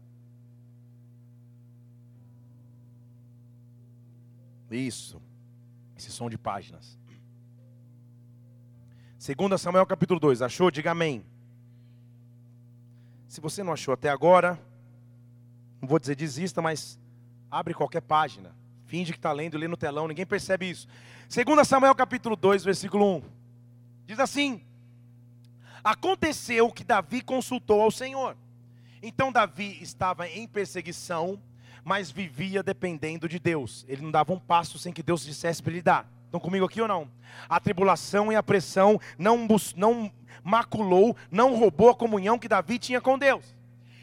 Isso, 4.71 5.23
esse 5.97 6.11
som 6.11 6.29
de 6.29 6.37
páginas. 6.37 6.99
2 9.25 9.61
Samuel 9.61 9.87
capítulo 9.87 10.19
2, 10.19 10.43
achou? 10.43 10.71
Diga 10.71 10.91
amém. 10.91 11.25
Se 13.29 13.41
você 13.41 13.63
não 13.63 13.73
achou 13.73 13.95
até 13.95 14.11
agora, 14.11 14.59
não 15.81 15.89
vou 15.89 15.99
dizer 15.99 16.17
desista, 16.17 16.61
mas 16.61 16.99
abre 17.51 17.73
qualquer 17.73 18.03
página. 18.03 18.55
Finge 18.87 19.13
que 19.13 19.19
está 19.19 19.33
lendo, 19.33 19.57
lê 19.57 19.69
no 19.69 19.77
telão, 19.77 20.09
ninguém 20.09 20.27
percebe 20.27 20.69
isso. 20.69 20.89
2 21.33 21.67
Samuel 21.67 21.95
capítulo 21.95 22.35
2, 22.35 22.65
versículo 22.65 23.17
1. 23.17 23.23
Diz 24.07 24.19
assim: 24.19 24.61
Aconteceu 25.85 26.73
que 26.73 26.83
Davi 26.83 27.21
consultou 27.21 27.83
ao 27.83 27.91
Senhor. 27.91 28.35
Então 29.03 29.31
Davi 29.31 29.79
estava 29.83 30.27
em 30.27 30.49
perseguição, 30.49 31.39
mas 31.85 32.11
vivia 32.11 32.63
dependendo 32.63 33.29
de 33.29 33.39
Deus. 33.39 33.85
Ele 33.87 34.01
não 34.01 34.11
dava 34.11 34.33
um 34.33 34.39
passo 34.39 34.79
sem 34.79 34.95
que 34.95 35.03
Deus 35.03 35.23
dissesse 35.23 35.63
para 35.63 35.73
ele 35.73 35.83
dar. 35.83 36.11
Estão 36.25 36.41
comigo 36.41 36.65
aqui 36.65 36.81
ou 36.81 36.89
não? 36.89 37.11
A 37.47 37.61
tribulação 37.61 38.33
e 38.33 38.37
a 38.37 38.43
pressão 38.43 38.99
não, 39.19 39.47
não 39.77 40.11
maculou, 40.43 41.15
não 41.31 41.55
roubou 41.55 41.91
a 41.91 41.95
comunhão 41.95 42.39
que 42.39 42.49
Davi 42.49 42.79
tinha 42.79 43.01
com 43.01 43.19
Deus. 43.19 43.55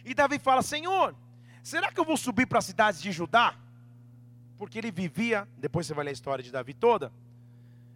E 0.06 0.14
Davi 0.14 0.38
fala: 0.38 0.62
Senhor, 0.62 1.16
será 1.64 1.92
que 1.92 2.00
eu 2.00 2.06
vou 2.06 2.16
subir 2.16 2.46
para 2.46 2.60
as 2.60 2.66
cidades 2.66 3.02
de 3.02 3.12
Judá? 3.12 3.56
Porque 4.56 4.78
ele 4.78 4.92
vivia, 4.92 5.48
depois 5.58 5.88
você 5.88 5.96
vai 5.96 6.06
ler 6.06 6.12
a 6.12 6.14
história 6.14 6.44
de 6.44 6.52
Davi 6.52 6.76
toda, 6.76 7.12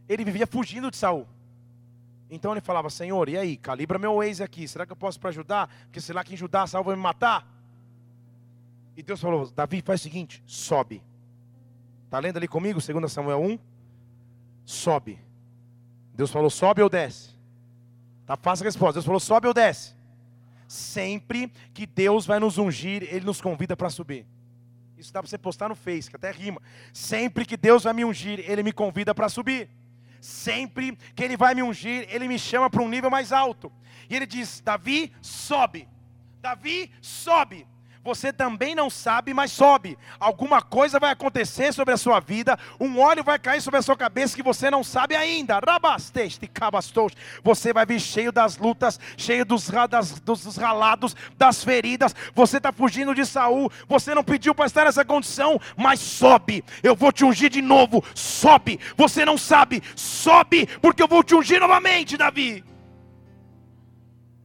ele 0.10 0.26
vivia 0.26 0.48
fugindo 0.48 0.90
de 0.90 0.98
Saul. 0.98 1.28
Então 2.30 2.52
ele 2.52 2.62
falava, 2.62 2.90
Senhor, 2.90 3.30
e 3.30 3.38
aí, 3.38 3.56
calibra 3.56 4.00
meu 4.00 4.16
Waze 4.16 4.44
aqui, 4.44 4.68
será 4.68 4.86
que 4.86 4.92
eu 4.92 4.96
posso 4.96 5.20
para 5.20 5.30
ajudar? 5.30 5.70
Porque 5.92 6.12
lá 6.12 6.24
que 6.24 6.36
Saul 6.68 6.84
vai 6.84 6.96
me 6.96 7.02
matar. 7.02 7.48
E 8.98 9.04
Deus 9.04 9.22
falou, 9.22 9.50
Davi, 9.52 9.82
faz 9.82 10.02
o 10.02 10.04
seguinte, 10.04 10.42
sobe. 10.46 11.04
Está 12.06 12.18
lendo 12.20 12.38
ali 12.38 12.48
comigo, 12.48 12.80
2 12.82 13.12
Samuel 13.12 13.42
1? 13.42 13.60
Sobe. 14.64 15.20
Deus 16.14 16.32
falou, 16.32 16.50
sobe 16.50 16.82
ou 16.82 16.90
desce? 16.90 17.36
Tá 18.26 18.36
fácil 18.36 18.64
a 18.64 18.68
resposta. 18.68 18.94
Deus 18.94 19.06
falou, 19.06 19.20
sobe 19.20 19.48
ou 19.48 19.54
desce? 19.54 19.96
sempre 20.68 21.52
que 21.74 21.86
Deus 21.86 22.26
vai 22.26 22.40
nos 22.40 22.58
ungir, 22.58 23.04
Ele 23.04 23.26
nos 23.26 23.42
convida 23.42 23.76
para 23.76 23.90
subir. 23.90 24.26
Isso 24.98 25.12
dá 25.12 25.22
para 25.22 25.30
você 25.30 25.38
postar 25.38 25.70
no 25.70 25.76
Face, 25.76 26.10
que 26.10 26.16
até 26.16 26.32
rima. 26.32 26.62
Sempre 26.94 27.46
que 27.46 27.58
Deus 27.58 27.84
vai 27.84 27.94
me 27.94 28.06
ungir, 28.06 28.40
Ele 28.50 28.64
me 28.64 28.72
convida 28.72 29.14
para 29.14 29.30
subir. 29.30 29.70
Sempre 30.26 30.98
que 31.16 31.24
Ele 31.24 31.38
vai 31.38 31.54
me 31.54 31.62
ungir, 31.62 32.08
Ele 32.10 32.28
me 32.28 32.40
chama 32.40 32.70
para 32.70 32.82
um 32.82 32.90
nível 32.90 33.12
mais 33.12 33.32
alto. 33.32 33.72
E 34.10 34.16
Ele 34.16 34.26
diz: 34.26 34.60
Davi, 34.60 35.12
sobe. 35.22 35.88
Davi, 36.42 36.92
sobe 37.02 37.68
você 38.06 38.32
também 38.32 38.76
não 38.76 38.88
sabe, 38.88 39.34
mas 39.34 39.52
sobe. 39.52 39.98
Alguma 40.20 40.62
coisa 40.62 41.00
vai 41.00 41.10
acontecer 41.10 41.74
sobre 41.74 41.92
a 41.92 41.98
sua 41.98 42.20
vida, 42.20 42.58
um 42.80 43.00
óleo 43.00 43.24
vai 43.24 43.40
cair 43.40 43.60
sobre 43.62 43.80
a 43.80 43.82
sua 43.82 43.98
cabeça 43.98 44.36
que 44.36 44.44
você 44.44 44.70
não 44.70 44.84
sabe 44.84 45.16
ainda. 45.16 45.60
Rabasteste, 45.60 46.46
cabastos. 46.46 47.14
Você 47.44 47.74
vai 47.74 47.84
vir 47.84 48.00
cheio 48.00 48.32
das 48.32 48.58
lutas, 48.58 49.00
cheio 49.18 49.44
dos, 49.44 49.72
das, 49.90 50.20
dos 50.20 50.56
ralados, 50.56 51.16
das 51.36 51.64
feridas. 51.64 52.16
Você 52.36 52.58
está 52.58 52.72
fugindo 52.72 53.16
de 53.16 53.26
Saul, 53.26 53.72
você 53.88 54.14
não 54.14 54.24
pediu 54.24 54.54
para 54.54 54.68
estar 54.68 54.86
nessa 54.86 55.04
condição, 55.04 55.60
mas 55.76 56.00
sobe. 56.00 56.64
Eu 56.84 56.96
vou 56.96 57.12
te 57.12 57.26
ungir 57.26 57.50
de 57.50 57.62
novo. 57.62 58.04
Sobe. 58.14 58.80
Você 58.96 59.26
não 59.26 59.36
sabe, 59.36 59.82
sobe, 59.96 60.68
porque 60.80 61.02
eu 61.02 61.08
vou 61.08 61.24
te 61.24 61.34
ungir 61.34 61.60
novamente, 61.60 62.18
Davi. 62.18 62.64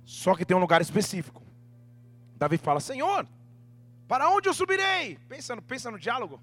Só 0.07 0.35
que 0.35 0.47
tem 0.47 0.57
um 0.57 0.61
lugar 0.61 0.81
específico. 0.81 1.43
Davi 2.39 2.57
fala: 2.57 2.81
Senhor, 2.81 3.27
para 4.11 4.29
onde 4.29 4.49
eu 4.49 4.53
subirei? 4.53 5.17
Pensa 5.29 5.55
no, 5.55 5.63
pensa 5.63 5.89
no 5.89 5.97
diálogo. 5.97 6.41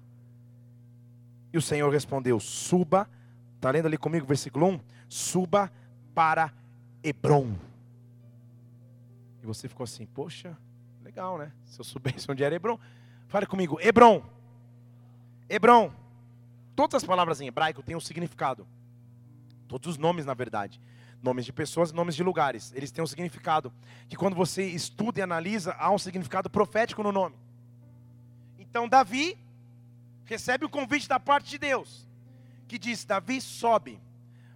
E 1.52 1.58
o 1.58 1.60
Senhor 1.60 1.92
respondeu: 1.92 2.40
Suba, 2.40 3.06
está 3.56 3.70
lendo 3.70 3.84
ali 3.84 3.98
comigo 3.98 4.26
versículo 4.26 4.68
1? 4.68 4.80
Suba 5.06 5.70
para 6.14 6.50
Hebron. 7.02 7.54
E 9.42 9.46
você 9.46 9.68
ficou 9.68 9.84
assim: 9.84 10.06
Poxa, 10.06 10.56
legal, 11.04 11.36
né? 11.36 11.52
Se 11.66 11.78
eu 11.78 11.84
soubesse 11.84 12.30
onde 12.30 12.42
era 12.42 12.54
Hebron. 12.54 12.78
Fale 13.26 13.44
comigo: 13.44 13.78
Hebron. 13.82 14.22
Hebron. 15.46 15.92
Todas 16.74 17.02
as 17.02 17.04
palavras 17.04 17.38
em 17.42 17.48
hebraico 17.48 17.82
têm 17.82 17.94
um 17.94 18.00
significado. 18.00 18.66
Todos 19.66 19.90
os 19.90 19.98
nomes, 19.98 20.24
na 20.24 20.32
verdade. 20.32 20.80
Nomes 21.22 21.44
de 21.44 21.52
pessoas 21.52 21.92
nomes 21.92 22.16
de 22.16 22.22
lugares. 22.22 22.72
Eles 22.74 22.90
têm 22.90 23.04
um 23.04 23.06
significado. 23.06 23.70
Que 24.08 24.16
quando 24.16 24.34
você 24.34 24.64
estuda 24.64 25.20
e 25.20 25.22
analisa, 25.22 25.74
há 25.74 25.90
um 25.90 25.98
significado 25.98 26.48
profético 26.48 27.02
no 27.02 27.12
nome. 27.12 27.36
Então 28.70 28.88
Davi 28.88 29.38
recebe 30.24 30.64
o 30.64 30.68
convite 30.68 31.08
da 31.08 31.18
parte 31.18 31.50
de 31.50 31.58
Deus, 31.58 32.06
que 32.66 32.78
diz: 32.78 33.04
Davi 33.04 33.40
sobe, 33.40 34.00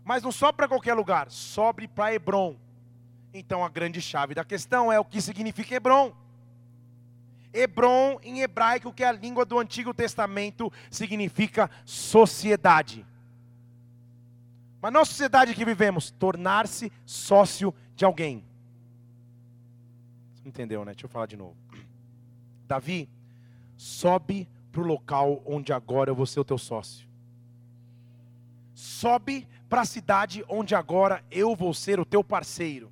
mas 0.05 0.23
não 0.23 0.33
sobe 0.33 0.57
para 0.57 0.69
qualquer 0.69 0.95
lugar, 0.95 1.31
sobe 1.31 1.89
para 1.89 2.15
Hebron. 2.15 2.57
Então 3.33 3.65
a 3.65 3.69
grande 3.69 4.01
chave 4.01 4.35
da 4.35 4.45
questão 4.45 4.93
é 4.93 5.01
o 5.01 5.05
que 5.05 5.21
significa 5.21 5.75
Hebron. 5.75 6.13
Hebron, 7.53 8.19
em 8.23 8.41
hebraico, 8.41 8.93
que 8.93 9.05
é 9.05 9.09
a 9.09 9.13
língua 9.13 9.45
do 9.45 9.59
Antigo 9.59 9.93
Testamento, 9.93 10.73
significa 10.91 11.71
sociedade. 11.85 13.07
Mas 14.81 14.93
na 14.93 15.05
sociedade 15.05 15.55
que 15.55 15.65
vivemos, 15.65 16.11
tornar-se 16.11 16.91
sócio 17.05 17.75
de 17.95 18.05
alguém. 18.05 18.45
Você 20.35 20.49
entendeu, 20.49 20.85
né? 20.85 20.93
Deixa 20.93 21.07
eu 21.07 21.11
falar 21.11 21.27
de 21.27 21.37
novo. 21.37 21.57
Davi 22.67 23.09
sobe 23.77 24.49
para 24.71 24.81
o 24.81 24.87
local 24.87 25.43
onde 25.45 25.73
agora 25.73 26.11
eu 26.11 26.15
vou 26.15 26.27
ser 26.27 26.41
o 26.41 26.45
teu 26.45 26.59
sócio. 26.59 27.07
Sobe 28.75 29.47
para 29.69 29.83
a 29.83 29.87
cidade 29.87 30.45
onde 30.49 30.75
agora 30.75 31.25
eu 31.31 31.55
vou 31.55 31.73
ser 31.75 32.01
o 32.01 32.05
teu 32.05 32.25
parceiro. 32.25 32.91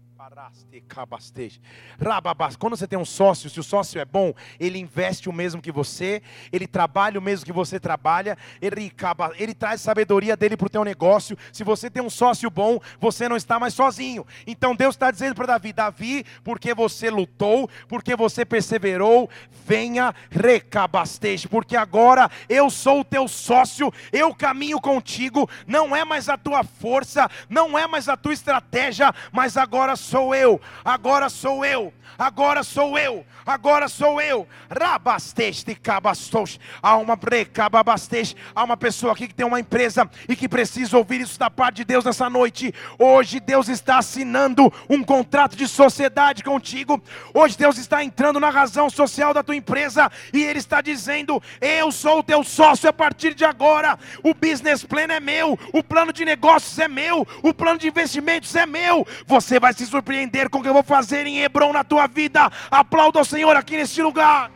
Quando 2.58 2.76
você 2.76 2.86
tem 2.86 2.98
um 2.98 3.06
sócio, 3.06 3.48
se 3.48 3.58
o 3.58 3.62
sócio 3.62 3.98
é 3.98 4.04
bom, 4.04 4.34
ele 4.58 4.78
investe 4.78 5.30
o 5.30 5.32
mesmo 5.32 5.62
que 5.62 5.72
você, 5.72 6.20
ele 6.52 6.66
trabalha 6.66 7.18
o 7.18 7.22
mesmo 7.22 7.46
que 7.46 7.52
você 7.52 7.80
trabalha, 7.80 8.36
ele, 8.60 8.92
ele 9.38 9.54
traz 9.54 9.80
sabedoria 9.80 10.36
dele 10.36 10.58
para 10.58 10.66
o 10.66 10.70
teu 10.70 10.84
negócio. 10.84 11.38
Se 11.50 11.64
você 11.64 11.88
tem 11.88 12.02
um 12.02 12.10
sócio 12.10 12.50
bom, 12.50 12.78
você 13.00 13.30
não 13.30 13.36
está 13.36 13.58
mais 13.58 13.72
sozinho. 13.72 14.26
Então 14.46 14.76
Deus 14.76 14.94
está 14.94 15.10
dizendo 15.10 15.34
para 15.34 15.46
Davi: 15.46 15.72
Davi, 15.72 16.24
porque 16.44 16.74
você 16.74 17.08
lutou, 17.08 17.70
porque 17.88 18.14
você 18.14 18.44
perseverou, 18.44 19.30
venha 19.64 20.14
recabasteje, 20.30 21.48
porque 21.48 21.76
agora 21.76 22.30
eu 22.46 22.68
sou 22.68 23.00
o 23.00 23.04
teu 23.04 23.26
sócio, 23.26 23.90
eu 24.12 24.34
caminho 24.34 24.80
contigo, 24.82 25.48
não 25.66 25.96
é 25.96 26.04
mais 26.04 26.28
a 26.28 26.36
tua 26.36 26.62
força, 26.62 27.30
não 27.48 27.78
é 27.78 27.86
mais 27.86 28.06
a 28.06 28.18
tua 28.18 28.34
estratégia, 28.34 29.14
mas 29.32 29.56
agora 29.56 29.96
sou 29.96 30.09
eu, 30.34 30.60
agora 30.84 31.28
sou 31.28 31.64
eu, 31.64 31.92
agora 32.18 32.62
sou 32.62 32.98
eu, 32.98 33.24
agora 33.46 33.88
sou 33.88 34.20
eu. 34.20 34.46
Rabasteste 34.70 35.74
cabastos. 35.74 36.58
Há 36.82 36.96
uma 36.96 37.16
brecababasteste, 37.16 38.36
há 38.54 38.62
uma 38.64 38.76
pessoa 38.76 39.12
aqui 39.12 39.28
que 39.28 39.34
tem 39.34 39.46
uma 39.46 39.60
empresa 39.60 40.08
e 40.28 40.36
que 40.36 40.48
precisa 40.48 40.96
ouvir 40.96 41.20
isso 41.20 41.38
da 41.38 41.50
parte 41.50 41.76
de 41.76 41.84
Deus 41.84 42.04
nessa 42.04 42.28
noite. 42.30 42.74
Hoje 42.98 43.40
Deus 43.40 43.68
está 43.68 43.98
assinando 43.98 44.72
um 44.88 45.02
contrato 45.02 45.56
de 45.56 45.66
sociedade 45.66 46.44
contigo. 46.44 47.02
Hoje 47.34 47.56
Deus 47.56 47.78
está 47.78 48.04
entrando 48.04 48.38
na 48.38 48.50
razão 48.50 48.88
social 48.90 49.34
da 49.34 49.42
tua 49.42 49.56
empresa 49.56 50.10
e 50.32 50.42
Ele 50.42 50.58
está 50.58 50.80
dizendo: 50.80 51.42
Eu 51.60 51.90
sou 51.90 52.20
o 52.20 52.22
teu 52.22 52.44
sócio 52.44 52.88
a 52.88 52.92
partir 52.92 53.34
de 53.34 53.44
agora. 53.44 53.98
O 54.22 54.34
business 54.34 54.84
plan 54.84 55.08
é 55.10 55.20
meu, 55.20 55.58
o 55.72 55.82
plano 55.82 56.12
de 56.12 56.24
negócios 56.24 56.78
é 56.78 56.88
meu, 56.88 57.26
o 57.42 57.54
plano 57.54 57.78
de 57.78 57.88
investimentos 57.88 58.54
é 58.54 58.66
meu. 58.66 59.06
Você 59.26 59.58
vai 59.58 59.72
se 59.72 59.82
surpreender 60.00 60.48
com 60.48 60.58
o 60.58 60.62
que 60.62 60.68
eu 60.68 60.72
vou 60.72 60.82
fazer 60.82 61.26
em 61.26 61.40
Hebron 61.42 61.72
na 61.72 61.84
tua 61.84 62.06
vida. 62.06 62.50
Aplauda 62.70 63.18
ao 63.18 63.24
Senhor 63.24 63.54
aqui 63.54 63.76
neste 63.76 64.02
lugar. 64.02 64.50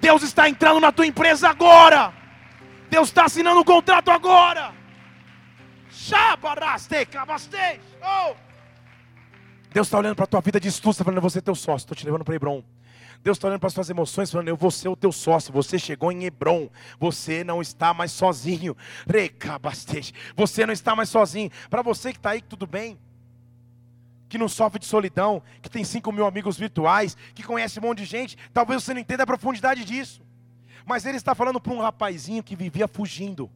Deus 0.00 0.22
está 0.22 0.48
entrando 0.48 0.80
na 0.80 0.92
tua 0.92 1.06
empresa 1.06 1.48
agora. 1.48 2.12
Deus 2.90 3.08
está 3.08 3.24
assinando 3.24 3.60
um 3.60 3.64
contrato 3.64 4.10
agora. 4.10 4.72
Oh. 8.02 8.34
Deus 9.72 9.86
está 9.86 9.98
olhando 9.98 10.14
para 10.14 10.24
a 10.24 10.28
tua 10.28 10.40
vida 10.40 10.60
de 10.60 10.68
estudo, 10.68 10.92
está 10.92 11.04
falando, 11.04 11.20
você 11.20 11.38
é 11.38 11.40
teu 11.40 11.54
sócio, 11.54 11.84
estou 11.84 11.96
te 11.96 12.04
levando 12.04 12.24
para 12.24 12.34
Hebron. 12.34 12.62
Deus 13.22 13.38
está 13.38 13.48
olhando 13.48 13.60
para 13.60 13.68
as 13.68 13.72
suas 13.72 13.88
emoções, 13.88 14.30
falando: 14.30 14.48
Eu 14.48 14.56
vou 14.56 14.70
ser 14.70 14.88
o 14.88 14.96
teu 14.96 15.10
sócio. 15.10 15.52
Você 15.52 15.78
chegou 15.78 16.12
em 16.12 16.24
Hebron. 16.24 16.68
Você 17.00 17.42
não 17.42 17.62
está 17.62 17.94
mais 17.94 18.12
sozinho. 18.12 18.76
Você 20.36 20.66
não 20.66 20.74
está 20.74 20.94
mais 20.94 21.08
sozinho. 21.08 21.50
Para 21.70 21.80
você 21.80 22.12
que 22.12 22.18
está 22.18 22.30
aí, 22.30 22.42
tudo 22.42 22.66
bem 22.66 22.98
que 24.28 24.38
não 24.38 24.48
sofre 24.48 24.78
de 24.78 24.86
solidão, 24.86 25.42
que 25.62 25.68
tem 25.68 25.84
5 25.84 26.10
mil 26.12 26.26
amigos 26.26 26.58
virtuais, 26.58 27.16
que 27.34 27.42
conhece 27.42 27.78
um 27.78 27.82
monte 27.82 27.98
de 27.98 28.04
gente, 28.04 28.36
talvez 28.52 28.82
você 28.82 28.94
não 28.94 29.00
entenda 29.00 29.22
a 29.22 29.26
profundidade 29.26 29.84
disso. 29.84 30.22
Mas 30.84 31.06
ele 31.06 31.16
está 31.16 31.34
falando 31.34 31.60
para 31.60 31.72
um 31.72 31.80
rapazinho 31.80 32.42
que 32.42 32.56
vivia 32.56 32.86
fugindo, 32.86 33.50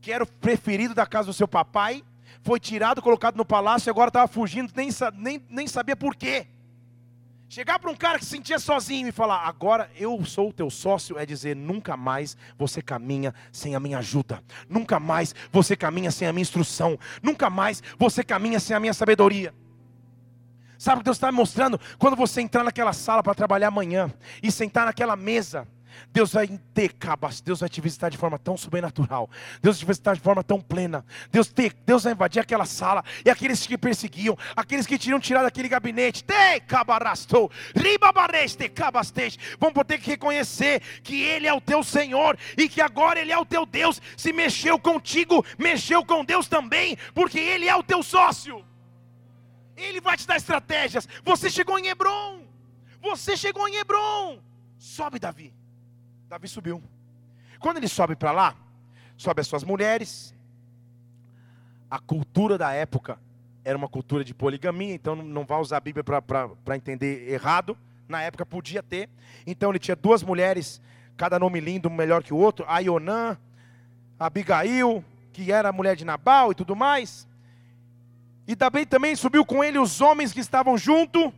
que 0.00 0.12
era 0.12 0.24
o 0.24 0.26
preferido 0.26 0.94
da 0.94 1.06
casa 1.06 1.26
do 1.26 1.32
seu 1.32 1.46
papai, 1.46 2.02
foi 2.42 2.60
tirado, 2.60 3.02
colocado 3.02 3.36
no 3.36 3.44
palácio 3.44 3.88
e 3.88 3.90
agora 3.90 4.08
estava 4.08 4.28
fugindo, 4.28 4.72
nem, 4.74 4.88
nem, 5.14 5.44
nem 5.48 5.66
sabia 5.66 5.96
por 5.96 6.14
quê. 6.14 6.46
Chegar 7.50 7.78
para 7.78 7.90
um 7.90 7.94
cara 7.94 8.18
que 8.18 8.26
se 8.26 8.32
sentia 8.32 8.58
sozinho 8.58 9.08
e 9.08 9.12
falar, 9.12 9.48
agora 9.48 9.90
eu 9.96 10.22
sou 10.22 10.50
o 10.50 10.52
teu 10.52 10.68
sócio, 10.68 11.18
é 11.18 11.24
dizer, 11.24 11.56
nunca 11.56 11.96
mais 11.96 12.36
você 12.58 12.82
caminha 12.82 13.34
sem 13.50 13.74
a 13.74 13.80
minha 13.80 13.98
ajuda, 13.98 14.42
nunca 14.68 15.00
mais 15.00 15.34
você 15.50 15.74
caminha 15.74 16.10
sem 16.10 16.28
a 16.28 16.32
minha 16.32 16.42
instrução, 16.42 16.98
nunca 17.22 17.48
mais 17.48 17.82
você 17.98 18.22
caminha 18.22 18.60
sem 18.60 18.76
a 18.76 18.80
minha 18.80 18.92
sabedoria. 18.92 19.54
Sabe 20.76 20.96
o 20.96 20.98
que 21.00 21.06
Deus 21.06 21.16
está 21.16 21.32
mostrando? 21.32 21.80
Quando 21.98 22.16
você 22.16 22.42
entrar 22.42 22.62
naquela 22.62 22.92
sala 22.92 23.22
para 23.22 23.34
trabalhar 23.34 23.68
amanhã 23.68 24.12
e 24.42 24.52
sentar 24.52 24.84
naquela 24.84 25.16
mesa, 25.16 25.66
Deus 26.12 26.32
vai 26.32 26.48
ter 26.72 26.92
cabas, 26.94 27.40
Deus 27.40 27.60
vai 27.60 27.68
te 27.68 27.80
visitar 27.80 28.08
de 28.08 28.16
forma 28.16 28.38
tão 28.38 28.56
sobrenatural, 28.56 29.28
Deus 29.60 29.76
vai 29.76 29.84
te 29.84 29.86
visitar 29.86 30.14
de 30.14 30.20
forma 30.20 30.42
tão 30.42 30.60
plena. 30.60 31.04
Deus, 31.30 31.48
te, 31.48 31.72
Deus 31.84 32.04
vai 32.04 32.12
invadir 32.12 32.40
aquela 32.40 32.64
sala 32.64 33.04
e 33.24 33.30
aqueles 33.30 33.66
que 33.66 33.76
perseguiam, 33.76 34.36
aqueles 34.56 34.86
que 34.86 34.98
tinham 34.98 35.20
tirado 35.20 35.44
daquele 35.44 35.68
gabinete, 35.68 36.24
te 36.24 36.60
cabarastou, 36.60 37.50
ribabareste 37.74 38.68
cabasteste, 38.68 39.38
vão 39.58 39.72
poder 39.72 39.98
reconhecer 40.00 40.80
que 41.02 41.22
Ele 41.22 41.46
é 41.46 41.52
o 41.52 41.60
teu 41.60 41.82
Senhor 41.82 42.38
e 42.56 42.68
que 42.68 42.80
agora 42.80 43.20
Ele 43.20 43.32
é 43.32 43.38
o 43.38 43.44
teu 43.44 43.66
Deus. 43.66 44.00
Se 44.16 44.32
mexeu 44.32 44.78
contigo, 44.78 45.44
mexeu 45.58 46.04
com 46.04 46.24
Deus 46.24 46.48
também, 46.48 46.96
porque 47.14 47.38
Ele 47.38 47.68
é 47.68 47.76
o 47.76 47.82
teu 47.82 48.02
sócio. 48.02 48.64
Ele 49.76 50.00
vai 50.00 50.16
te 50.16 50.26
dar 50.26 50.36
estratégias. 50.36 51.08
Você 51.24 51.48
chegou 51.48 51.78
em 51.78 51.86
Hebron. 51.86 52.42
Você 53.00 53.36
chegou 53.36 53.68
em 53.68 53.76
Hebron. 53.76 54.40
Sobe, 54.76 55.18
Davi. 55.18 55.54
Davi 56.28 56.46
subiu. 56.46 56.82
Quando 57.58 57.78
ele 57.78 57.88
sobe 57.88 58.14
para 58.14 58.32
lá, 58.32 58.54
sobe 59.16 59.40
as 59.40 59.46
suas 59.46 59.64
mulheres. 59.64 60.34
A 61.90 61.98
cultura 61.98 62.58
da 62.58 62.72
época 62.72 63.18
era 63.64 63.76
uma 63.76 63.88
cultura 63.88 64.22
de 64.22 64.34
poligamia, 64.34 64.94
então 64.94 65.16
não 65.16 65.44
vai 65.44 65.60
usar 65.60 65.78
a 65.78 65.80
Bíblia 65.80 66.04
para 66.04 66.76
entender 66.76 67.30
errado. 67.30 67.76
Na 68.06 68.22
época 68.22 68.44
podia 68.44 68.82
ter. 68.82 69.08
Então 69.46 69.70
ele 69.70 69.78
tinha 69.78 69.96
duas 69.96 70.22
mulheres, 70.22 70.80
cada 71.16 71.38
nome 71.38 71.60
lindo, 71.60 71.90
melhor 71.90 72.22
que 72.22 72.34
o 72.34 72.36
outro. 72.36 72.64
A 72.68 72.78
Ionã, 72.78 73.36
a 74.18 74.26
Abigail, 74.26 75.04
que 75.32 75.50
era 75.50 75.70
a 75.70 75.72
mulher 75.72 75.96
de 75.96 76.04
Nabal 76.04 76.52
e 76.52 76.54
tudo 76.54 76.76
mais. 76.76 77.26
E 78.46 78.54
também, 78.54 78.86
também 78.86 79.16
subiu 79.16 79.44
com 79.44 79.64
ele 79.64 79.78
os 79.78 80.00
homens 80.00 80.32
que 80.32 80.40
estavam 80.40 80.76
junto 80.76 81.32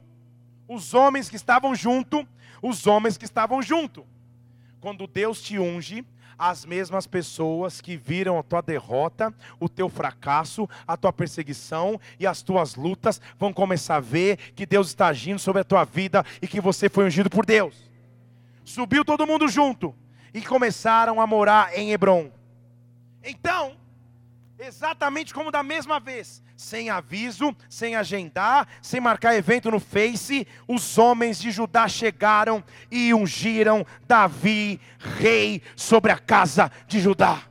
os 0.71 0.95
homens 0.95 1.29
que 1.29 1.35
estavam 1.35 1.75
junto, 1.75 2.25
os 2.63 2.87
homens 2.87 3.19
que 3.19 3.25
estavam 3.25 3.61
junto. 3.61 4.07
Quando 4.81 5.07
Deus 5.07 5.43
te 5.43 5.59
unge, 5.59 6.05
as 6.39 6.65
mesmas 6.65 7.07
pessoas 7.07 7.83
que 7.83 7.99
viram 7.99 8.39
a 8.39 8.43
tua 8.43 8.63
derrota, 8.63 9.33
o 9.59 9.69
teu 9.69 9.91
fracasso, 9.91 10.67
a 10.87 10.97
tua 10.97 11.13
perseguição 11.13 12.01
e 12.19 12.27
as 12.27 12.41
tuas 12.41 12.77
lutas 12.77 13.21
vão 13.39 13.53
começar 13.53 13.97
a 13.97 14.01
ver 14.01 14.39
que 14.55 14.65
Deus 14.65 14.89
está 14.89 15.09
agindo 15.09 15.39
sobre 15.39 15.61
a 15.61 15.65
tua 15.65 15.85
vida 15.85 16.25
e 16.41 16.49
que 16.49 16.59
você 16.59 16.89
foi 16.89 17.05
ungido 17.05 17.29
por 17.29 17.45
Deus. 17.45 17.91
Subiu 18.65 19.05
todo 19.05 19.27
mundo 19.27 19.49
junto 19.49 19.95
e 20.33 20.41
começaram 20.41 21.21
a 21.21 21.27
morar 21.27 21.77
em 21.77 21.93
Hebron. 21.93 22.31
Então, 23.23 23.77
exatamente 24.61 25.33
como 25.33 25.51
da 25.51 25.63
mesma 25.63 25.99
vez, 25.99 26.43
sem 26.57 26.91
aviso, 26.91 27.57
sem 27.69 27.97
agendar, 27.97 28.69
sem 28.83 29.01
marcar 29.01 29.35
evento 29.35 29.71
no 29.71 29.81
Face, 29.81 30.47
os 30.69 30.99
homens 30.99 31.41
de 31.41 31.51
Judá 31.51 31.89
chegaram 31.89 32.63
e 32.91 33.15
ungiram 33.15 33.87
Davi, 34.07 34.81
rei, 35.19 35.63
sobre 35.75 36.13
a 36.13 36.19
casa 36.19 36.71
de 36.87 37.01
Judá. 37.01 37.43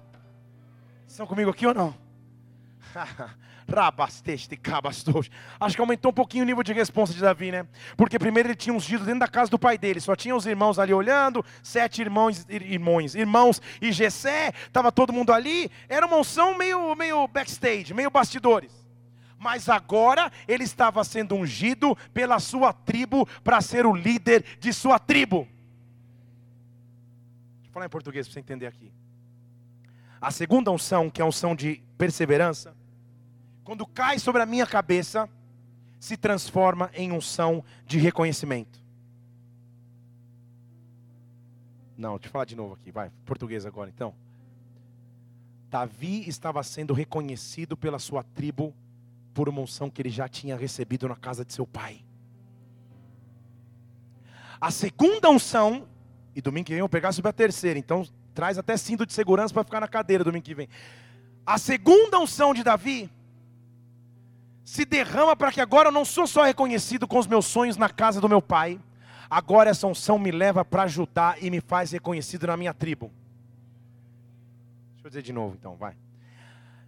Estão 1.08 1.26
comigo 1.26 1.50
aqui 1.50 1.66
ou 1.66 1.74
não? 1.74 1.96
Acho 5.60 5.76
que 5.76 5.82
aumentou 5.82 6.12
um 6.12 6.14
pouquinho 6.14 6.44
o 6.44 6.48
nível 6.48 6.64
de 6.64 6.74
resposta 6.74 7.14
de 7.14 7.22
Davi, 7.22 7.52
né? 7.52 7.66
Porque 7.96 8.20
primeiro 8.20 8.50
ele 8.50 8.56
tinha 8.56 8.74
ungido 8.74 9.06
dentro 9.06 9.22
da 9.22 9.28
casa 9.28 9.50
do 9.50 9.60
pai 9.60 9.78
dele, 9.78 10.00
só 10.00 10.16
tinha 10.16 10.36
os 10.36 10.46
irmãos 10.46 10.80
ali 10.80 10.94
olhando, 10.94 11.46
sete 11.62 12.02
irmãos, 12.02 12.46
irmãos, 12.50 13.16
irmãos 13.16 13.62
e 13.82 13.92
Gessé, 13.92 14.52
estava 14.66 14.92
todo 14.92 15.14
mundo 15.14 15.32
ali, 15.32 15.70
era 15.88 16.06
uma 16.06 16.18
unção 16.18 16.58
meio, 16.58 16.96
meio 16.96 17.28
backstage, 17.28 17.94
meio 17.94 18.10
bastidores 18.10 18.80
mas 19.40 19.70
agora 19.70 20.30
ele 20.48 20.66
estava 20.66 21.02
sendo 21.04 21.34
ungido 21.34 21.96
pela 22.14 22.40
sua 22.40 22.74
tribo 22.74 23.26
para 23.42 23.62
ser 23.62 23.86
o 23.86 23.96
líder 23.96 24.44
de 24.60 24.74
sua 24.74 25.00
tribo. 25.00 25.48
Deixa 27.56 27.70
eu 27.70 27.72
falar 27.72 27.86
em 27.86 27.90
português 27.90 28.28
para 28.28 28.34
você 28.34 28.40
entender 28.42 28.68
aqui. 28.68 28.92
A 30.20 30.30
segunda 30.30 30.70
unção, 30.70 31.10
que 31.10 31.22
é 31.22 31.24
a 31.24 31.28
unção 31.28 31.56
de 31.56 31.82
perseverança, 31.98 32.76
quando 33.70 33.86
cai 33.86 34.18
sobre 34.18 34.42
a 34.42 34.48
minha 34.48 34.66
cabeça, 34.66 35.30
se 36.00 36.18
transforma 36.18 36.90
em 36.92 37.12
unção 37.12 37.64
de 37.86 38.00
reconhecimento. 38.00 38.84
Não, 41.96 42.16
deixa 42.16 42.30
eu 42.30 42.32
falar 42.32 42.46
de 42.46 42.56
novo 42.56 42.74
aqui, 42.74 42.92
vai, 42.92 43.12
português 43.28 43.68
agora 43.68 43.88
então. 43.88 44.16
Davi 45.70 46.28
estava 46.28 46.64
sendo 46.64 46.96
reconhecido 46.96 47.78
pela 47.78 48.00
sua 48.00 48.24
tribo 48.24 48.74
por 49.36 49.48
uma 49.48 49.62
unção 49.62 49.88
que 49.88 50.02
ele 50.02 50.10
já 50.10 50.28
tinha 50.28 50.58
recebido 50.58 51.08
na 51.08 51.16
casa 51.16 51.46
de 51.46 51.54
seu 51.54 51.68
pai. 51.68 52.04
A 54.60 54.72
segunda 54.72 55.30
unção, 55.30 55.88
e 56.36 56.42
domingo 56.42 56.66
que 56.66 56.72
vem 56.72 56.80
eu 56.80 56.86
vou 56.86 56.90
pegar 56.90 57.12
sobre 57.12 57.30
a 57.30 57.34
terceira, 57.34 57.78
então 57.78 58.04
traz 58.34 58.58
até 58.58 58.76
cinto 58.76 59.06
de 59.06 59.14
segurança 59.14 59.54
para 59.54 59.64
ficar 59.64 59.80
na 59.80 59.88
cadeira 59.88 60.24
domingo 60.24 60.44
que 60.44 60.56
vem. 60.56 60.68
A 61.46 61.60
segunda 61.60 62.18
unção 62.18 62.52
de 62.52 62.64
Davi 62.64 63.12
se 64.70 64.86
derrama 64.86 65.36
para 65.36 65.52
que 65.52 65.60
agora 65.60 65.88
eu 65.88 65.92
não 65.92 66.06
sou 66.06 66.28
só 66.28 66.44
reconhecido 66.44 67.08
com 67.08 67.18
os 67.18 67.26
meus 67.26 67.48
sonhos 67.48 67.76
na 67.76 67.90
casa 67.90 68.22
do 68.22 68.30
meu 68.30 68.40
pai, 68.40 68.80
agora 69.28 69.72
essa 69.72 69.88
unção 69.88 70.20
me 70.20 70.30
leva 70.30 70.64
para 70.64 70.84
ajudar 70.84 71.42
e 71.42 71.50
me 71.50 71.60
faz 71.60 71.92
reconhecido 71.92 72.46
na 72.46 72.56
minha 72.56 72.72
tribo. 72.72 73.12
Deixa 74.92 75.08
eu 75.08 75.10
dizer 75.10 75.22
de 75.24 75.34
novo 75.34 75.56
então, 75.60 75.76
vai. 75.76 75.96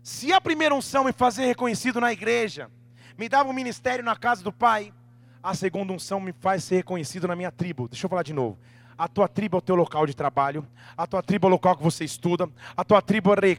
Se 0.03 0.31
a 0.31 0.39
primeira 0.39 0.75
unção 0.75 1.03
me 1.03 1.11
fazer 1.11 1.47
reconhecido 1.47 1.99
na 1.99 2.13
igreja, 2.13 2.69
me 3.17 3.27
dava 3.27 3.49
um 3.49 3.53
ministério 3.53 4.05
na 4.05 4.15
casa 4.15 4.43
do 4.43 4.53
Pai, 4.53 4.93
a 5.41 5.55
segunda 5.55 5.91
unção 5.91 6.19
me 6.19 6.33
faz 6.33 6.63
ser 6.63 6.75
reconhecido 6.75 7.27
na 7.27 7.35
minha 7.35 7.51
tribo. 7.51 7.87
Deixa 7.87 8.05
eu 8.05 8.09
falar 8.11 8.21
de 8.21 8.31
novo. 8.31 8.59
A 9.01 9.07
tua 9.07 9.27
tribo 9.27 9.57
é 9.57 9.57
o 9.57 9.61
teu 9.61 9.73
local 9.73 10.05
de 10.05 10.15
trabalho, 10.15 10.63
a 10.95 11.07
tua 11.07 11.23
tribo 11.23 11.47
é 11.47 11.49
o 11.49 11.51
local 11.53 11.75
que 11.75 11.81
você 11.81 12.05
estuda, 12.05 12.47
a 12.77 12.83
tua 12.83 13.01
tribo 13.01 13.33
é 13.33 13.57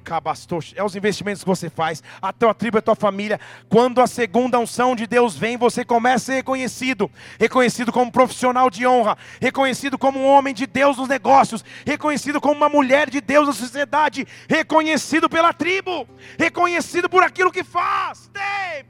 é 0.77 0.85
os 0.85 0.95
investimentos 0.95 1.43
que 1.43 1.49
você 1.49 1.69
faz, 1.69 2.01
a 2.23 2.33
tua 2.33 2.55
tribo 2.55 2.77
é 2.77 2.79
a 2.79 2.83
tua 2.83 2.95
família. 2.95 3.41
Quando 3.69 4.01
a 4.01 4.07
segunda 4.07 4.57
unção 4.61 4.95
de 4.95 5.05
Deus 5.05 5.35
vem, 5.35 5.57
você 5.57 5.85
começa 5.85 6.15
a 6.15 6.27
ser 6.27 6.35
reconhecido, 6.35 7.11
reconhecido 7.41 7.91
como 7.91 8.13
profissional 8.13 8.71
de 8.71 8.87
honra, 8.87 9.19
reconhecido 9.41 9.99
como 9.99 10.21
um 10.21 10.29
homem 10.29 10.55
de 10.55 10.65
Deus 10.65 10.97
nos 10.97 11.09
negócios, 11.09 11.65
reconhecido 11.85 12.41
como 12.41 12.55
uma 12.55 12.69
mulher 12.69 13.11
de 13.11 13.21
Deus 13.21 13.49
na 13.49 13.53
sociedade, 13.53 14.25
reconhecido 14.49 15.29
pela 15.29 15.53
tribo, 15.53 16.07
reconhecido 16.39 17.11
por 17.11 17.25
aquilo 17.25 17.51
que 17.51 17.65
faz. 17.65 18.31
Tei, 18.33 18.85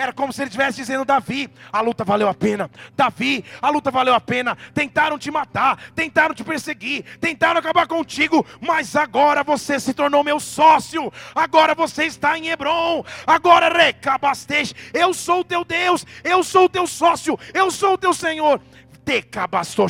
era 0.00 0.14
como 0.14 0.32
se 0.32 0.40
ele 0.40 0.48
estivesse 0.48 0.78
dizendo: 0.78 1.04
Davi, 1.04 1.50
a 1.70 1.82
luta 1.82 2.04
valeu 2.04 2.26
a 2.26 2.32
pena. 2.32 2.70
Davi, 2.96 3.44
a 3.60 3.68
luta 3.68 3.90
valeu 3.90 4.14
a 4.14 4.20
pena. 4.20 4.56
Tentaram 4.72 5.18
te 5.18 5.30
matar, 5.30 5.78
tentaram 5.94 6.34
te 6.34 6.42
perseguir, 6.42 7.04
tentaram 7.20 7.60
acabar 7.60 7.86
contigo, 7.86 8.46
mas 8.62 8.96
agora 8.96 9.44
você 9.44 9.78
se 9.78 9.92
tornou 9.92 10.24
meu 10.24 10.40
sócio. 10.40 11.12
Agora 11.34 11.74
você 11.74 12.06
está 12.06 12.38
em 12.38 12.48
Hebron. 12.48 13.04
Agora 13.26 13.68
recabastez. 13.68 14.74
Eu 14.94 15.12
sou 15.12 15.40
o 15.40 15.44
teu 15.44 15.66
Deus, 15.66 16.06
eu 16.24 16.42
sou 16.42 16.64
o 16.64 16.68
teu 16.68 16.86
sócio, 16.86 17.38
eu 17.52 17.70
sou 17.70 17.92
o 17.92 17.98
teu 17.98 18.14
Senhor 18.14 18.58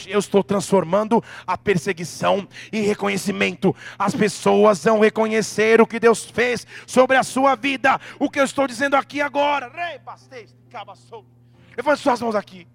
eu 0.08 0.18
estou 0.18 0.42
transformando 0.42 1.22
a 1.46 1.56
perseguição 1.56 2.46
em 2.72 2.82
reconhecimento. 2.82 3.74
As 3.98 4.14
pessoas 4.14 4.84
vão 4.84 5.00
reconhecer 5.00 5.80
o 5.80 5.86
que 5.86 6.00
Deus 6.00 6.24
fez 6.24 6.66
sobre 6.86 7.16
a 7.16 7.22
sua 7.22 7.54
vida. 7.54 8.00
O 8.18 8.30
que 8.30 8.40
eu 8.40 8.44
estou 8.44 8.66
dizendo 8.66 8.96
aqui 8.96 9.20
agora. 9.20 9.70
Levante 11.76 12.00
suas 12.00 12.20
mãos 12.20 12.34
aqui. 12.34 12.66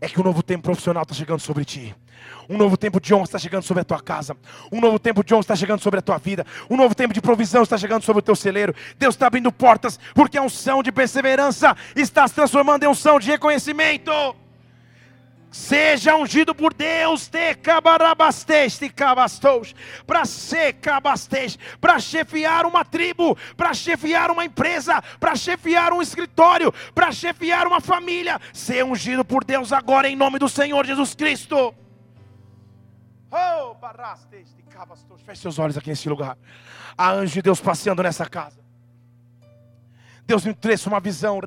É 0.00 0.08
que 0.08 0.20
um 0.20 0.24
novo 0.24 0.42
tempo 0.42 0.64
profissional 0.64 1.02
está 1.02 1.14
chegando 1.14 1.40
sobre 1.40 1.64
ti. 1.64 1.94
Um 2.48 2.58
novo 2.58 2.76
tempo 2.76 3.00
de 3.00 3.14
honra 3.14 3.24
está 3.24 3.38
chegando 3.38 3.62
sobre 3.62 3.80
a 3.80 3.84
tua 3.84 4.00
casa. 4.00 4.36
Um 4.70 4.80
novo 4.80 4.98
tempo 4.98 5.24
de 5.24 5.32
honra 5.32 5.42
está 5.42 5.56
chegando 5.56 5.80
sobre 5.80 5.98
a 5.98 6.02
tua 6.02 6.18
vida. 6.18 6.44
Um 6.68 6.76
novo 6.76 6.94
tempo 6.94 7.14
de 7.14 7.20
provisão 7.20 7.62
está 7.62 7.78
chegando 7.78 8.02
sobre 8.02 8.20
o 8.20 8.22
teu 8.22 8.36
celeiro. 8.36 8.74
Deus 8.98 9.14
está 9.14 9.26
abrindo 9.26 9.50
portas, 9.50 9.98
porque 10.14 10.36
a 10.36 10.42
unção 10.42 10.82
de 10.82 10.92
perseverança 10.92 11.76
está 11.96 12.26
se 12.28 12.34
transformando 12.34 12.84
em 12.84 12.88
unção 12.88 13.18
de 13.18 13.30
reconhecimento. 13.30 14.12
Seja 15.54 16.16
ungido 16.16 16.52
por 16.52 16.74
Deus, 16.74 17.28
te 17.28 17.54
cabarabastes, 17.54 18.76
te 18.76 18.90
cabastos, 18.90 19.72
para 20.04 20.24
ser 20.24 20.72
cabastes, 20.72 21.56
para 21.80 22.00
chefiar 22.00 22.66
uma 22.66 22.84
tribo, 22.84 23.38
para 23.56 23.72
chefiar 23.72 24.32
uma 24.32 24.44
empresa, 24.44 25.00
para 25.20 25.36
chefiar 25.36 25.92
um 25.92 26.02
escritório, 26.02 26.74
para 26.92 27.12
chefiar 27.12 27.68
uma 27.68 27.80
família. 27.80 28.40
Ser 28.52 28.84
ungido 28.84 29.24
por 29.24 29.44
Deus 29.44 29.72
agora 29.72 30.08
em 30.08 30.16
nome 30.16 30.40
do 30.40 30.48
Senhor 30.48 30.84
Jesus 30.84 31.14
Cristo. 31.14 31.72
Oh, 33.30 33.74
barastes, 33.74 34.52
te 34.56 34.62
cabastos. 34.64 35.22
Feche 35.22 35.40
seus 35.40 35.60
olhos 35.60 35.78
aqui 35.78 35.88
nesse 35.88 36.08
lugar. 36.08 36.36
Há 36.98 37.12
anjo 37.12 37.34
de 37.34 37.42
Deus 37.42 37.60
passeando 37.60 38.02
nessa 38.02 38.26
casa. 38.26 38.63
Deus 40.26 40.44
me 40.44 40.54
trouxe 40.54 40.88
uma 40.88 41.00
visão 41.00 41.38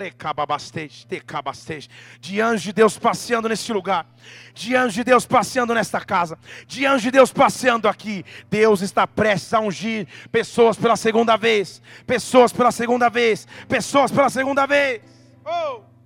de 2.19 2.41
anjo 2.41 2.63
de 2.65 2.73
Deus 2.73 2.97
passeando 2.97 3.49
neste 3.49 3.73
lugar, 3.73 4.05
de 4.53 4.75
anjo 4.75 4.95
de 4.95 5.03
Deus 5.03 5.25
passeando 5.25 5.73
nesta 5.73 5.99
casa, 5.99 6.37
de 6.67 6.85
anjo 6.85 7.03
de 7.03 7.11
Deus 7.11 7.31
passeando 7.31 7.87
aqui. 7.87 8.23
Deus 8.49 8.81
está 8.81 9.07
prestes 9.07 9.53
a 9.53 9.59
ungir 9.59 10.07
pessoas 10.31 10.77
pela 10.77 10.95
segunda 10.95 11.35
vez, 11.35 11.81
pessoas 12.05 12.53
pela 12.53 12.71
segunda 12.71 13.09
vez, 13.09 13.47
pessoas 13.67 14.11
pela 14.11 14.29
segunda 14.29 14.67
vez. 14.67 15.01
Oh! 15.43 15.96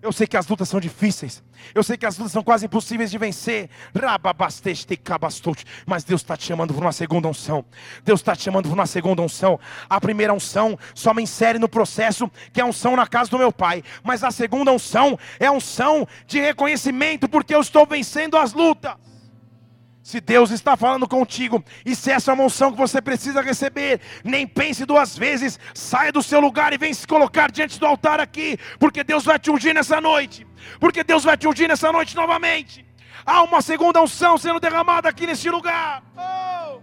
Eu 0.00 0.12
sei 0.12 0.26
que 0.26 0.36
as 0.36 0.46
lutas 0.46 0.68
são 0.68 0.78
difíceis. 0.78 1.42
Eu 1.74 1.82
sei 1.82 1.96
que 1.96 2.06
as 2.06 2.16
lutas 2.16 2.32
são 2.32 2.42
quase 2.42 2.66
impossíveis 2.66 3.10
de 3.10 3.18
vencer. 3.18 3.68
Mas 5.86 6.04
Deus 6.04 6.20
está 6.20 6.36
te 6.36 6.44
chamando 6.44 6.72
por 6.72 6.82
uma 6.82 6.92
segunda 6.92 7.26
unção. 7.28 7.64
Deus 8.04 8.20
está 8.20 8.36
te 8.36 8.44
chamando 8.44 8.68
por 8.68 8.74
uma 8.74 8.86
segunda 8.86 9.22
unção. 9.22 9.58
A 9.90 10.00
primeira 10.00 10.32
unção 10.32 10.78
só 10.94 11.12
me 11.12 11.22
insere 11.22 11.58
no 11.58 11.68
processo, 11.68 12.30
que 12.52 12.60
é 12.60 12.64
unção 12.64 12.94
na 12.94 13.06
casa 13.06 13.30
do 13.30 13.38
meu 13.38 13.52
pai. 13.52 13.82
Mas 14.04 14.22
a 14.22 14.30
segunda 14.30 14.70
unção 14.70 15.18
é 15.40 15.50
unção 15.50 16.06
de 16.26 16.40
reconhecimento, 16.40 17.28
porque 17.28 17.54
eu 17.54 17.60
estou 17.60 17.84
vencendo 17.84 18.36
as 18.36 18.52
lutas. 18.52 18.94
Se 20.08 20.22
Deus 20.22 20.50
está 20.50 20.74
falando 20.74 21.06
contigo, 21.06 21.62
e 21.84 21.94
se 21.94 22.10
essa 22.10 22.30
é 22.30 22.34
uma 22.34 22.44
unção 22.44 22.72
que 22.72 22.78
você 22.78 22.98
precisa 22.98 23.42
receber, 23.42 24.00
nem 24.24 24.46
pense 24.46 24.86
duas 24.86 25.18
vezes, 25.18 25.60
saia 25.74 26.10
do 26.10 26.22
seu 26.22 26.40
lugar 26.40 26.72
e 26.72 26.78
vem 26.78 26.94
se 26.94 27.06
colocar 27.06 27.50
diante 27.50 27.78
do 27.78 27.84
altar 27.84 28.18
aqui, 28.18 28.56
porque 28.78 29.04
Deus 29.04 29.26
vai 29.26 29.38
te 29.38 29.50
ungir 29.50 29.74
nessa 29.74 30.00
noite, 30.00 30.46
porque 30.80 31.04
Deus 31.04 31.24
vai 31.24 31.36
te 31.36 31.46
ungir 31.46 31.68
nessa 31.68 31.92
noite 31.92 32.16
novamente. 32.16 32.86
Há 33.26 33.42
uma 33.42 33.60
segunda 33.60 34.00
unção 34.00 34.38
sendo 34.38 34.58
derramada 34.58 35.10
aqui 35.10 35.26
neste 35.26 35.50
lugar. 35.50 36.02
Oh! 36.16 36.80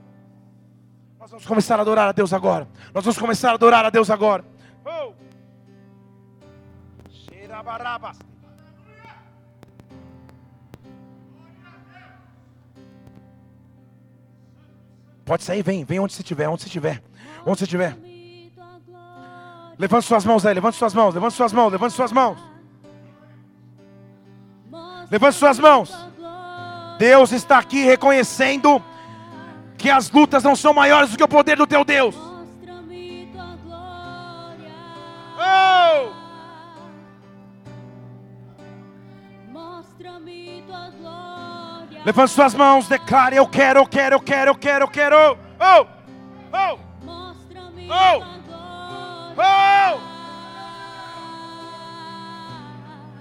Nós 1.19 1.31
vamos 1.31 1.47
começar 1.47 1.79
a 1.79 1.81
adorar 1.81 2.07
a 2.07 2.11
Deus 2.11 2.31
agora. 2.31 2.67
Nós 2.93 3.03
vamos 3.03 3.17
começar 3.17 3.49
a 3.49 3.53
adorar 3.55 3.83
a 3.83 3.89
Deus 3.89 4.11
agora. 4.11 4.45
Oh! 4.85 5.15
Pode 15.25 15.43
sair, 15.43 15.63
vem, 15.63 15.83
vem 15.83 15.99
onde 15.99 16.13
você 16.13 16.21
estiver, 16.21 16.47
onde 16.47 16.61
você 16.61 16.67
estiver, 16.67 17.01
onde 17.45 17.57
você 17.57 17.63
estiver. 17.63 17.97
Levante 19.77 20.05
suas 20.05 20.23
mãos 20.23 20.45
aí, 20.45 20.53
levante 20.53 20.77
suas 20.77 20.93
mãos, 20.93 21.13
levante 21.13 21.33
suas 21.33 21.51
mãos, 21.51 21.71
levante 21.71 21.95
suas 21.95 22.11
mãos. 22.11 22.37
Levante 25.09 25.35
suas 25.35 25.59
mãos. 25.59 25.93
Deus 26.97 27.31
está 27.31 27.57
aqui 27.57 27.83
reconhecendo 27.83 28.81
que 29.77 29.89
as 29.89 30.09
lutas 30.11 30.43
não 30.43 30.55
são 30.55 30.73
maiores 30.73 31.09
do 31.09 31.17
que 31.17 31.23
o 31.23 31.27
poder 31.27 31.57
do 31.57 31.67
teu 31.67 31.83
Deus. 31.83 32.15
Levante 42.05 42.31
suas 42.31 42.53
mãos, 42.53 42.87
declare: 42.87 43.35
Eu 43.35 43.47
quero, 43.47 43.79
eu 43.79 43.87
quero, 43.87 44.15
eu 44.15 44.19
quero, 44.19 44.51
eu 44.51 44.55
quero, 44.55 44.83
eu 44.83 44.87
quero. 44.87 45.15
Oh, 45.59 45.87
oh, 46.53 46.77
oh, 47.01 48.23
oh. 49.39 50.05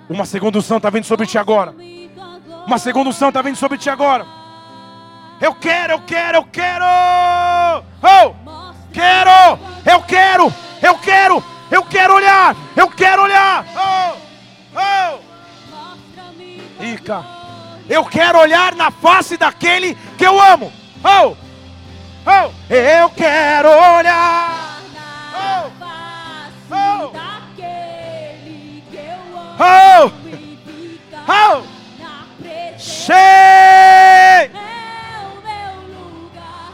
Uma 0.07 0.27
segunda 0.27 0.59
unção 0.59 0.77
está 0.77 0.91
vindo 0.91 1.05
sobre 1.05 1.27
ti 1.27 1.39
agora. 1.39 1.75
Uma 2.67 2.77
segunda 2.77 3.09
unção 3.09 3.29
está 3.29 3.41
vindo 3.41 3.57
sobre 3.57 3.79
ti 3.79 3.89
agora. 3.89 4.27
Eu 5.41 5.55
quero, 5.55 5.95
eu 5.95 6.03
quero, 6.03 6.37
eu 6.37 6.45
quero. 6.45 6.85
Oh, 8.03 8.35
quero, 8.93 9.59
eu 9.87 10.03
quero, 10.03 10.53
eu 10.83 10.99
quero, 10.99 11.43
eu 11.71 11.83
quero 11.85 12.15
olhar, 12.15 12.55
eu 12.77 12.91
quero 12.91 13.23
olhar. 13.23 13.65
Oh, 13.75 14.13
oh. 14.77 15.21
Ica. 16.85 17.44
Eu 17.89 18.05
quero 18.05 18.39
olhar 18.39 18.75
na 18.75 18.91
face 18.91 19.37
daquele 19.37 19.95
que 20.17 20.27
eu 20.27 20.41
amo. 20.41 20.73
Oh! 21.05 21.37
Oh! 22.27 22.51
Eu 22.73 23.11
quero 23.11 23.69
olhar 23.69 24.81
na 24.95 25.67
oh. 25.67 25.71
face 25.79 26.53
oh. 26.71 27.09
daquele 27.13 28.83
que 28.91 28.97
eu 28.97 29.39
amo. 29.39 29.55
Oh! 29.61 30.25
Oh! 31.31 31.75
Sei! 32.79 33.15
É 33.15 34.51
o 35.21 35.37
meu 35.43 35.73
lugar. 35.95 36.73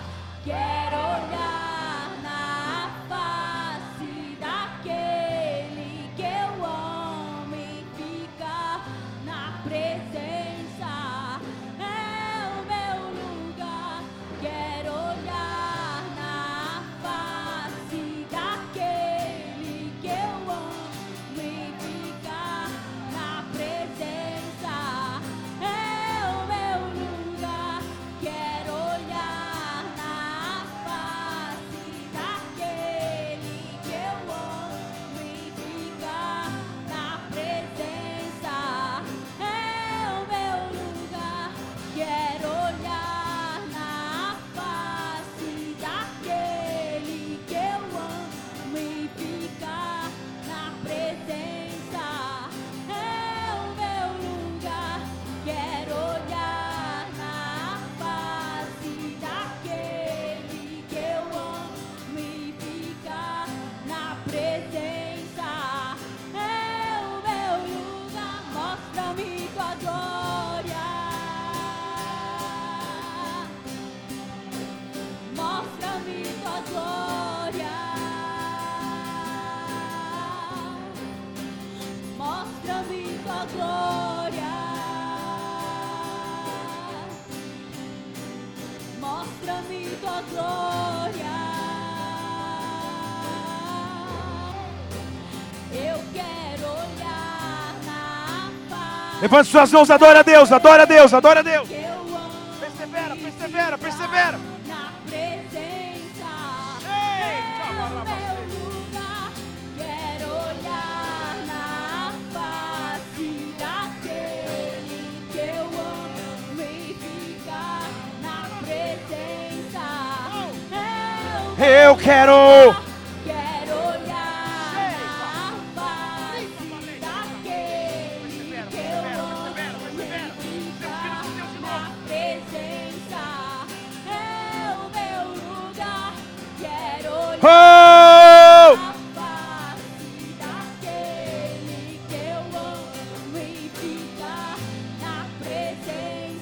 Levante 99.30 99.48
suas 99.48 99.70
mãos, 99.70 99.88
adora 99.88 100.20
a 100.20 100.22
Deus, 100.24 100.50
adora 100.50 100.82
a 100.82 100.86
Deus, 100.86 101.14
adora 101.14 101.38
a 101.38 101.42
Deus. 101.44 101.69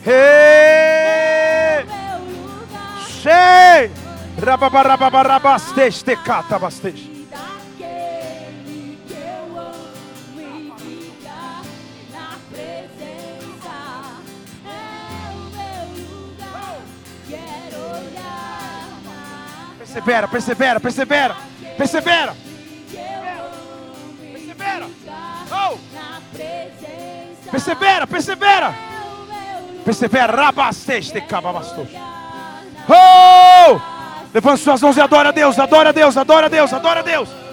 Hey! 0.04 1.84
Sei! 3.20 3.90
Rababarabarabaste, 4.38 5.90
cata. 6.22 6.58
Persevera, 19.78 20.28
persevera, 20.28 20.80
persevera, 20.80 21.36
persevera. 21.76 22.34
Persevera. 24.32 24.86
Oh. 25.50 25.78
Persevera, 27.50 28.06
persevera. 28.06 28.87
Oh! 32.88 33.80
Levante 34.34 34.62
suas 34.62 34.82
mãos 34.82 34.96
e 34.96 35.00
adora 35.00 35.30
a 35.30 35.32
Deus, 35.32 35.58
adora 35.58 35.88
a 35.88 35.92
Deus, 35.92 36.16
adora 36.16 36.46
a 36.46 36.48
Deus, 36.48 36.72
adora 36.72 37.00
a 37.00 37.02
Deus. 37.02 37.47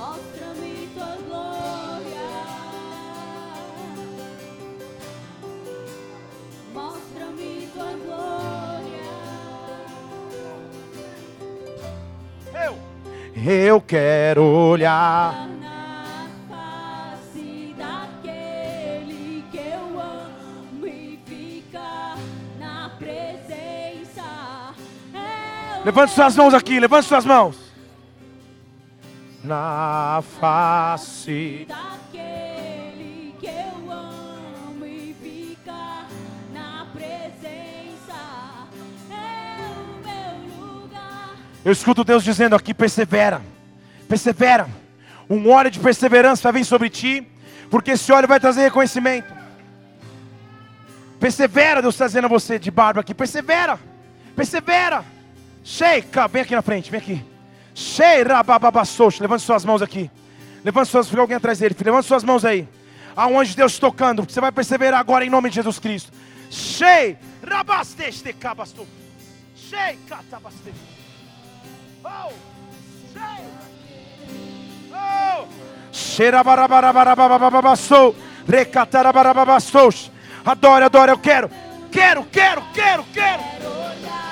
Mostra-me 0.00 0.88
tua 0.94 1.14
glória. 1.28 2.30
Mostra-me 6.72 7.68
tua 7.74 7.92
glória. 8.06 9.10
Eu, 12.64 12.78
eu 13.52 13.80
quero 13.82 14.42
olhar. 14.42 15.46
na 15.60 16.28
face 16.48 17.74
daquele 17.76 19.44
que 19.50 19.58
eu 19.58 20.00
amo 20.00 20.86
e 20.86 21.20
ficar 21.26 22.16
na 22.58 22.90
presença. 22.98 24.22
Eu 25.12 25.84
Levante 25.84 26.12
suas 26.12 26.34
mãos 26.36 26.54
aqui, 26.54 26.80
levante 26.80 27.06
suas 27.06 27.26
mãos. 27.26 27.69
Na 29.50 30.22
face. 30.38 31.66
daquele 31.66 33.34
que 33.40 33.46
eu 33.46 33.90
amo 33.90 34.86
e 34.86 35.12
ficar 35.20 36.06
na 36.54 36.86
presença. 36.92 38.68
É 39.10 39.56
o 39.74 40.06
meu 40.06 40.56
lugar. 40.56 41.34
Eu 41.64 41.72
escuto 41.72 42.04
Deus 42.04 42.22
dizendo 42.22 42.54
aqui: 42.54 42.72
persevera, 42.72 43.42
persevera. 44.08 44.68
Um 45.28 45.50
óleo 45.50 45.72
de 45.72 45.80
perseverança 45.80 46.44
vai 46.44 46.60
vir 46.60 46.64
sobre 46.64 46.88
ti, 46.88 47.26
porque 47.68 47.90
esse 47.90 48.12
óleo 48.12 48.28
vai 48.28 48.38
trazer 48.38 48.62
reconhecimento. 48.62 49.34
Persevera, 51.18 51.82
Deus 51.82 51.96
está 51.96 52.06
dizendo 52.06 52.26
a 52.26 52.28
você 52.28 52.56
de 52.56 52.70
barba 52.70 53.00
aqui: 53.00 53.12
persevera, 53.12 53.80
persevera. 54.36 55.04
Sheika, 55.64 56.28
vem 56.28 56.42
aqui 56.42 56.54
na 56.54 56.62
frente, 56.62 56.88
vem 56.88 57.00
aqui. 57.00 57.29
Levante 59.20 59.44
suas 59.44 59.64
mãos 59.64 59.82
aqui. 59.82 60.10
Levante 60.64 60.90
suas, 60.90 61.08
fica 61.08 61.20
alguém 61.20 61.36
atrás 61.36 61.58
dele, 61.58 61.74
levante 61.82 62.06
suas 62.06 62.22
mãos 62.22 62.44
aí. 62.44 62.68
Aonde 63.16 63.56
Deus 63.56 63.74
te 63.74 63.80
tocando, 63.80 64.22
porque 64.22 64.32
você 64.32 64.40
vai 64.40 64.52
perseverar 64.52 65.00
agora 65.00 65.24
em 65.24 65.30
nome 65.30 65.48
de 65.48 65.56
Jesus 65.56 65.78
Cristo. 65.78 66.12
Shei, 66.50 67.16
rabasteste 67.46 68.32
kabastu. 68.32 68.86
Shei, 69.54 69.98
katabaste. 70.08 70.72
Oh, 72.04 72.32
shei. 73.12 73.44
Oh, 74.92 75.46
Xerabarabarabarabarabababassou. 75.92 78.16
Recatarabarababassous. 78.48 80.10
Adore, 80.44 80.84
adore, 80.84 81.12
eu 81.12 81.18
quero. 81.18 81.48
Quero, 81.90 82.24
quero, 82.24 82.62
quero, 82.72 83.04
quero. 83.12 83.42
Quero 83.42 83.70
olhar 83.70 84.29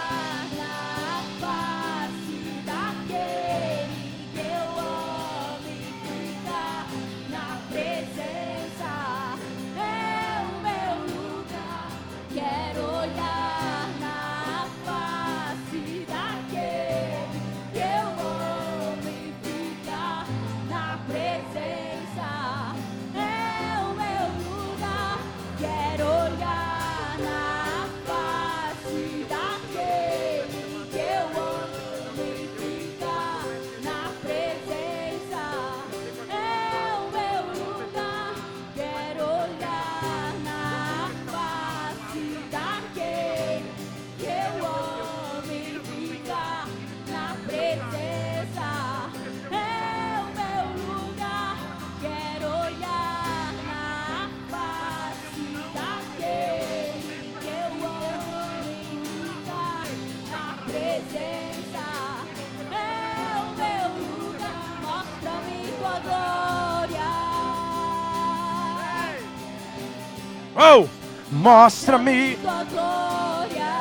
mostra-me. 71.48 72.36
tua 72.36 72.64
glória. 72.64 73.72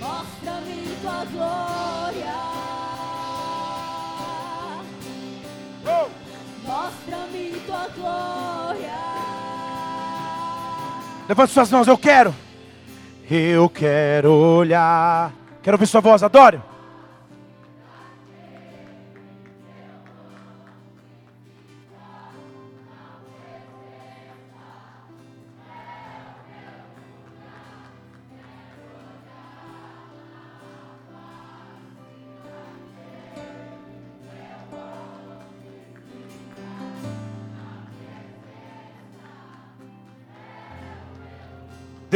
Mostra-me 0.00 0.96
tua 1.00 1.24
glória. 1.32 2.34
Oh, 5.86 6.08
Mostra-me 6.66 7.60
tua 7.66 7.88
glória. 7.96 8.96
levante 11.28 11.52
suas 11.52 11.70
mãos, 11.70 11.86
eu 11.86 11.98
quero. 11.98 12.34
Eu 13.30 13.68
quero 13.68 14.32
olhar. 14.32 15.32
Quero 15.62 15.76
ouvir 15.76 15.86
sua 15.86 16.00
voz, 16.00 16.22
adore. 16.22 16.60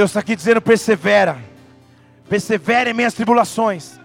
Deus 0.00 0.12
está 0.12 0.20
aqui 0.20 0.34
dizendo: 0.34 0.62
persevera, 0.62 1.36
persevera 2.26 2.88
em 2.88 2.94
minhas 2.94 3.12
tribulações, 3.12 4.00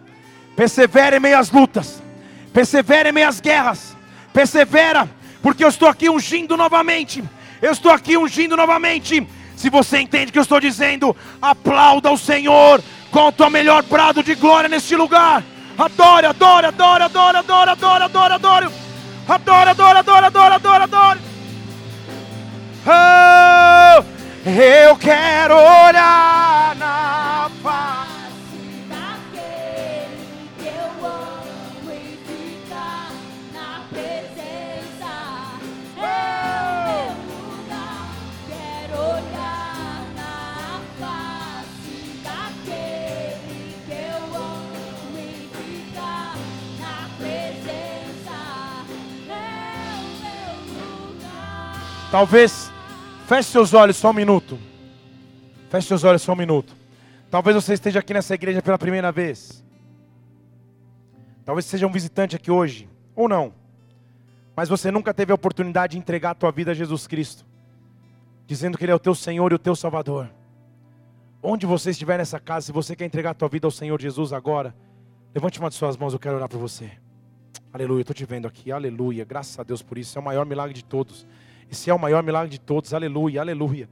persevera 0.53 1.15
em 1.15 1.21
minhas 1.21 1.49
lutas, 1.49 2.03
persevera 2.51 3.07
em 3.07 3.11
minhas 3.13 3.39
guerras, 3.39 3.95
persevera, 4.33 5.09
porque 5.41 5.63
eu 5.63 5.69
estou 5.69 5.87
aqui 5.87 6.09
ungindo 6.09 6.57
novamente. 6.57 7.23
Eu 7.61 7.71
estou 7.71 7.93
aqui 7.93 8.17
ungindo 8.17 8.57
novamente. 8.57 9.25
Se 9.55 9.69
você 9.69 9.99
entende 9.99 10.31
o 10.31 10.33
que 10.33 10.37
eu 10.37 10.43
estou 10.43 10.59
dizendo, 10.59 11.15
aplauda 11.41 12.11
o 12.11 12.17
Senhor 12.17 12.83
com 13.09 13.27
o 13.27 13.31
teu 13.31 13.49
melhor 13.49 13.81
brado 13.83 14.21
de 14.21 14.35
glória 14.35 14.67
neste 14.67 14.97
lugar. 14.97 15.41
Adore, 15.77 16.25
adore, 16.25 16.65
adore, 16.65 17.03
adore, 17.03 17.37
adore, 17.37 17.69
adore, 17.69 18.03
adore, 18.03 18.33
adore. 18.33 18.65
Adore, 19.29 19.69
adore, 19.69 19.99
adore, 19.99 20.25
adore, 20.25 20.55
adore, 20.55 20.83
adore. 20.83 21.19
Hey! 22.85 23.74
Eu 24.45 24.95
quero 24.97 25.55
olhar 25.55 26.75
na 26.75 27.49
paz. 27.63 28.05
Daquele 28.87 30.49
que 30.59 30.67
eu 30.67 31.05
amo 31.05 31.91
e 31.91 32.19
ficar 32.27 33.09
na 33.51 33.81
presença. 33.89 35.13
É 35.97 35.99
o 36.61 36.85
meu 36.85 37.57
lugar. 37.57 38.05
Quero 38.47 38.95
olhar 39.01 40.05
na 40.15 40.79
face 40.99 41.97
daquele 42.23 43.75
que 43.87 43.93
eu 43.93 44.21
amo 44.35 45.17
e 45.17 45.49
ficar 45.57 46.35
na 46.79 46.95
presença. 47.17 48.37
É 49.27 49.33
o 49.97 50.13
meu 50.21 50.53
lugar. 51.07 51.81
Talvez, 52.11 52.64
feche 53.25 53.49
seus 53.49 53.73
olhos 53.73 53.97
só 53.97 54.11
um 54.11 54.13
minuto. 54.13 54.57
Feche 55.69 55.87
seus 55.87 56.03
olhos 56.03 56.21
só 56.21 56.33
um 56.33 56.35
minuto. 56.35 56.75
Talvez 57.29 57.55
você 57.55 57.73
esteja 57.73 57.99
aqui 57.99 58.13
nessa 58.13 58.33
igreja 58.33 58.61
pela 58.61 58.77
primeira 58.77 59.11
vez. 59.11 59.63
Talvez 61.43 61.65
seja 61.65 61.85
um 61.85 61.91
visitante 61.91 62.35
aqui 62.35 62.49
hoje, 62.49 62.87
ou 63.15 63.27
não. 63.27 63.53
Mas 64.55 64.69
você 64.69 64.89
nunca 64.89 65.13
teve 65.13 65.31
a 65.31 65.35
oportunidade 65.35 65.91
de 65.91 65.97
entregar 65.97 66.31
a 66.31 66.35
tua 66.35 66.51
vida 66.51 66.71
a 66.71 66.73
Jesus 66.73 67.07
Cristo, 67.07 67.45
dizendo 68.47 68.77
que 68.77 68.85
Ele 68.85 68.91
é 68.91 68.95
o 68.95 68.99
teu 68.99 69.13
Senhor 69.13 69.51
e 69.51 69.55
o 69.55 69.59
teu 69.59 69.75
Salvador. 69.75 70.29
Onde 71.41 71.65
você 71.65 71.91
estiver 71.91 72.17
nessa 72.17 72.39
casa, 72.39 72.67
se 72.67 72.71
você 72.71 72.95
quer 72.95 73.05
entregar 73.05 73.31
a 73.31 73.35
tua 73.35 73.49
vida 73.49 73.67
ao 73.67 73.71
Senhor 73.71 74.01
Jesus 74.01 74.33
agora, 74.33 74.73
levante 75.33 75.59
uma 75.59 75.69
de 75.69 75.75
suas 75.75 75.97
mãos, 75.97 76.13
eu 76.13 76.19
quero 76.19 76.35
orar 76.35 76.49
por 76.49 76.59
você. 76.59 76.91
Aleluia, 77.73 78.01
estou 78.01 78.15
te 78.15 78.25
vendo 78.25 78.47
aqui. 78.47 78.71
Aleluia. 78.71 79.25
Graças 79.25 79.59
a 79.59 79.63
Deus 79.63 79.81
por 79.81 79.97
isso. 79.97 80.17
É 80.17 80.21
o 80.21 80.23
maior 80.23 80.45
milagre 80.45 80.73
de 80.73 80.83
todos. 80.83 81.27
Esse 81.71 81.89
é 81.89 81.93
o 81.93 81.99
maior 81.99 82.23
milagre 82.23 82.49
de 82.49 82.59
todos. 82.59 82.93
Aleluia, 82.93 83.41
aleluia. 83.41 83.89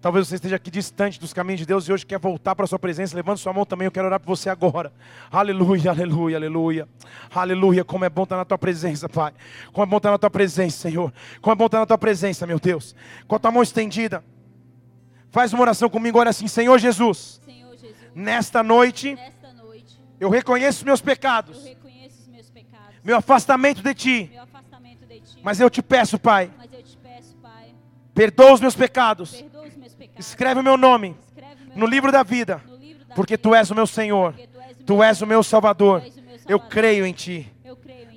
Talvez 0.00 0.28
você 0.28 0.34
esteja 0.36 0.56
aqui 0.56 0.70
distante 0.70 1.18
dos 1.18 1.32
caminhos 1.32 1.60
de 1.60 1.66
Deus 1.66 1.88
e 1.88 1.92
hoje 1.92 2.04
quer 2.06 2.18
voltar 2.18 2.54
para 2.54 2.64
a 2.64 2.66
sua 2.68 2.78
presença. 2.78 3.16
Levante 3.16 3.40
sua 3.40 3.52
mão 3.52 3.64
também, 3.64 3.86
eu 3.86 3.90
quero 3.90 4.06
orar 4.06 4.20
por 4.20 4.36
você 4.36 4.48
agora. 4.48 4.92
Aleluia, 5.30 5.90
aleluia, 5.90 6.36
aleluia. 6.36 6.88
Aleluia, 7.34 7.84
como 7.84 8.04
é 8.04 8.08
bom 8.10 8.22
estar 8.24 8.36
na 8.36 8.44
tua 8.44 8.58
presença, 8.58 9.08
Pai. 9.08 9.32
Como 9.72 9.84
é 9.84 9.86
bom 9.86 9.96
estar 9.96 10.10
na 10.10 10.18
tua 10.18 10.30
presença, 10.30 10.76
Senhor. 10.78 11.12
Como 11.40 11.52
é 11.52 11.56
bom 11.56 11.66
estar 11.66 11.78
na 11.80 11.86
tua 11.86 11.98
presença, 11.98 12.46
meu 12.46 12.60
Deus. 12.60 12.94
Com 13.26 13.36
a 13.36 13.38
tua 13.38 13.50
mão 13.50 13.62
estendida. 13.62 14.22
Faz 15.30 15.52
uma 15.52 15.62
oração 15.62 15.88
comigo, 15.88 16.18
olha 16.18 16.30
assim, 16.30 16.46
Senhor 16.46 16.78
Jesus. 16.78 17.40
Senhor 17.44 17.72
Jesus, 17.76 17.96
Nesta 18.14 18.62
noite 18.62 19.14
nesta 19.14 19.52
noite 19.52 19.98
eu 20.20 20.30
reconheço 20.30 20.78
os 20.78 20.84
meus 20.84 21.00
eu 21.00 21.04
pecados, 21.06 21.64
reconheço 21.64 22.30
meus 22.30 22.48
pecados, 22.48 22.94
meu 23.04 23.16
afastamento 23.16 23.82
de 23.82 23.94
ti. 23.94 24.30
meu 24.32 24.42
afastamento 24.42 25.04
de 25.04 25.20
ti. 25.20 25.38
Mas 25.42 25.60
eu 25.60 25.68
te 25.68 25.82
peço, 25.82 26.18
Pai, 26.18 26.50
Mas 26.56 26.70
perdoa 28.16 28.54
os 28.54 28.60
meus 28.60 28.74
pecados. 28.74 29.44
Escreve 30.18 30.60
o 30.60 30.64
meu 30.64 30.78
nome 30.78 31.14
no 31.74 31.86
livro 31.86 32.10
da 32.10 32.22
vida, 32.22 32.62
porque 33.14 33.36
tu 33.36 33.54
és 33.54 33.70
o 33.70 33.74
meu 33.74 33.86
Senhor. 33.86 34.34
tu 34.86 35.02
és 35.02 35.20
o 35.20 35.26
meu 35.26 35.42
Salvador. 35.42 36.02
Eu 36.48 36.58
creio 36.58 37.04
em 37.04 37.12
ti. 37.12 37.52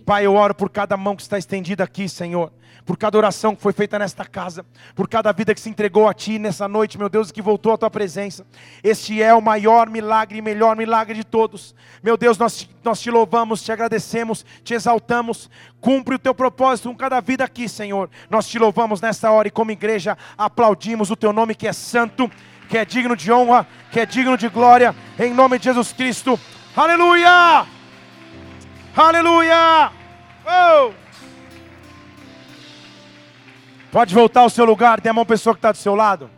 Pai, 0.09 0.25
eu 0.25 0.33
oro 0.33 0.55
por 0.55 0.71
cada 0.71 0.97
mão 0.97 1.15
que 1.15 1.21
está 1.21 1.37
estendida 1.37 1.83
aqui, 1.83 2.09
Senhor. 2.09 2.51
Por 2.83 2.97
cada 2.97 3.15
oração 3.15 3.55
que 3.55 3.61
foi 3.61 3.71
feita 3.71 3.99
nesta 3.99 4.25
casa. 4.25 4.65
Por 4.95 5.07
cada 5.07 5.31
vida 5.31 5.53
que 5.53 5.61
se 5.61 5.69
entregou 5.69 6.07
a 6.07 6.15
Ti 6.15 6.39
nessa 6.39 6.67
noite, 6.67 6.97
meu 6.97 7.07
Deus, 7.07 7.29
e 7.29 7.33
que 7.33 7.43
voltou 7.43 7.73
à 7.73 7.77
Tua 7.77 7.91
presença. 7.91 8.43
Este 8.83 9.21
é 9.21 9.31
o 9.35 9.39
maior 9.39 9.87
milagre 9.87 10.39
e 10.39 10.41
melhor 10.41 10.75
milagre 10.75 11.13
de 11.13 11.23
todos. 11.23 11.75
Meu 12.01 12.17
Deus, 12.17 12.39
nós, 12.39 12.67
nós 12.83 12.99
te 12.99 13.11
louvamos, 13.11 13.61
te 13.61 13.71
agradecemos, 13.71 14.43
te 14.63 14.73
exaltamos. 14.73 15.47
Cumpre 15.79 16.15
o 16.15 16.19
Teu 16.19 16.33
propósito 16.33 16.89
com 16.89 16.95
cada 16.95 17.21
vida 17.21 17.43
aqui, 17.43 17.69
Senhor. 17.69 18.09
Nós 18.31 18.47
te 18.47 18.57
louvamos 18.57 19.01
nessa 19.01 19.29
hora 19.29 19.47
e, 19.47 19.51
como 19.51 19.69
igreja, 19.69 20.17
aplaudimos 20.35 21.11
o 21.11 21.15
Teu 21.15 21.31
nome 21.31 21.53
que 21.53 21.67
é 21.67 21.71
santo, 21.71 22.27
que 22.67 22.79
é 22.79 22.83
digno 22.83 23.15
de 23.15 23.31
honra, 23.31 23.67
que 23.91 23.99
é 23.99 24.07
digno 24.07 24.35
de 24.35 24.49
glória. 24.49 24.95
Em 25.19 25.35
nome 25.35 25.59
de 25.59 25.65
Jesus 25.65 25.93
Cristo. 25.93 26.39
Aleluia! 26.75 27.67
Aleluia! 28.97 29.98
Oh! 30.49 30.93
Pode 33.91 34.13
voltar 34.15 34.41
ao 34.41 34.49
seu 34.49 34.65
lugar, 34.65 34.99
tem 34.99 35.11
a 35.11 35.13
mão 35.13 35.25
pessoa 35.25 35.53
que 35.53 35.59
está 35.59 35.71
do 35.71 35.77
seu 35.77 35.93
lado. 35.93 36.29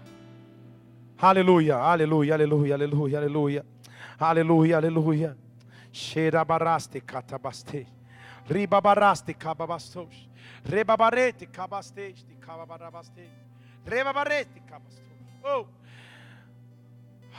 Aleluia, 1.17 1.77
aleluia, 1.77 2.33
aleluia, 2.33 2.75
aleluia, 2.75 3.17
aleluia. 3.17 3.65
Aleluia, 4.19 4.77
aleluia. 4.77 5.37
Xerabaraste 5.91 7.01
catabaste. 7.01 7.87
Ribabaraste 8.49 9.33
cababastos. 9.33 10.29
Rebabarete 10.63 11.45
cabasteste 11.45 12.35
cababarabaste. 12.39 13.29
Rebabarete 13.85 14.59
cabastos. 14.61 15.03
Oh! 15.43 15.65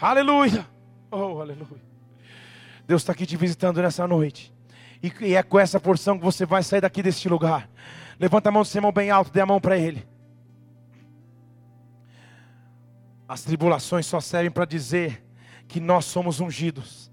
Aleluia! 0.01 0.67
Oh, 1.11 1.41
aleluia. 1.41 1.83
Deus 2.87 3.03
está 3.03 3.13
aqui 3.13 3.27
te 3.27 3.37
visitando 3.37 3.81
nessa 3.81 4.07
noite. 4.07 4.52
E 5.03 5.35
é 5.35 5.43
com 5.43 5.59
essa 5.59 5.81
porção 5.81 6.17
que 6.17 6.25
você 6.25 6.47
vai 6.47 6.63
sair 6.63 6.81
daqui 6.81 7.03
deste 7.03 7.29
lugar. 7.29 7.69
Levanta 8.19 8.49
a 8.49 8.53
mão 8.53 8.63
do 8.63 8.69
seu 8.69 8.79
irmão 8.79 8.93
bem 8.93 9.11
alto, 9.11 9.33
dê 9.33 9.41
a 9.41 9.47
mão 9.47 9.61
para 9.61 9.77
ele. 9.77 10.07
As 13.29 13.43
tribulações 13.43 14.07
só 14.07 14.21
servem 14.21 14.51
para 14.51 14.65
dizer 14.65 15.25
que 15.67 15.81
nós 15.81 16.05
somos 16.05 16.41
ungidos. 16.41 17.12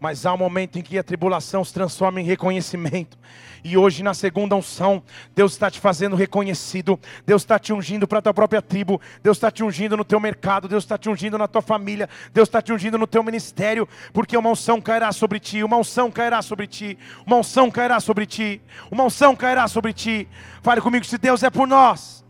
Mas 0.00 0.26
há 0.26 0.34
um 0.34 0.38
momento 0.38 0.78
em 0.78 0.82
que 0.82 0.98
a 0.98 1.02
tribulação 1.02 1.64
se 1.64 1.72
transforma 1.72 2.20
em 2.20 2.24
reconhecimento. 2.24 3.18
E 3.64 3.78
hoje, 3.78 4.02
na 4.02 4.12
segunda 4.12 4.54
unção, 4.54 5.02
Deus 5.34 5.52
está 5.52 5.70
te 5.70 5.80
fazendo 5.80 6.14
reconhecido. 6.14 7.00
Deus 7.24 7.40
está 7.40 7.58
te 7.58 7.72
ungindo 7.72 8.06
para 8.06 8.18
a 8.18 8.22
tua 8.22 8.34
própria 8.34 8.60
tribo. 8.60 9.00
Deus 9.22 9.38
está 9.38 9.50
te 9.50 9.64
ungindo 9.64 9.96
no 9.96 10.04
teu 10.04 10.20
mercado. 10.20 10.68
Deus 10.68 10.84
está 10.84 10.98
te 10.98 11.08
ungindo 11.08 11.38
na 11.38 11.48
tua 11.48 11.62
família. 11.62 12.08
Deus 12.32 12.46
está 12.46 12.60
te 12.60 12.74
ungindo 12.74 12.98
no 12.98 13.06
teu 13.06 13.22
ministério. 13.22 13.88
Porque 14.12 14.36
uma 14.36 14.50
unção 14.50 14.82
cairá 14.82 15.10
sobre 15.12 15.40
ti. 15.40 15.64
Uma 15.64 15.78
unção 15.78 16.10
cairá 16.10 16.42
sobre 16.42 16.66
ti. 16.66 16.98
Uma 17.26 17.36
unção 17.36 17.70
cairá 17.70 17.98
sobre 18.00 18.26
ti. 18.26 18.60
Uma 18.90 19.04
unção 19.04 19.34
cairá 19.34 19.66
sobre 19.66 19.94
ti. 19.94 20.28
Fale 20.62 20.82
comigo: 20.82 21.06
se 21.06 21.16
Deus 21.16 21.42
é 21.42 21.48
por 21.48 21.66
nós, 21.66 22.22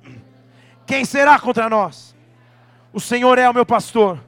quem 0.86 1.04
será 1.04 1.38
contra 1.40 1.68
nós? 1.68 2.14
O 2.92 3.00
Senhor 3.00 3.38
é 3.38 3.50
o 3.50 3.54
meu 3.54 3.66
pastor. 3.66 4.22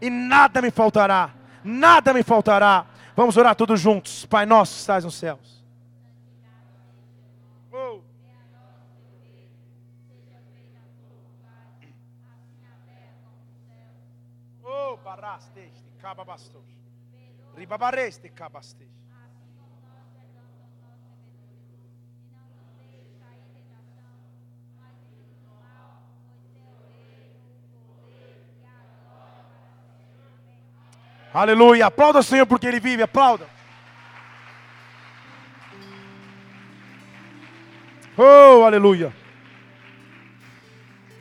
E 0.00 0.08
nada 0.08 0.62
me 0.62 0.70
faltará 0.70 1.37
nada 1.64 2.12
me 2.12 2.22
faltará. 2.22 2.86
Vamos 3.16 3.36
orar 3.36 3.56
todos 3.56 3.82
juntos. 3.82 4.24
Pai 4.26 4.46
nosso 4.46 4.74
que 4.74 4.80
estás 4.80 5.04
nos 5.04 5.14
céus. 5.14 5.64
Oh. 7.72 8.00
Oh, 14.62 14.96
barasteste, 14.98 15.90
cababastos. 16.00 16.64
Ribabareste, 17.56 18.28
cabasteste. 18.28 19.07
Aleluia. 31.32 31.86
Aplauda 31.86 32.20
o 32.20 32.22
Senhor 32.22 32.46
porque 32.46 32.66
Ele 32.66 32.80
vive. 32.80 33.02
Aplauda. 33.02 33.46
Oh, 38.16 38.64
aleluia. 38.64 39.12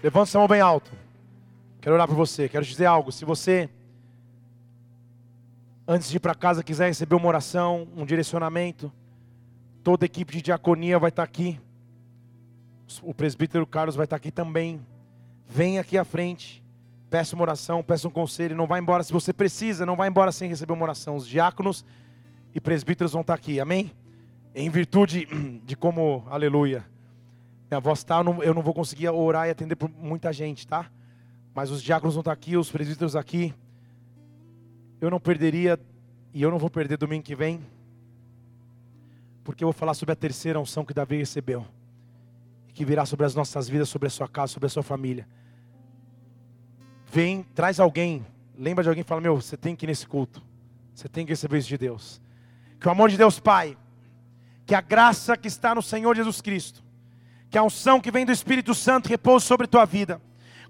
Levanta 0.01 0.25
sua 0.25 0.39
mão 0.39 0.47
bem 0.47 0.61
alto. 0.61 0.91
Quero 1.79 1.95
orar 1.95 2.07
por 2.07 2.15
você. 2.15 2.49
Quero 2.49 2.65
te 2.65 2.71
dizer 2.71 2.85
algo. 2.85 3.11
Se 3.11 3.23
você, 3.23 3.69
antes 5.87 6.09
de 6.09 6.17
ir 6.17 6.19
para 6.19 6.33
casa, 6.33 6.63
quiser 6.63 6.87
receber 6.87 7.15
uma 7.15 7.27
oração, 7.27 7.87
um 7.95 8.05
direcionamento, 8.05 8.91
toda 9.83 10.05
a 10.05 10.07
equipe 10.07 10.33
de 10.33 10.41
diaconia 10.41 10.97
vai 10.97 11.09
estar 11.09 11.23
aqui. 11.23 11.59
O 13.03 13.13
presbítero 13.13 13.67
Carlos 13.67 13.95
vai 13.95 14.05
estar 14.05 14.15
aqui 14.15 14.31
também. 14.31 14.85
Vem 15.47 15.77
aqui 15.77 15.97
à 15.97 16.03
frente. 16.03 16.63
Peça 17.09 17.35
uma 17.35 17.43
oração, 17.43 17.81
peça 17.81 18.07
um 18.07 18.11
conselho, 18.11 18.55
não 18.55 18.67
vai 18.67 18.81
embora 18.81 19.01
se 19.01 19.13
você 19.13 19.31
precisa, 19.31 19.85
não 19.85 19.95
vai 19.95 20.09
embora 20.09 20.31
sem 20.31 20.49
receber 20.49 20.73
uma 20.73 20.83
oração. 20.83 21.15
Os 21.15 21.25
diáconos 21.25 21.85
e 22.53 22.59
presbíteros 22.59 23.13
vão 23.13 23.21
estar 23.21 23.33
aqui, 23.33 23.61
amém? 23.61 23.91
Em 24.53 24.69
virtude 24.69 25.25
de 25.63 25.77
como, 25.77 26.25
aleluia, 26.29 26.85
minha 27.71 27.79
voz 27.79 27.99
está, 27.99 28.17
eu 28.17 28.23
não, 28.23 28.43
eu 28.43 28.53
não 28.53 28.61
vou 28.61 28.73
conseguir 28.73 29.07
orar 29.09 29.47
e 29.47 29.51
atender 29.51 29.77
por 29.77 29.89
muita 29.89 30.33
gente, 30.33 30.67
tá? 30.67 30.91
Mas 31.55 31.71
os 31.71 31.81
diáconos 31.81 32.15
vão 32.15 32.21
estar 32.21 32.33
aqui, 32.33 32.57
os 32.57 32.69
presbíteros 32.69 33.15
aqui. 33.15 33.53
Eu 34.99 35.09
não 35.09 35.19
perderia, 35.19 35.79
e 36.33 36.41
eu 36.41 36.51
não 36.51 36.57
vou 36.57 36.69
perder 36.69 36.97
domingo 36.97 37.23
que 37.23 37.35
vem, 37.35 37.61
porque 39.45 39.63
eu 39.63 39.67
vou 39.67 39.73
falar 39.73 39.93
sobre 39.93 40.11
a 40.11 40.15
terceira 40.15 40.59
unção 40.59 40.83
que 40.83 40.93
Davi 40.93 41.17
recebeu, 41.17 41.65
e 42.67 42.73
que 42.73 42.83
virá 42.83 43.05
sobre 43.05 43.25
as 43.25 43.33
nossas 43.33 43.69
vidas, 43.69 43.87
sobre 43.87 44.07
a 44.07 44.11
sua 44.11 44.27
casa, 44.27 44.51
sobre 44.51 44.67
a 44.67 44.69
sua 44.69 44.83
família 44.83 45.25
vem, 47.11 47.43
traz 47.55 47.79
alguém, 47.79 48.25
lembra 48.57 48.83
de 48.83 48.89
alguém 48.89 49.01
e 49.01 49.05
fala: 49.05 49.21
Meu, 49.21 49.35
você 49.35 49.57
tem 49.57 49.75
que 49.75 49.85
ir 49.85 49.87
nesse 49.87 50.05
culto, 50.05 50.41
você 50.93 51.07
tem 51.07 51.25
que 51.25 51.31
receber 51.31 51.57
isso 51.57 51.67
de 51.67 51.77
Deus. 51.77 52.21
Que 52.79 52.87
o 52.87 52.91
amor 52.91 53.09
de 53.09 53.17
Deus 53.17 53.39
Pai, 53.39 53.77
que 54.65 54.75
a 54.75 54.81
graça 54.81 55.35
que 55.35 55.47
está 55.47 55.73
no 55.73 55.81
Senhor 55.81 56.15
Jesus 56.15 56.41
Cristo, 56.41 56.83
que 57.49 57.57
a 57.57 57.63
unção 57.63 57.99
que 57.99 58.11
vem 58.11 58.25
do 58.25 58.31
Espírito 58.31 58.75
Santo 58.75 59.09
repouse 59.09 59.45
sobre 59.45 59.67
tua 59.67 59.85
vida. 59.85 60.21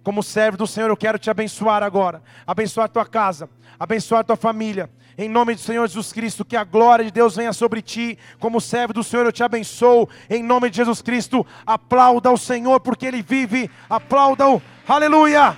Como 0.04 0.24
servo 0.24 0.58
do 0.58 0.68
Senhor, 0.68 0.90
eu 0.90 0.96
quero 0.96 1.20
te 1.20 1.30
abençoar 1.30 1.84
agora, 1.84 2.22
abençoar 2.46 2.88
tua 2.88 3.06
casa, 3.06 3.50
abençoar 3.78 4.24
tua 4.24 4.38
família. 4.38 4.90
Em 5.18 5.28
nome 5.28 5.56
do 5.56 5.60
Senhor 5.60 5.86
Jesus 5.88 6.14
Cristo, 6.14 6.46
que 6.46 6.56
a 6.56 6.64
glória 6.64 7.04
de 7.04 7.10
Deus 7.12 7.36
venha 7.36 7.52
sobre 7.52 7.82
ti. 7.82 8.20
Como 8.40 8.62
servo 8.62 8.94
do 8.94 9.04
Senhor, 9.04 9.26
eu 9.26 9.32
te 9.32 9.44
abençoo. 9.44 10.08
Em 10.30 10.44
nome 10.44 10.70
de 10.70 10.78
Jesus 10.78 11.02
Cristo, 11.02 11.46
aplauda 11.66 12.32
o 12.32 12.38
Senhor, 12.38 12.80
porque 12.80 13.08
Ele 13.08 13.24
vive. 13.24 13.70
Aplauda-o. 13.90 14.62
Aleluia. 14.88 15.58